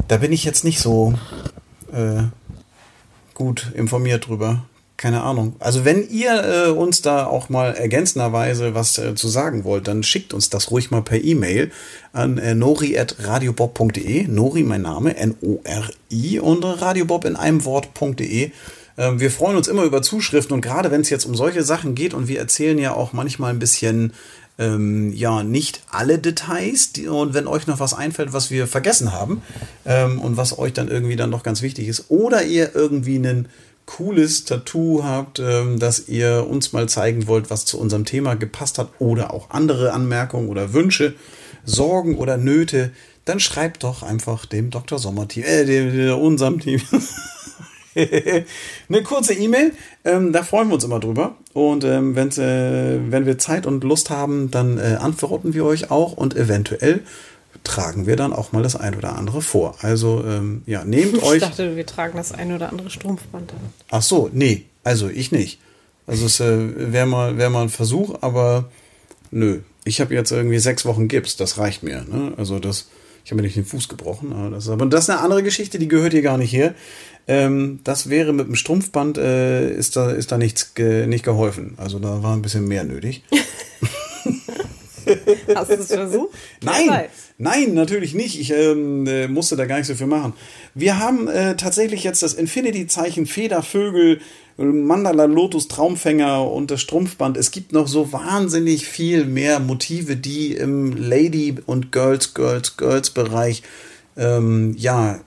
da 0.08 0.16
bin 0.18 0.32
ich 0.32 0.44
jetzt 0.44 0.64
nicht 0.64 0.80
so 0.80 1.14
äh, 1.92 2.24
gut 3.34 3.72
informiert 3.74 4.28
drüber. 4.28 4.64
Keine 4.96 5.22
Ahnung. 5.22 5.56
Also 5.58 5.84
wenn 5.84 6.08
ihr 6.10 6.68
äh, 6.68 6.70
uns 6.70 7.02
da 7.02 7.26
auch 7.26 7.48
mal 7.48 7.74
ergänzenderweise 7.74 8.76
was 8.76 8.98
äh, 8.98 9.16
zu 9.16 9.26
sagen 9.26 9.64
wollt, 9.64 9.88
dann 9.88 10.04
schickt 10.04 10.32
uns 10.32 10.48
das 10.48 10.70
ruhig 10.70 10.92
mal 10.92 11.02
per 11.02 11.20
E-Mail 11.20 11.72
an 12.12 12.38
äh, 12.38 12.54
nori.radiobob.de. 12.54 14.28
Nori, 14.28 14.62
mein 14.62 14.82
Name, 14.82 15.16
N-O-R-I 15.16 16.38
und 16.38 16.62
radiobob 16.64 17.24
in 17.24 17.34
einem 17.34 17.64
Wort.de. 17.64 18.52
Ähm, 18.98 19.20
wir 19.20 19.30
freuen 19.30 19.56
uns 19.56 19.68
immer 19.68 19.84
über 19.84 20.02
Zuschriften 20.02 20.54
und 20.54 20.60
gerade 20.60 20.90
wenn 20.90 21.00
es 21.00 21.10
jetzt 21.10 21.24
um 21.24 21.34
solche 21.34 21.62
Sachen 21.62 21.94
geht 21.94 22.14
und 22.14 22.28
wir 22.28 22.38
erzählen 22.38 22.78
ja 22.78 22.94
auch 22.94 23.12
manchmal 23.12 23.52
ein 23.52 23.58
bisschen 23.58 24.12
ähm, 24.58 25.12
ja, 25.12 25.42
nicht 25.42 25.82
alle 25.90 26.18
Details. 26.18 26.92
Und 27.08 27.34
wenn 27.34 27.46
euch 27.46 27.66
noch 27.66 27.80
was 27.80 27.94
einfällt, 27.94 28.32
was 28.32 28.50
wir 28.50 28.66
vergessen 28.66 29.12
haben 29.12 29.42
ähm, 29.86 30.20
und 30.20 30.36
was 30.36 30.58
euch 30.58 30.72
dann 30.72 30.88
irgendwie 30.88 31.16
dann 31.16 31.30
noch 31.30 31.42
ganz 31.42 31.62
wichtig 31.62 31.88
ist, 31.88 32.06
oder 32.10 32.44
ihr 32.44 32.74
irgendwie 32.74 33.16
ein 33.16 33.48
cooles 33.86 34.44
Tattoo 34.44 35.02
habt, 35.02 35.38
ähm, 35.40 35.78
dass 35.78 36.08
ihr 36.08 36.46
uns 36.48 36.72
mal 36.72 36.88
zeigen 36.88 37.26
wollt, 37.26 37.50
was 37.50 37.64
zu 37.64 37.78
unserem 37.78 38.04
Thema 38.04 38.34
gepasst 38.36 38.78
hat, 38.78 38.90
oder 38.98 39.32
auch 39.32 39.50
andere 39.50 39.92
Anmerkungen 39.92 40.48
oder 40.48 40.72
Wünsche, 40.72 41.14
Sorgen 41.64 42.16
oder 42.16 42.36
Nöte, 42.36 42.92
dann 43.24 43.40
schreibt 43.40 43.84
doch 43.84 44.02
einfach 44.02 44.46
dem 44.46 44.70
Dr. 44.70 44.98
Sommer-Team, 44.98 45.44
äh, 45.44 45.64
dem, 45.64 45.92
dem, 45.92 46.18
unserem 46.18 46.60
Team. 46.60 46.80
eine 48.88 49.02
kurze 49.02 49.34
E-Mail, 49.34 49.72
ähm, 50.04 50.32
da 50.32 50.42
freuen 50.42 50.68
wir 50.68 50.74
uns 50.74 50.84
immer 50.84 51.00
drüber. 51.00 51.36
Und 51.52 51.84
ähm, 51.84 52.16
wenn's, 52.16 52.38
äh, 52.38 52.98
wenn 53.10 53.26
wir 53.26 53.38
Zeit 53.38 53.66
und 53.66 53.84
Lust 53.84 54.10
haben, 54.10 54.50
dann 54.50 54.78
äh, 54.78 54.96
antworten 55.00 55.54
wir 55.54 55.64
euch 55.64 55.90
auch 55.90 56.12
und 56.12 56.36
eventuell 56.36 57.00
tragen 57.64 58.06
wir 58.06 58.16
dann 58.16 58.32
auch 58.32 58.52
mal 58.52 58.62
das 58.62 58.76
ein 58.76 58.94
oder 58.96 59.16
andere 59.16 59.42
vor. 59.42 59.76
Also 59.82 60.24
ähm, 60.26 60.62
ja, 60.66 60.84
nehmt 60.84 61.14
Ich 61.18 61.22
euch. 61.22 61.40
dachte, 61.40 61.76
wir 61.76 61.86
tragen 61.86 62.16
das 62.16 62.32
ein 62.32 62.52
oder 62.52 62.70
andere 62.70 62.90
Strumpfband. 62.90 63.52
an. 63.52 63.58
Ach 63.90 64.02
so, 64.02 64.30
nee, 64.32 64.64
also 64.84 65.08
ich 65.08 65.32
nicht. 65.32 65.60
Also 66.06 66.26
es 66.26 66.40
äh, 66.40 66.92
wäre 66.92 67.06
mal, 67.06 67.38
wär 67.38 67.50
mal 67.50 67.62
ein 67.62 67.68
Versuch, 67.68 68.16
aber 68.20 68.70
nö. 69.30 69.60
Ich 69.84 70.00
habe 70.00 70.14
jetzt 70.14 70.30
irgendwie 70.30 70.58
sechs 70.58 70.84
Wochen 70.84 71.08
Gips, 71.08 71.36
das 71.36 71.58
reicht 71.58 71.82
mir. 71.82 72.04
Ne? 72.08 72.32
Also 72.36 72.58
das, 72.58 72.88
ich 73.24 73.30
habe 73.30 73.40
mir 73.40 73.46
nicht 73.46 73.56
den 73.56 73.64
Fuß 73.64 73.88
gebrochen, 73.88 74.32
aber 74.32 74.50
das, 74.50 74.68
aber 74.68 74.86
das 74.86 75.04
ist 75.04 75.10
eine 75.10 75.20
andere 75.20 75.42
Geschichte, 75.42 75.78
die 75.78 75.88
gehört 75.88 76.12
hier 76.12 76.22
gar 76.22 76.38
nicht 76.38 76.52
her. 76.52 76.74
Ähm, 77.28 77.80
das 77.84 78.10
wäre 78.10 78.32
mit 78.32 78.48
dem 78.48 78.56
Strumpfband, 78.56 79.18
äh, 79.18 79.70
ist 79.72 79.96
da, 79.96 80.10
ist 80.10 80.32
da 80.32 80.38
nichts 80.38 80.74
ge, 80.74 81.06
nicht 81.06 81.24
geholfen. 81.24 81.74
Also 81.76 81.98
da 81.98 82.22
war 82.22 82.34
ein 82.34 82.42
bisschen 82.42 82.66
mehr 82.66 82.84
nötig. 82.84 83.22
Hast 85.54 85.70
du 85.70 85.74
es 85.74 85.88
versucht? 85.88 86.30
Nein, 86.62 87.06
nein, 87.38 87.74
natürlich 87.74 88.14
nicht. 88.14 88.38
Ich 88.40 88.52
ähm, 88.52 89.06
äh, 89.06 89.28
musste 89.28 89.56
da 89.56 89.66
gar 89.66 89.78
nicht 89.78 89.86
so 89.86 89.94
viel 89.94 90.06
machen. 90.06 90.32
Wir 90.74 90.98
haben 90.98 91.28
äh, 91.28 91.56
tatsächlich 91.56 92.04
jetzt 92.04 92.22
das 92.22 92.34
Infinity-Zeichen 92.34 93.26
Federvögel, 93.26 94.20
Mandala 94.56 95.24
Lotus 95.24 95.68
Traumfänger 95.68 96.48
und 96.50 96.70
das 96.70 96.80
Strumpfband. 96.80 97.36
Es 97.36 97.50
gibt 97.50 97.72
noch 97.72 97.88
so 97.88 98.12
wahnsinnig 98.12 98.86
viel 98.86 99.24
mehr 99.24 99.60
Motive, 99.60 100.16
die 100.16 100.52
im 100.52 100.96
Lady- 100.96 101.56
und 101.64 101.90
Girls, 101.90 102.34
Girls, 102.34 102.76
Girls-Bereich 102.76 103.62
ähm, 104.16 104.74
ja 104.76 105.20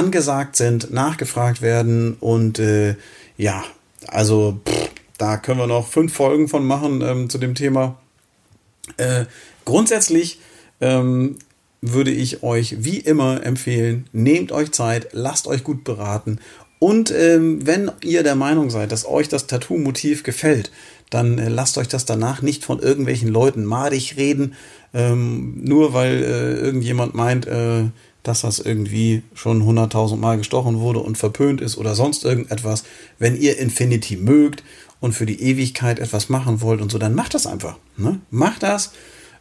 angesagt 0.00 0.56
sind, 0.56 0.90
nachgefragt 0.92 1.60
werden 1.60 2.16
und 2.20 2.58
äh, 2.58 2.96
ja, 3.36 3.62
also 4.08 4.58
pff, 4.66 4.90
da 5.18 5.36
können 5.36 5.60
wir 5.60 5.66
noch 5.66 5.86
fünf 5.86 6.14
Folgen 6.14 6.48
von 6.48 6.66
machen 6.66 7.02
ähm, 7.02 7.28
zu 7.28 7.36
dem 7.36 7.54
Thema. 7.54 7.98
Äh, 8.96 9.26
grundsätzlich 9.66 10.40
ähm, 10.80 11.36
würde 11.82 12.10
ich 12.10 12.42
euch 12.42 12.82
wie 12.82 12.98
immer 12.98 13.44
empfehlen, 13.44 14.06
nehmt 14.12 14.52
euch 14.52 14.72
Zeit, 14.72 15.08
lasst 15.12 15.46
euch 15.46 15.64
gut 15.64 15.84
beraten 15.84 16.38
und 16.80 17.10
ähm, 17.10 17.66
wenn 17.66 17.92
ihr 18.02 18.22
der 18.22 18.36
Meinung 18.36 18.70
seid, 18.70 18.90
dass 18.90 19.06
euch 19.06 19.28
das 19.28 19.46
Tattoo-Motiv 19.46 20.22
gefällt, 20.22 20.72
dann 21.10 21.38
äh, 21.38 21.50
lasst 21.50 21.76
euch 21.76 21.88
das 21.88 22.06
danach 22.06 22.40
nicht 22.40 22.64
von 22.64 22.80
irgendwelchen 22.80 23.28
Leuten 23.28 23.66
madig 23.66 24.16
reden, 24.16 24.54
ähm, 24.94 25.62
nur 25.62 25.92
weil 25.92 26.22
äh, 26.24 26.54
irgendjemand 26.54 27.14
meint, 27.14 27.46
äh, 27.46 27.84
dass 28.22 28.42
das 28.42 28.58
irgendwie 28.58 29.22
schon 29.34 29.64
hunderttausend 29.64 30.20
Mal 30.20 30.38
gestochen 30.38 30.80
wurde 30.80 31.00
und 31.00 31.16
verpönt 31.16 31.60
ist 31.60 31.78
oder 31.78 31.94
sonst 31.94 32.24
irgendetwas. 32.24 32.84
Wenn 33.18 33.40
ihr 33.40 33.58
Infinity 33.58 34.16
mögt 34.16 34.62
und 35.00 35.12
für 35.12 35.26
die 35.26 35.42
Ewigkeit 35.42 35.98
etwas 35.98 36.28
machen 36.28 36.60
wollt 36.60 36.80
und 36.80 36.90
so, 36.90 36.98
dann 36.98 37.14
macht 37.14 37.34
das 37.34 37.46
einfach. 37.46 37.78
Ne? 37.96 38.20
Macht 38.30 38.62
das. 38.62 38.92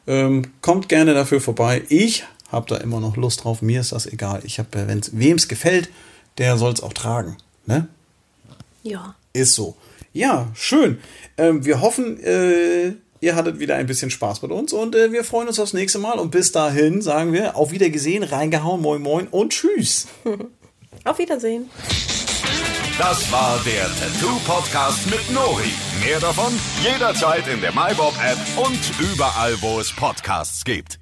Ähm, 0.08 0.44
kommt 0.62 0.90
gerne 0.90 1.14
dafür 1.14 1.42
vorbei. 1.42 1.84
Ich 1.90 2.24
habe 2.52 2.68
da 2.68 2.78
immer 2.78 3.00
noch 3.00 3.18
Lust 3.18 3.44
drauf. 3.44 3.62
Mir 3.62 3.82
ist 3.82 3.92
das 3.92 4.08
egal. 4.08 4.42
Ich 4.44 4.60
habe, 4.60 4.88
wenn 4.88 5.00
es 5.00 5.18
wem 5.18 5.38
es 5.38 5.48
gefällt, 5.48 5.90
der 6.38 6.58
soll 6.58 6.74
es 6.74 6.82
auch 6.82 6.94
tragen. 6.94 7.38
Ne? 7.66 7.88
Ja. 8.84 9.16
Ist 9.34 9.56
so. 9.56 9.76
Ja, 10.14 10.48
schön. 10.56 10.98
Ähm, 11.38 11.66
wir 11.66 11.82
hoffen, 11.82 12.20
äh, 12.24 12.94
ihr 13.22 13.36
hattet 13.36 13.60
wieder 13.60 13.76
ein 13.76 13.88
bisschen 13.88 14.12
Spaß 14.12 14.42
mit 14.42 14.52
uns 14.52 14.74
und 14.74 14.96
äh, 14.96 15.12
wir 15.12 15.24
freuen 15.24 15.48
uns 15.48 15.60
aufs 15.60 15.74
nächste 15.74 16.00
Mal. 16.00 16.20
Und 16.20 16.32
bis 16.32 16.52
dahin 16.52 17.02
sagen 17.02 17.34
wir 17.34 17.56
auf 17.56 17.72
Wiedergesehen, 17.72 18.24
reingehauen, 18.24 18.82
moin 18.82 19.02
moin 19.02 19.28
und 19.28 19.52
tschüss. 19.54 20.08
Auf 21.06 21.18
Wiedersehen. 21.18 21.70
Das 22.98 23.32
war 23.32 23.58
der 23.64 23.84
Tattoo-Podcast 23.84 25.10
mit 25.10 25.32
Nori. 25.32 25.72
Mehr 26.04 26.20
davon 26.20 26.52
jederzeit 26.84 27.48
in 27.48 27.62
der 27.62 27.72
MyBob-App 27.72 28.38
und 28.58 29.14
überall, 29.14 29.56
wo 29.62 29.80
es 29.80 29.96
Podcasts 29.96 30.66
gibt. 30.66 31.00